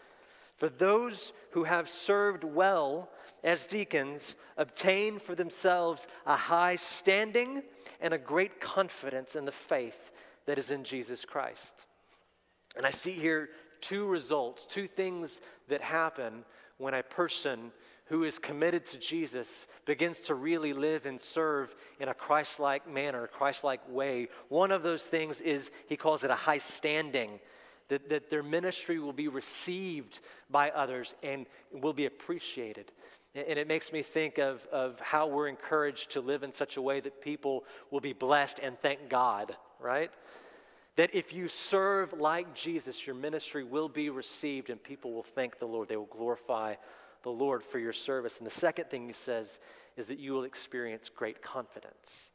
For 0.56 0.68
those 0.68 1.32
who 1.50 1.64
have 1.64 1.88
served 1.88 2.44
well 2.44 3.10
as 3.42 3.66
deacons 3.66 4.36
obtain 4.56 5.18
for 5.18 5.34
themselves 5.34 6.06
a 6.26 6.36
high 6.36 6.76
standing 6.76 7.62
and 8.00 8.14
a 8.14 8.18
great 8.18 8.60
confidence 8.60 9.36
in 9.36 9.44
the 9.44 9.52
faith 9.52 10.12
that 10.46 10.58
is 10.58 10.70
in 10.70 10.84
Jesus 10.84 11.24
Christ. 11.24 11.86
And 12.76 12.86
I 12.86 12.90
see 12.90 13.12
here 13.12 13.50
two 13.80 14.06
results, 14.06 14.64
two 14.66 14.88
things 14.88 15.40
that 15.68 15.80
happen 15.80 16.44
when 16.78 16.94
a 16.94 17.02
person 17.02 17.72
who 18.06 18.24
is 18.24 18.38
committed 18.38 18.84
to 18.84 18.98
Jesus 18.98 19.66
begins 19.86 20.20
to 20.20 20.34
really 20.34 20.72
live 20.72 21.06
and 21.06 21.20
serve 21.20 21.74
in 22.00 22.08
a 22.08 22.14
Christ 22.14 22.60
like 22.60 22.88
manner, 22.88 23.26
Christ 23.26 23.64
like 23.64 23.80
way. 23.88 24.28
One 24.48 24.70
of 24.70 24.82
those 24.82 25.04
things 25.04 25.40
is, 25.40 25.70
he 25.86 25.96
calls 25.96 26.24
it 26.24 26.30
a 26.30 26.34
high 26.34 26.58
standing 26.58 27.40
that, 27.88 28.08
that 28.08 28.30
their 28.30 28.42
ministry 28.42 28.98
will 28.98 29.12
be 29.12 29.28
received 29.28 30.20
by 30.50 30.70
others 30.70 31.14
and 31.22 31.46
will 31.72 31.92
be 31.92 32.06
appreciated. 32.06 32.90
And 33.34 33.58
it 33.58 33.66
makes 33.66 33.92
me 33.92 34.02
think 34.02 34.38
of, 34.38 34.64
of 34.72 34.98
how 35.00 35.26
we're 35.26 35.48
encouraged 35.48 36.12
to 36.12 36.20
live 36.20 36.44
in 36.44 36.52
such 36.52 36.76
a 36.76 36.82
way 36.82 37.00
that 37.00 37.20
people 37.20 37.64
will 37.90 38.00
be 38.00 38.12
blessed 38.12 38.60
and 38.62 38.78
thank 38.78 39.08
God, 39.08 39.56
right? 39.80 40.10
That 40.96 41.12
if 41.12 41.32
you 41.32 41.48
serve 41.48 42.12
like 42.12 42.54
Jesus, 42.54 43.04
your 43.04 43.16
ministry 43.16 43.64
will 43.64 43.88
be 43.88 44.08
received 44.08 44.70
and 44.70 44.80
people 44.80 45.12
will 45.12 45.24
thank 45.24 45.58
the 45.58 45.66
Lord. 45.66 45.88
They 45.88 45.96
will 45.96 46.06
glorify 46.06 46.76
the 47.24 47.30
Lord 47.30 47.64
for 47.64 47.80
your 47.80 47.92
service. 47.92 48.38
And 48.38 48.46
the 48.46 48.52
second 48.52 48.88
thing 48.88 49.06
he 49.06 49.12
says 49.12 49.58
is 49.96 50.06
that 50.06 50.20
you 50.20 50.32
will 50.32 50.44
experience 50.44 51.10
great 51.14 51.42
confidence. 51.42 52.30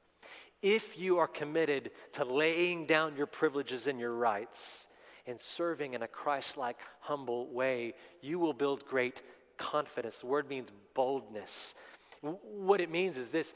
If 0.62 1.00
you 1.00 1.20
are 1.20 1.28
committed 1.28 1.92
to 2.14 2.26
laying 2.26 2.86
down 2.86 3.16
your 3.16 3.28
privileges 3.28 3.88
and 3.88 3.98
your 3.98 4.14
rights, 4.14 4.88
and 5.30 5.40
serving 5.40 5.94
in 5.94 6.02
a 6.02 6.08
Christ 6.08 6.58
like, 6.58 6.78
humble 7.00 7.48
way, 7.48 7.94
you 8.22 8.40
will 8.40 8.54
build 8.54 8.86
great 8.86 9.22
confidence. 9.58 10.20
The 10.22 10.28
word 10.28 10.50
means 10.50 10.70
boldness. 10.96 11.76
What 12.22 12.82
it 12.82 12.90
means 12.90 13.16
is 13.16 13.30
this 13.30 13.54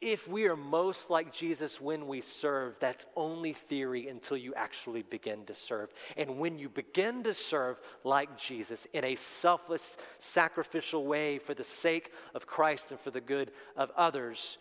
if 0.00 0.26
we 0.26 0.46
are 0.46 0.56
most 0.56 1.10
like 1.10 1.32
Jesus 1.32 1.78
when 1.78 2.08
we 2.08 2.22
serve, 2.22 2.74
that's 2.80 3.04
only 3.16 3.52
theory 3.52 4.08
until 4.08 4.38
you 4.38 4.54
actually 4.54 5.02
begin 5.02 5.44
to 5.44 5.54
serve. 5.54 5.90
And 6.16 6.38
when 6.38 6.58
you 6.58 6.70
begin 6.70 7.22
to 7.24 7.34
serve 7.34 7.78
like 8.02 8.38
Jesus 8.38 8.86
in 8.94 9.04
a 9.04 9.14
selfless, 9.14 9.98
sacrificial 10.18 11.04
way 11.04 11.38
for 11.38 11.52
the 11.52 11.64
sake 11.64 12.12
of 12.34 12.46
Christ 12.46 12.90
and 12.90 12.98
for 12.98 13.10
the 13.10 13.20
good 13.20 13.52
of 13.76 13.90
others, 13.94 14.56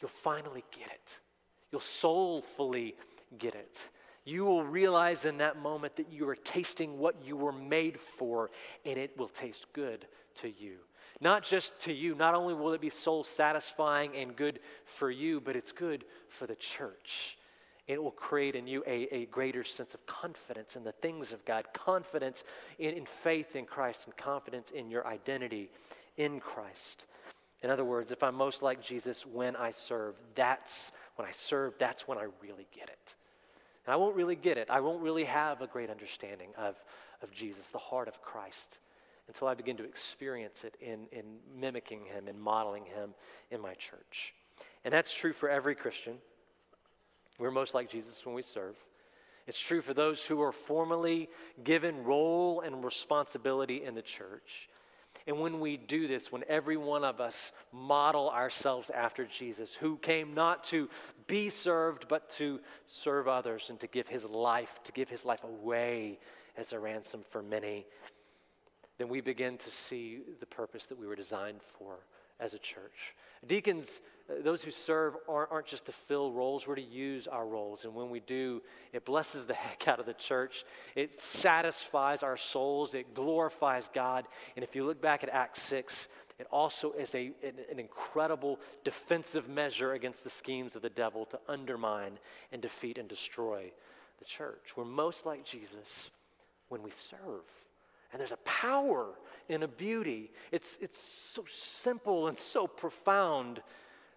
you'll 0.00 0.10
finally 0.10 0.64
get 0.70 0.88
it. 0.88 1.18
You'll 1.72 1.80
soulfully 1.80 2.96
get 3.38 3.54
it 3.54 3.78
you 4.24 4.44
will 4.44 4.64
realize 4.64 5.24
in 5.24 5.38
that 5.38 5.60
moment 5.60 5.96
that 5.96 6.12
you 6.12 6.28
are 6.28 6.36
tasting 6.36 6.98
what 6.98 7.16
you 7.24 7.36
were 7.36 7.52
made 7.52 7.98
for, 7.98 8.50
and 8.84 8.98
it 8.98 9.16
will 9.18 9.28
taste 9.28 9.66
good 9.72 10.06
to 10.36 10.48
you. 10.48 10.76
Not 11.20 11.42
just 11.42 11.78
to 11.82 11.92
you, 11.92 12.14
not 12.14 12.34
only 12.34 12.54
will 12.54 12.72
it 12.72 12.80
be 12.80 12.90
soul 12.90 13.24
satisfying 13.24 14.16
and 14.16 14.36
good 14.36 14.60
for 14.84 15.10
you, 15.10 15.40
but 15.40 15.56
it's 15.56 15.72
good 15.72 16.04
for 16.28 16.46
the 16.46 16.54
church. 16.54 17.36
It 17.86 18.02
will 18.02 18.12
create 18.12 18.54
in 18.54 18.66
you 18.66 18.84
a, 18.86 19.08
a 19.14 19.26
greater 19.26 19.64
sense 19.64 19.94
of 19.94 20.06
confidence 20.06 20.76
in 20.76 20.84
the 20.84 20.92
things 20.92 21.32
of 21.32 21.44
God, 21.44 21.66
confidence 21.74 22.44
in, 22.78 22.94
in 22.94 23.04
faith 23.04 23.56
in 23.56 23.66
Christ, 23.66 24.02
and 24.06 24.16
confidence 24.16 24.70
in 24.70 24.90
your 24.90 25.06
identity 25.06 25.70
in 26.16 26.40
Christ. 26.40 27.06
In 27.62 27.70
other 27.70 27.84
words, 27.84 28.12
if 28.12 28.22
I'm 28.22 28.36
most 28.36 28.62
like 28.62 28.82
Jesus 28.82 29.26
when 29.26 29.56
I 29.56 29.72
serve, 29.72 30.14
that's 30.34 30.92
when 31.16 31.26
I 31.26 31.32
serve, 31.32 31.74
that's 31.78 32.06
when 32.06 32.16
I 32.16 32.26
really 32.40 32.66
get 32.72 32.88
it. 32.88 33.14
And 33.86 33.92
I 33.92 33.96
won't 33.96 34.16
really 34.16 34.36
get 34.36 34.58
it. 34.58 34.70
I 34.70 34.80
won't 34.80 35.02
really 35.02 35.24
have 35.24 35.62
a 35.62 35.66
great 35.66 35.90
understanding 35.90 36.50
of, 36.56 36.76
of 37.22 37.32
Jesus, 37.32 37.68
the 37.70 37.78
heart 37.78 38.08
of 38.08 38.20
Christ, 38.22 38.78
until 39.28 39.48
I 39.48 39.54
begin 39.54 39.76
to 39.78 39.84
experience 39.84 40.64
it 40.64 40.76
in, 40.80 41.06
in 41.12 41.24
mimicking 41.58 42.04
him 42.04 42.28
and 42.28 42.40
modeling 42.40 42.84
him 42.84 43.14
in 43.50 43.60
my 43.60 43.74
church. 43.74 44.34
And 44.84 44.92
that's 44.92 45.12
true 45.12 45.32
for 45.32 45.48
every 45.48 45.74
Christian. 45.74 46.14
We're 47.38 47.50
most 47.50 47.74
like 47.74 47.90
Jesus 47.90 48.24
when 48.24 48.34
we 48.34 48.42
serve. 48.42 48.76
It's 49.46 49.58
true 49.58 49.80
for 49.80 49.94
those 49.94 50.24
who 50.24 50.42
are 50.42 50.52
formally 50.52 51.28
given 51.64 52.04
role 52.04 52.60
and 52.60 52.84
responsibility 52.84 53.82
in 53.84 53.94
the 53.94 54.02
church. 54.02 54.68
And 55.26 55.40
when 55.40 55.60
we 55.60 55.76
do 55.76 56.08
this, 56.08 56.32
when 56.32 56.44
every 56.48 56.76
one 56.76 57.04
of 57.04 57.20
us 57.20 57.52
model 57.72 58.30
ourselves 58.30 58.90
after 58.90 59.26
Jesus, 59.26 59.74
who 59.74 59.96
came 59.98 60.34
not 60.34 60.64
to 60.64 60.88
be 61.26 61.50
served, 61.50 62.06
but 62.08 62.30
to 62.30 62.60
serve 62.86 63.28
others 63.28 63.70
and 63.70 63.78
to 63.80 63.86
give 63.86 64.08
his 64.08 64.24
life, 64.24 64.80
to 64.84 64.92
give 64.92 65.08
his 65.08 65.24
life 65.24 65.44
away 65.44 66.18
as 66.56 66.72
a 66.72 66.78
ransom 66.78 67.22
for 67.28 67.42
many, 67.42 67.86
then 68.98 69.08
we 69.08 69.20
begin 69.20 69.56
to 69.58 69.70
see 69.70 70.20
the 70.40 70.46
purpose 70.46 70.86
that 70.86 70.98
we 70.98 71.06
were 71.06 71.16
designed 71.16 71.60
for 71.78 71.98
as 72.40 72.54
a 72.54 72.58
church. 72.58 73.14
Deacons, 73.46 74.00
uh, 74.28 74.42
those 74.42 74.62
who 74.62 74.70
serve, 74.70 75.16
aren't, 75.28 75.50
aren't, 75.50 75.66
just 75.66 75.86
to 75.86 75.92
fill 75.92 76.32
roles, 76.32 76.66
we're 76.66 76.74
to 76.74 76.82
use 76.82 77.26
our 77.26 77.46
roles. 77.46 77.84
And 77.84 77.94
when 77.94 78.10
we 78.10 78.20
do, 78.20 78.62
it 78.92 79.04
blesses 79.04 79.46
the 79.46 79.54
heck 79.66 79.88
out 79.88 80.00
of 80.00 80.06
the 80.06 80.14
church. 80.14 80.64
It 80.94 81.20
satisfies 81.20 82.22
our 82.22 82.36
souls, 82.36 82.94
it 82.94 83.14
glorifies 83.14 83.88
God. 83.92 84.26
And 84.56 84.62
if 84.62 84.74
you 84.74 84.84
look 84.84 85.00
back 85.00 85.22
at 85.22 85.30
Acts 85.30 85.62
6, 85.62 86.08
it 86.38 86.46
also 86.50 86.92
is 86.92 87.14
a, 87.14 87.32
an, 87.42 87.54
an 87.70 87.78
incredible 87.78 88.58
defensive 88.82 89.48
measure 89.48 89.92
against 89.92 90.24
the 90.24 90.30
schemes 90.30 90.74
of 90.74 90.82
the 90.82 90.90
devil 90.90 91.26
to 91.26 91.38
undermine 91.48 92.18
and 92.50 92.62
defeat 92.62 92.96
and 92.96 93.08
destroy 93.08 93.70
the 94.18 94.24
church. 94.24 94.72
We're 94.76 94.84
most 94.84 95.26
like 95.26 95.44
Jesus 95.44 96.10
when 96.68 96.82
we 96.82 96.90
serve. 96.96 97.44
And 98.12 98.18
there's 98.18 98.32
a 98.32 98.38
power 98.38 99.06
and 99.50 99.64
a 99.64 99.68
beauty. 99.68 100.30
It's, 100.52 100.78
it's 100.80 101.02
so 101.02 101.44
simple 101.48 102.28
and 102.28 102.38
so 102.38 102.66
profound 102.66 103.62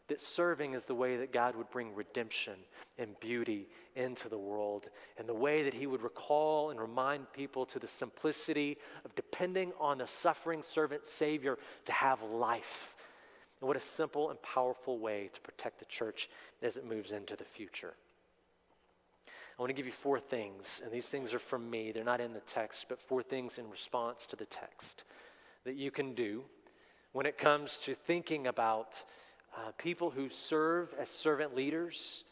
that 0.08 0.22
serving 0.22 0.74
is 0.74 0.86
the 0.86 0.96
way 0.96 1.18
that 1.18 1.32
God 1.32 1.56
would 1.56 1.70
bring 1.72 1.96
redemption 1.96 2.56
and 2.98 3.20
beauty 3.20 3.68
into 3.96 4.30
the 4.30 4.38
world, 4.38 4.90
and 5.18 5.28
the 5.28 5.34
way 5.34 5.64
that 5.64 5.74
He 5.74 5.88
would 5.88 6.02
recall 6.02 6.70
and 6.70 6.80
remind 6.80 7.32
people 7.32 7.66
to 7.68 7.80
the 7.80 7.88
simplicity 7.88 8.78
of 9.06 9.16
depending 9.16 9.72
on 9.80 10.00
the 10.00 10.08
suffering 10.08 10.62
servant 10.62 11.06
Savior 11.06 11.58
to 11.86 11.92
have 11.92 12.22
life. 12.22 12.96
And 13.60 13.68
what 13.68 13.78
a 13.78 13.82
simple 13.82 14.30
and 14.30 14.42
powerful 14.42 15.00
way 15.00 15.30
to 15.34 15.42
protect 15.42 15.80
the 15.80 15.86
church 15.86 16.30
as 16.62 16.76
it 16.76 16.86
moves 16.86 17.12
into 17.12 17.36
the 17.36 17.46
future. 17.46 17.94
I 19.58 19.62
want 19.62 19.70
to 19.70 19.76
give 19.76 19.86
you 19.86 19.92
four 19.92 20.20
things, 20.20 20.82
and 20.84 20.92
these 20.92 21.08
things 21.08 21.34
are 21.34 21.40
from 21.40 21.70
me. 21.70 21.92
They're 21.92 22.04
not 22.04 22.20
in 22.20 22.34
the 22.34 22.40
text, 22.42 22.86
but 22.90 23.00
four 23.00 23.22
things 23.22 23.60
in 23.60 23.70
response 23.70 24.26
to 24.28 24.36
the 24.36 24.46
text 24.46 25.04
that 25.64 25.76
you 25.76 25.92
can 25.92 26.16
do 26.16 26.44
when 27.12 27.28
it 27.28 27.38
comes 27.38 27.78
to 27.84 27.94
thinking 27.94 28.48
about 28.48 29.04
uh, 29.56 29.72
people 29.78 30.10
who 30.10 30.28
serve 30.28 30.94
as 31.00 31.08
servant 31.08 31.56
leaders 31.56 32.24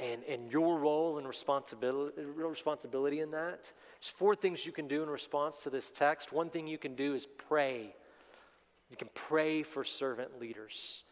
and, 0.00 0.24
and 0.24 0.50
your 0.50 0.78
role 0.78 1.18
and 1.18 1.28
responsibility, 1.28 2.22
responsibility 2.24 3.20
in 3.20 3.30
that. 3.30 3.62
There's 4.00 4.12
four 4.16 4.34
things 4.34 4.66
you 4.66 4.72
can 4.72 4.88
do 4.88 5.04
in 5.04 5.08
response 5.08 5.62
to 5.62 5.70
this 5.70 5.92
text. 5.92 6.32
One 6.32 6.50
thing 6.50 6.66
you 6.66 6.78
can 6.78 6.96
do 6.96 7.14
is 7.14 7.26
pray. 7.48 7.94
You 8.90 8.96
can 8.96 9.08
pray 9.14 9.62
for 9.62 9.84
servant 9.84 10.40
leaders. 10.40 11.04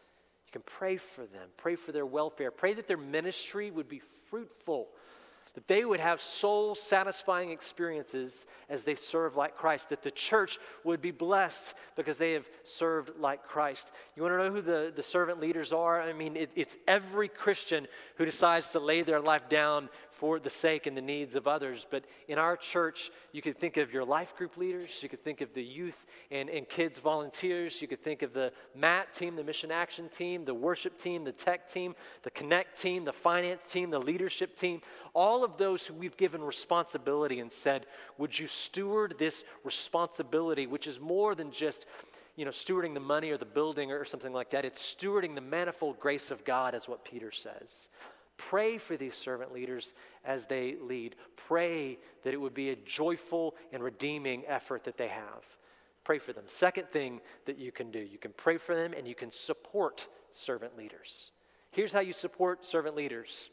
You 0.47 0.51
can 0.51 0.63
pray 0.65 0.97
for 0.97 1.25
them, 1.25 1.49
pray 1.55 1.75
for 1.75 1.93
their 1.93 2.05
welfare, 2.05 2.51
pray 2.51 2.73
that 2.73 2.87
their 2.87 2.97
ministry 2.97 3.71
would 3.71 3.87
be 3.87 4.01
fruitful 4.29 4.87
that 5.57 5.67
they 5.67 5.83
would 5.83 5.99
have 5.99 6.21
soul 6.21 6.75
satisfying 6.75 7.49
experiences 7.49 8.45
as 8.69 8.83
they 8.83 8.93
serve 8.93 9.35
like 9.35 9.57
Christ, 9.57 9.89
that 9.89 10.03
the 10.03 10.11
church 10.11 10.59
would 10.83 11.01
be 11.01 11.09
blessed 11.09 11.73
because 11.95 12.19
they 12.19 12.33
have 12.33 12.47
served 12.63 13.09
like 13.19 13.43
Christ. 13.43 13.89
You 14.15 14.21
want 14.21 14.33
to 14.33 14.37
know 14.37 14.51
who 14.51 14.61
the, 14.61 14.93
the 14.95 15.01
servant 15.01 15.39
leaders 15.39 15.73
are? 15.73 15.99
I 15.99 16.13
mean, 16.13 16.37
it, 16.37 16.51
it's 16.55 16.77
every 16.87 17.27
Christian 17.27 17.87
who 18.17 18.25
decides 18.25 18.69
to 18.69 18.79
lay 18.79 19.01
their 19.01 19.19
life 19.19 19.49
down 19.49 19.89
for 20.19 20.39
the 20.39 20.49
sake 20.49 20.87
and 20.87 20.97
the 20.97 21.01
needs 21.01 21.35
of 21.35 21.47
others. 21.47 21.85
But 21.89 22.05
in 22.27 22.37
our 22.37 22.57
church, 22.57 23.11
you 23.31 23.41
could 23.41 23.57
think 23.57 23.77
of 23.77 23.93
your 23.93 24.03
life 24.03 24.35
group 24.35 24.57
leaders, 24.57 24.91
you 25.01 25.09
could 25.09 25.23
think 25.23 25.41
of 25.41 25.53
the 25.53 25.63
youth 25.63 26.05
and, 26.31 26.49
and 26.49 26.67
kids 26.67 26.99
volunteers, 26.99 27.81
you 27.81 27.87
could 27.87 28.03
think 28.03 28.21
of 28.21 28.33
the 28.33 28.51
MAT 28.75 29.13
team, 29.13 29.35
the 29.35 29.43
mission 29.43 29.71
action 29.71 30.09
team, 30.09 30.45
the 30.45 30.53
worship 30.53 30.99
team, 30.99 31.23
the 31.23 31.31
tech 31.31 31.71
team, 31.71 31.95
the 32.23 32.31
connect 32.31 32.81
team, 32.81 33.05
the 33.05 33.13
finance 33.13 33.67
team, 33.67 33.89
the 33.89 33.99
leadership 33.99 34.57
team, 34.57 34.81
all 35.13 35.43
of 35.43 35.57
those 35.57 35.85
who 35.85 35.93
we've 35.93 36.17
given 36.17 36.43
responsibility 36.43 37.39
and 37.39 37.51
said, 37.51 37.85
Would 38.17 38.37
you 38.37 38.47
steward 38.47 39.15
this 39.17 39.43
responsibility, 39.63 40.67
which 40.67 40.87
is 40.87 40.99
more 40.99 41.35
than 41.35 41.51
just 41.51 41.85
you 42.35 42.45
know, 42.45 42.51
stewarding 42.51 42.93
the 42.93 42.99
money 42.99 43.31
or 43.31 43.37
the 43.37 43.45
building 43.45 43.91
or 43.91 44.05
something 44.05 44.31
like 44.31 44.51
that. 44.51 44.63
It's 44.63 44.95
stewarding 44.95 45.33
the 45.33 45.41
manifold 45.41 45.99
grace 45.99 46.29
of 46.29 46.45
God, 46.45 46.75
is 46.75 46.87
what 46.87 47.03
Peter 47.03 47.31
says. 47.31 47.89
Pray 48.37 48.77
for 48.77 48.95
these 48.95 49.15
servant 49.15 49.51
leaders 49.51 49.93
as 50.23 50.45
they 50.45 50.75
lead. 50.79 51.15
Pray 51.35 51.97
that 52.23 52.33
it 52.33 52.37
would 52.37 52.53
be 52.53 52.69
a 52.69 52.75
joyful 52.75 53.55
and 53.73 53.83
redeeming 53.83 54.43
effort 54.47 54.83
that 54.83 54.97
they 54.97 55.07
have. 55.07 55.43
Pray 56.03 56.19
for 56.19 56.33
them. 56.33 56.45
Second 56.47 56.87
thing 56.89 57.19
that 57.45 57.57
you 57.57 57.71
can 57.71 57.91
do 57.91 57.99
you 57.99 58.17
can 58.17 58.31
pray 58.37 58.57
for 58.57 58.75
them 58.75 58.93
and 58.93 59.07
you 59.07 59.15
can 59.15 59.31
support 59.31 60.07
servant 60.31 60.77
leaders. 60.77 61.31
Here's 61.71 61.91
how 61.91 61.99
you 61.99 62.13
support 62.13 62.65
servant 62.65 62.95
leaders 62.95 63.49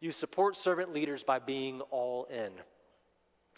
you 0.00 0.10
support 0.10 0.56
servant 0.56 0.92
leaders 0.92 1.22
by 1.22 1.38
being 1.38 1.80
all 1.92 2.24
in. 2.24 2.50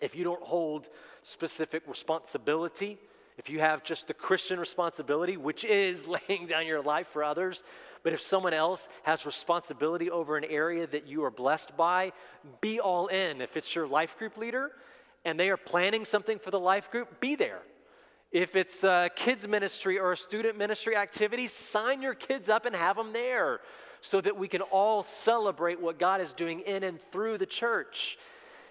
If 0.03 0.15
you 0.15 0.25
don't 0.25 0.43
hold 0.43 0.91
specific 1.23 1.85
responsibility, 1.87 2.99
if 3.39 3.49
you 3.49 3.61
have 3.61 3.83
just 3.83 4.09
the 4.09 4.15
Christian 4.15 4.61
responsibility, 4.61 5.37
which 5.39 5.65
is 5.65 6.07
laying 6.29 6.47
down 6.47 6.67
your 6.67 6.83
life 6.83 7.09
for 7.09 7.25
others, 7.25 7.63
but 8.05 8.13
if 8.13 8.21
someone 8.21 8.53
else 8.53 8.87
has 9.03 9.27
responsibility 9.27 10.11
over 10.11 10.37
an 10.37 10.45
area 10.45 10.87
that 10.87 11.09
you 11.09 11.25
are 11.25 11.31
blessed 11.31 11.77
by, 11.77 12.13
be 12.61 12.79
all 12.79 13.09
in. 13.09 13.41
If 13.41 13.57
it's 13.57 13.75
your 13.75 13.89
life 13.89 14.17
group 14.19 14.37
leader 14.37 14.71
and 15.25 15.41
they 15.41 15.49
are 15.49 15.57
planning 15.57 16.05
something 16.05 16.39
for 16.39 16.51
the 16.51 16.61
life 16.61 16.91
group, 16.91 17.19
be 17.19 17.35
there. 17.35 17.63
If 18.31 18.57
it's 18.57 18.85
a 18.85 19.11
kids' 19.17 19.49
ministry 19.49 19.99
or 19.99 20.13
a 20.13 20.17
student 20.17 20.59
ministry 20.59 20.97
activity, 20.97 21.47
sign 21.47 22.03
your 22.03 22.15
kids 22.15 22.51
up 22.51 22.67
and 22.67 22.77
have 22.77 22.97
them 22.97 23.13
there 23.13 23.61
so 24.03 24.21
that 24.21 24.37
we 24.37 24.49
can 24.49 24.61
all 24.61 25.03
celebrate 25.03 25.81
what 25.81 25.99
God 25.99 26.21
is 26.21 26.35
doing 26.35 26.61
in 26.61 26.83
and 26.83 27.01
through 27.11 27.39
the 27.39 27.47
church. 27.47 28.19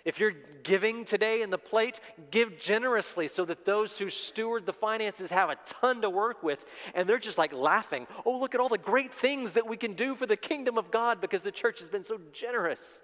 If 0.06 0.20
you're 0.20 0.34
giving 0.64 1.06
today 1.06 1.42
in 1.42 1.50
the 1.50 1.58
plate, 1.58 2.00
give 2.30 2.60
generously 2.60 3.30
so 3.30 3.46
that 3.46 3.64
those 3.64 3.98
who 3.98 4.10
steward 4.10 4.66
the 4.66 4.74
finances 4.74 5.30
have 5.30 5.50
a 5.50 5.58
ton 5.66 6.02
to 6.02 6.10
work 6.10 6.44
with. 6.44 6.66
And 6.94 7.08
they're 7.08 7.20
just 7.20 7.38
like 7.38 7.54
laughing. 7.54 8.06
Oh, 8.26 8.38
look 8.38 8.54
at 8.54 8.60
all 8.60 8.68
the 8.68 8.78
great 8.78 9.14
things 9.14 9.52
that 9.54 9.68
we 9.68 9.78
can 9.78 9.94
do 9.94 10.14
for 10.14 10.26
the 10.26 10.36
kingdom 10.36 10.78
of 10.78 10.92
God 10.92 11.22
because 11.22 11.42
the 11.42 11.52
church 11.52 11.80
has 11.80 11.90
been 11.90 12.04
so 12.04 12.20
generous. 12.34 13.02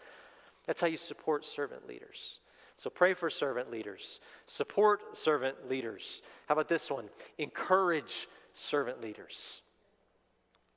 That's 0.66 0.82
how 0.82 0.88
you 0.88 0.98
support 0.98 1.46
servant 1.46 1.88
leaders. 1.88 2.42
So 2.78 2.90
pray 2.90 3.14
for 3.14 3.30
servant 3.30 3.72
leaders, 3.72 4.22
support 4.46 5.18
servant 5.18 5.70
leaders. 5.70 6.22
How 6.48 6.54
about 6.54 6.70
this 6.70 6.90
one? 6.90 7.10
Encourage 7.38 8.28
servant 8.54 9.02
leaders. 9.02 9.62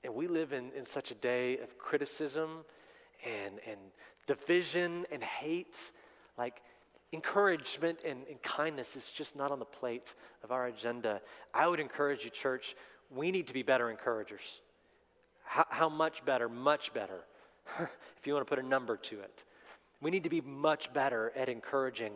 And 0.02 0.14
we 0.14 0.26
live 0.26 0.52
in, 0.52 0.72
in 0.72 0.84
such 0.84 1.12
a 1.12 1.14
day 1.14 1.58
of 1.58 1.78
criticism 1.78 2.64
and, 3.24 3.60
and 3.68 3.78
division 4.26 5.04
and 5.12 5.22
hate 5.22 5.76
like 6.38 6.62
encouragement 7.12 7.98
and, 8.06 8.26
and 8.28 8.42
kindness 8.42 8.96
is 8.96 9.10
just 9.10 9.36
not 9.36 9.50
on 9.50 9.58
the 9.58 9.64
plate 9.64 10.14
of 10.42 10.50
our 10.50 10.66
agenda. 10.66 11.20
I 11.52 11.66
would 11.66 11.80
encourage 11.80 12.24
you, 12.24 12.30
church, 12.30 12.74
we 13.10 13.30
need 13.30 13.46
to 13.48 13.52
be 13.52 13.62
better 13.62 13.90
encouragers. 13.90 14.40
How, 15.44 15.66
how 15.68 15.88
much 15.88 16.24
better? 16.24 16.48
Much 16.48 16.94
better. 16.94 17.20
if 17.78 18.26
you 18.26 18.34
want 18.34 18.46
to 18.46 18.48
put 18.48 18.62
a 18.62 18.66
number 18.66 18.96
to 18.96 19.20
it. 19.20 19.44
We 20.00 20.10
need 20.10 20.24
to 20.24 20.30
be 20.30 20.40
much 20.40 20.92
better 20.92 21.32
at 21.36 21.48
encouraging 21.48 22.14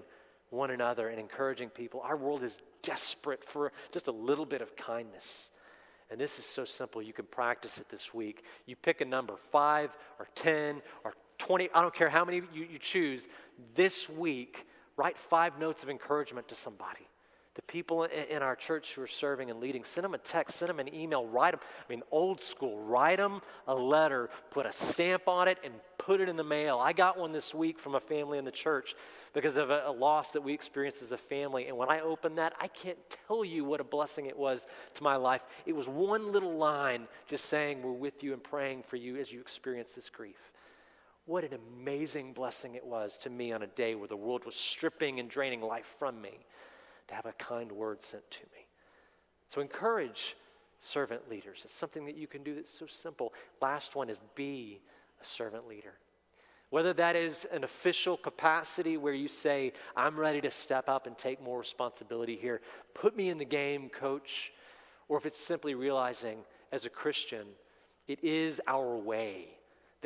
one 0.51 0.71
another 0.71 1.09
and 1.09 1.21
encouraging 1.21 1.71
people. 1.71 2.01
Our 2.01 2.17
world 2.17 2.43
is 2.43 2.57
desperate 2.83 3.45
for 3.45 3.73
just 3.93 4.09
a 4.09 4.13
little 4.13 4.47
bit 4.47 4.61
of 4.61 4.75
kindness. 4.77 5.51
And 6.11 6.21
this 6.21 6.39
is 6.39 6.45
so 6.45 6.65
simple. 6.65 7.03
You 7.03 7.13
can 7.13 7.27
practice 7.27 7.79
it 7.79 7.89
this 7.89 8.15
week. 8.15 8.45
You 8.67 8.77
pick 8.77 9.01
a 9.01 9.05
number, 9.05 9.37
five 9.37 9.91
or 10.19 10.29
10 10.37 10.81
or 11.05 11.15
20, 11.39 11.71
I 11.75 11.83
don't 11.83 11.95
care 11.95 12.09
how 12.09 12.25
many 12.25 12.43
you, 12.53 12.67
you 12.71 12.79
choose, 12.79 13.29
this 13.75 14.09
week, 14.09 14.67
write 14.97 15.19
five 15.19 15.59
notes 15.59 15.83
of 15.83 15.91
encouragement 15.91 16.49
to 16.49 16.55
somebody. 16.55 17.07
The 17.57 17.63
people 17.63 18.05
in, 18.05 18.43
our 18.43 18.55
church 18.55 18.95
who 18.95 19.03
are 19.03 19.07
serving 19.07 19.51
and 19.51 19.61
leading, 19.61 19.83
send 19.83 20.05
them 20.05 20.13
a 20.13 20.19
text, 20.19 20.59
send 20.59 20.69
them 20.69 20.79
an 20.79 20.95
email, 20.95 21.27
write 21.27 21.53
them, 21.53 21.61
I 21.89 21.91
mean, 21.91 22.03
old 22.11 22.39
school, 22.39 22.79
write 22.81 23.17
them 23.17 23.41
a 23.67 23.75
letter, 23.75 24.29
put 24.51 24.67
a 24.67 24.73
stamp 24.73 25.27
on 25.27 25.49
it, 25.49 25.57
and 25.65 25.73
put 25.97 26.21
it 26.21 26.29
in 26.29 26.37
the 26.37 26.45
mail. 26.45 26.79
I 26.79 26.93
got 26.93 27.19
one 27.19 27.33
this 27.33 27.55
week 27.55 27.79
from 27.79 27.95
a 27.95 28.01
family 28.01 28.37
in 28.37 28.45
the 28.45 28.51
church 28.51 28.95
because 29.33 29.57
of 29.57 29.71
a, 29.71 29.85
a 29.87 29.91
loss 29.91 30.33
that 30.33 30.43
we 30.43 30.53
experienced 30.53 31.01
as 31.01 31.13
a 31.13 31.17
family. 31.17 31.69
And 31.69 31.79
when 31.79 31.89
I 31.89 32.01
opened 32.01 32.37
that, 32.37 32.53
I 32.61 32.69
can't 32.69 32.99
tell 33.27 33.43
you 33.43 33.65
what 33.65 33.81
a 33.81 33.85
blessing 33.85 34.27
it 34.27 34.37
was 34.37 34.67
to 34.95 35.03
my 35.03 35.17
life. 35.17 35.41
It 35.65 35.75
was 35.75 35.89
one 35.89 36.33
little 36.33 36.59
line 36.59 37.09
just 37.27 37.47
saying, 37.47 37.83
We're 37.83 37.93
with 37.93 38.23
you 38.23 38.35
and 38.35 38.45
praying 38.45 38.83
for 38.83 38.97
you 38.97 39.17
as 39.17 39.33
you 39.33 39.41
experience 39.41 39.93
this 39.93 40.11
grief. 40.11 40.53
What 41.27 41.43
an 41.43 41.59
amazing 41.81 42.33
blessing 42.33 42.77
it 42.77 42.87
was 42.87 43.19
to 43.19 43.31
me 43.31 43.53
on 43.53 43.63
a 43.63 43.67
day 43.67 43.97
where 43.97 44.07
the 44.07 44.17
world 44.17 44.45
was 44.47 44.55
stripping 44.55 45.19
and 45.19 45.29
draining 45.29 45.61
life 45.61 45.93
from 45.99 46.23
me 46.23 46.39
to 47.09 47.15
have 47.15 47.27
a 47.27 47.33
kind 47.33 47.71
word 47.73 48.01
sent 48.03 48.29
to 48.31 48.43
me. 48.55 48.67
So 49.49 49.61
encourage 49.61 50.37
servant 50.79 51.29
leaders. 51.29 51.63
It's 51.65 51.75
something 51.75 52.07
that 52.07 52.17
you 52.17 52.29
can 52.29 52.45
do 52.45 52.55
that's 52.55 52.77
so 52.77 52.87
simple. 52.87 53.35
Last 53.61 53.97
one 53.97 54.09
is 54.09 54.21
be 54.37 54.81
a 55.21 55.27
servant 55.27 55.67
leader. 55.67 55.95
Whether 56.71 56.93
that 56.95 57.17
is 57.17 57.45
an 57.53 57.65
official 57.65 58.17
capacity 58.17 58.97
where 58.97 59.15
you 59.15 59.29
say, 59.29 59.73
I'm 59.97 60.19
ready 60.19 60.41
to 60.43 60.51
step 60.51 60.89
up 60.89 61.09
and 61.09 61.19
take 61.19 61.43
more 61.43 61.59
responsibility 61.59 62.37
here, 62.37 62.61
put 62.95 63.17
me 63.17 63.31
in 63.31 63.39
the 63.39 63.45
game, 63.45 63.89
coach. 63.89 64.53
or 65.09 65.19
if 65.19 65.27
it's 65.27 65.41
simply 65.41 65.75
realizing 65.75 66.39
as 66.71 66.85
a 66.85 66.91
Christian, 66.91 67.47
it 68.07 68.23
is 68.23 68.61
our 68.69 68.97
way 68.97 69.56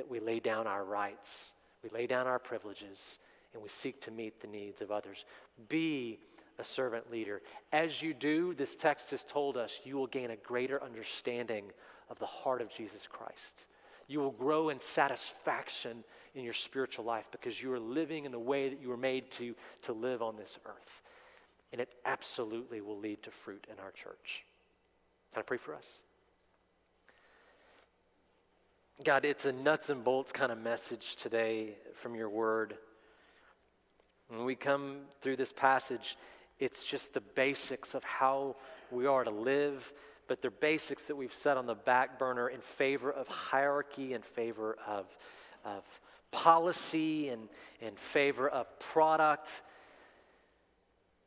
that 0.01 0.11
we 0.11 0.19
lay 0.19 0.41
down 0.41 0.67
our 0.67 0.83
rights, 0.83 1.53
we 1.83 1.91
lay 1.91 2.07
down 2.07 2.27
our 2.27 2.39
privileges, 2.39 3.19
and 3.53 3.63
we 3.63 3.69
seek 3.69 4.01
to 4.01 4.11
meet 4.11 4.41
the 4.41 4.47
needs 4.47 4.81
of 4.81 4.91
others. 4.91 5.27
Be 5.69 6.19
a 6.59 6.65
servant 6.65 7.11
leader. 7.13 7.43
As 7.71 8.01
you 8.01 8.15
do, 8.15 8.55
this 8.55 8.75
text 8.77 9.11
has 9.11 9.25
told 9.25 9.59
us 9.59 9.81
you 9.85 9.97
will 9.97 10.07
gain 10.07 10.31
a 10.31 10.37
greater 10.37 10.83
understanding 10.83 11.67
of 12.09 12.19
the 12.19 12.25
heart 12.25 12.63
of 12.63 12.71
Jesus 12.75 13.07
Christ. 13.07 13.67
You 14.09 14.21
will 14.21 14.31
grow 14.31 14.71
in 14.71 14.81
satisfaction 14.81 16.03
in 16.35 16.45
your 16.45 16.55
spiritual 16.55 17.05
life 17.05 17.27
because 17.31 17.61
you 17.61 17.71
are 17.75 17.79
living 17.79 18.25
in 18.25 18.33
the 18.33 18.39
way 18.39 18.71
that 18.71 18.81
you 18.81 18.89
were 18.89 18.97
made 18.97 19.31
to, 19.33 19.55
to 19.83 19.93
live 19.93 20.23
on 20.23 20.39
this 20.39 20.59
earth. 20.65 21.03
And 21.73 21.81
it 21.81 21.93
absolutely 22.07 22.81
will 22.81 22.99
lead 22.99 23.23
to 23.25 23.31
fruit 23.31 23.67
in 23.71 23.79
our 23.79 23.91
church. 23.91 24.45
Can 25.35 25.41
I 25.41 25.43
pray 25.43 25.59
for 25.59 25.75
us? 25.75 25.99
God, 29.03 29.25
it's 29.25 29.47
a 29.47 29.53
nuts 29.53 29.89
and 29.89 30.05
bolts 30.05 30.31
kind 30.31 30.53
of 30.53 30.59
message 30.59 31.17
today 31.17 31.79
from 31.95 32.15
your 32.15 32.29
word. 32.29 32.77
When 34.29 34.45
we 34.45 34.55
come 34.55 34.99
through 35.23 35.37
this 35.37 35.53
passage, 35.53 36.19
it's 36.59 36.85
just 36.85 37.15
the 37.15 37.23
basics 37.23 37.95
of 37.95 38.05
how 38.05 38.57
we 38.91 39.07
are 39.07 39.25
to 39.25 39.31
live, 39.31 39.91
but 40.29 40.43
they're 40.43 40.51
basics 40.51 41.05
that 41.05 41.17
we've 41.17 41.33
set 41.33 41.57
on 41.57 41.65
the 41.65 41.75
back 41.75 42.19
burner 42.19 42.51
in 42.51 42.61
favor 42.61 43.11
of 43.11 43.27
hierarchy, 43.27 44.13
in 44.13 44.21
favor 44.21 44.77
of, 44.87 45.07
of 45.65 45.87
policy, 46.31 47.31
and 47.31 47.49
in 47.81 47.95
favor 47.97 48.51
of 48.51 48.79
product. 48.81 49.49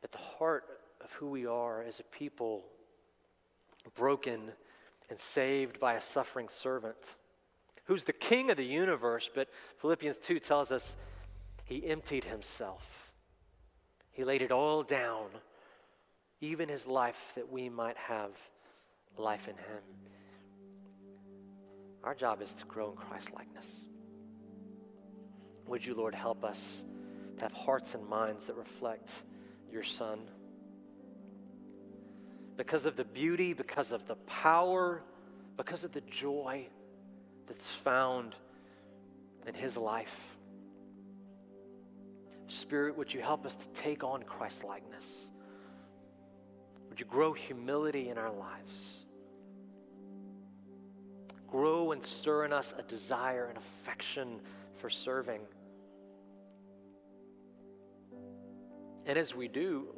At 0.04 0.12
the 0.12 0.18
heart 0.18 0.64
of 1.02 1.10
who 1.14 1.26
we 1.26 1.44
are 1.44 1.82
as 1.82 1.98
a 1.98 2.04
people, 2.04 2.62
broken 3.96 4.52
and 5.10 5.18
saved 5.18 5.80
by 5.80 5.94
a 5.94 6.00
suffering 6.00 6.48
servant 6.48 7.16
who's 7.84 8.04
the 8.04 8.12
king 8.12 8.50
of 8.50 8.56
the 8.56 8.64
universe, 8.64 9.30
but 9.34 9.48
Philippians 9.78 10.18
2 10.18 10.38
tells 10.40 10.72
us 10.72 10.96
he 11.64 11.86
emptied 11.86 12.24
himself. 12.24 13.12
He 14.12 14.24
laid 14.24 14.42
it 14.42 14.52
all 14.52 14.82
down, 14.82 15.26
even 16.40 16.68
his 16.68 16.86
life, 16.86 17.32
that 17.34 17.50
we 17.50 17.68
might 17.68 17.96
have 17.96 18.30
life 19.16 19.48
in 19.48 19.56
him. 19.56 19.82
Our 22.02 22.14
job 22.14 22.42
is 22.42 22.52
to 22.56 22.64
grow 22.66 22.90
in 22.90 22.96
Christ 22.96 23.32
likeness. 23.34 23.86
Would 25.66 25.84
you, 25.84 25.94
Lord, 25.94 26.14
help 26.14 26.44
us 26.44 26.84
to 27.38 27.44
have 27.44 27.52
hearts 27.52 27.94
and 27.94 28.06
minds 28.06 28.44
that 28.44 28.56
reflect 28.56 29.10
your 29.72 29.82
Son? 29.82 30.20
Because 32.56 32.86
of 32.86 32.96
the 32.96 33.04
beauty, 33.04 33.52
because 33.52 33.90
of 33.90 34.06
the 34.06 34.16
power, 34.26 35.02
because 35.56 35.82
of 35.82 35.92
the 35.92 36.02
joy 36.02 36.66
that's 37.46 37.70
found 37.70 38.34
in 39.46 39.54
his 39.54 39.76
life. 39.76 40.36
Spirit, 42.46 42.96
would 42.96 43.12
you 43.12 43.20
help 43.20 43.46
us 43.46 43.54
to 43.54 43.68
take 43.68 44.04
on 44.04 44.22
Christ 44.22 44.64
likeness? 44.64 45.30
Would 46.88 47.00
you 47.00 47.06
grow 47.06 47.32
humility 47.32 48.10
in 48.10 48.18
our 48.18 48.32
lives? 48.32 49.06
Grow 51.48 51.92
and 51.92 52.02
stir 52.02 52.44
in 52.44 52.52
us 52.52 52.74
a 52.78 52.82
desire 52.82 53.46
and 53.46 53.58
affection 53.58 54.40
for 54.78 54.90
serving. 54.90 55.40
And 59.06 59.18
as 59.18 59.34
we 59.34 59.48
do, 59.48 59.88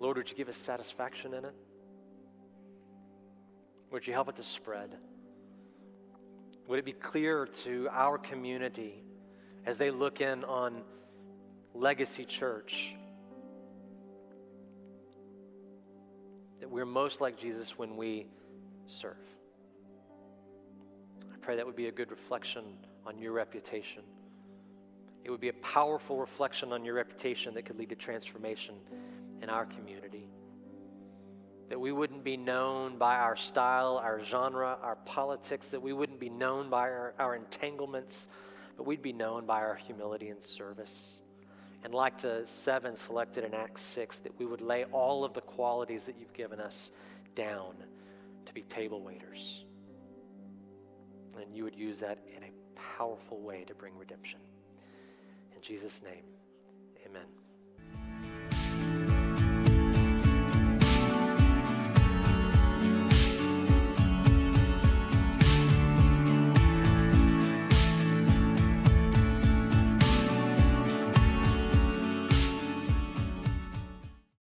Lord, 0.00 0.16
would 0.16 0.30
you 0.30 0.36
give 0.36 0.48
us 0.48 0.56
satisfaction 0.56 1.34
in 1.34 1.44
it? 1.44 1.54
Would 3.90 4.06
you 4.06 4.12
help 4.12 4.28
it 4.28 4.36
to 4.36 4.42
spread? 4.42 4.96
Would 6.66 6.78
it 6.78 6.84
be 6.84 6.92
clear 6.92 7.46
to 7.64 7.88
our 7.90 8.18
community 8.18 9.02
as 9.64 9.78
they 9.78 9.90
look 9.90 10.20
in 10.20 10.44
on 10.44 10.82
Legacy 11.72 12.26
Church 12.26 12.94
that 16.60 16.70
we're 16.70 16.84
most 16.84 17.22
like 17.22 17.38
Jesus 17.38 17.78
when 17.78 17.96
we 17.96 18.26
serve? 18.86 19.16
I 21.32 21.36
pray 21.40 21.56
that 21.56 21.64
would 21.64 21.76
be 21.76 21.88
a 21.88 21.92
good 21.92 22.10
reflection 22.10 22.64
on 23.06 23.18
your 23.18 23.32
reputation. 23.32 24.02
It 25.24 25.30
would 25.30 25.40
be 25.40 25.48
a 25.48 25.54
powerful 25.54 26.18
reflection 26.18 26.74
on 26.74 26.84
your 26.84 26.94
reputation 26.94 27.54
that 27.54 27.64
could 27.64 27.78
lead 27.78 27.88
to 27.88 27.96
transformation 27.96 28.74
in 29.40 29.48
our 29.48 29.64
community 29.64 30.27
that 31.68 31.78
we 31.78 31.92
wouldn't 31.92 32.24
be 32.24 32.36
known 32.36 32.96
by 32.96 33.16
our 33.16 33.36
style, 33.36 34.00
our 34.02 34.22
genre, 34.24 34.78
our 34.82 34.96
politics, 35.04 35.68
that 35.68 35.82
we 35.82 35.92
wouldn't 35.92 36.18
be 36.18 36.30
known 36.30 36.70
by 36.70 36.88
our, 36.88 37.14
our 37.18 37.36
entanglements, 37.36 38.26
but 38.76 38.86
we'd 38.86 39.02
be 39.02 39.12
known 39.12 39.44
by 39.44 39.58
our 39.58 39.74
humility 39.74 40.30
and 40.30 40.42
service. 40.42 41.20
And 41.84 41.94
like 41.94 42.20
the 42.20 42.42
seven 42.46 42.96
selected 42.96 43.44
in 43.44 43.54
Acts 43.54 43.82
6, 43.82 44.18
that 44.20 44.38
we 44.38 44.46
would 44.46 44.60
lay 44.62 44.84
all 44.86 45.24
of 45.24 45.34
the 45.34 45.40
qualities 45.40 46.04
that 46.04 46.16
you've 46.18 46.32
given 46.32 46.58
us 46.58 46.90
down 47.34 47.74
to 48.46 48.54
be 48.54 48.62
table 48.62 49.02
waiters. 49.02 49.64
And 51.40 51.54
you 51.54 51.64
would 51.64 51.76
use 51.76 51.98
that 52.00 52.18
in 52.34 52.42
a 52.42 52.50
powerful 52.96 53.40
way 53.40 53.64
to 53.64 53.74
bring 53.74 53.96
redemption. 53.96 54.40
In 55.54 55.62
Jesus' 55.62 56.00
name. 56.02 56.24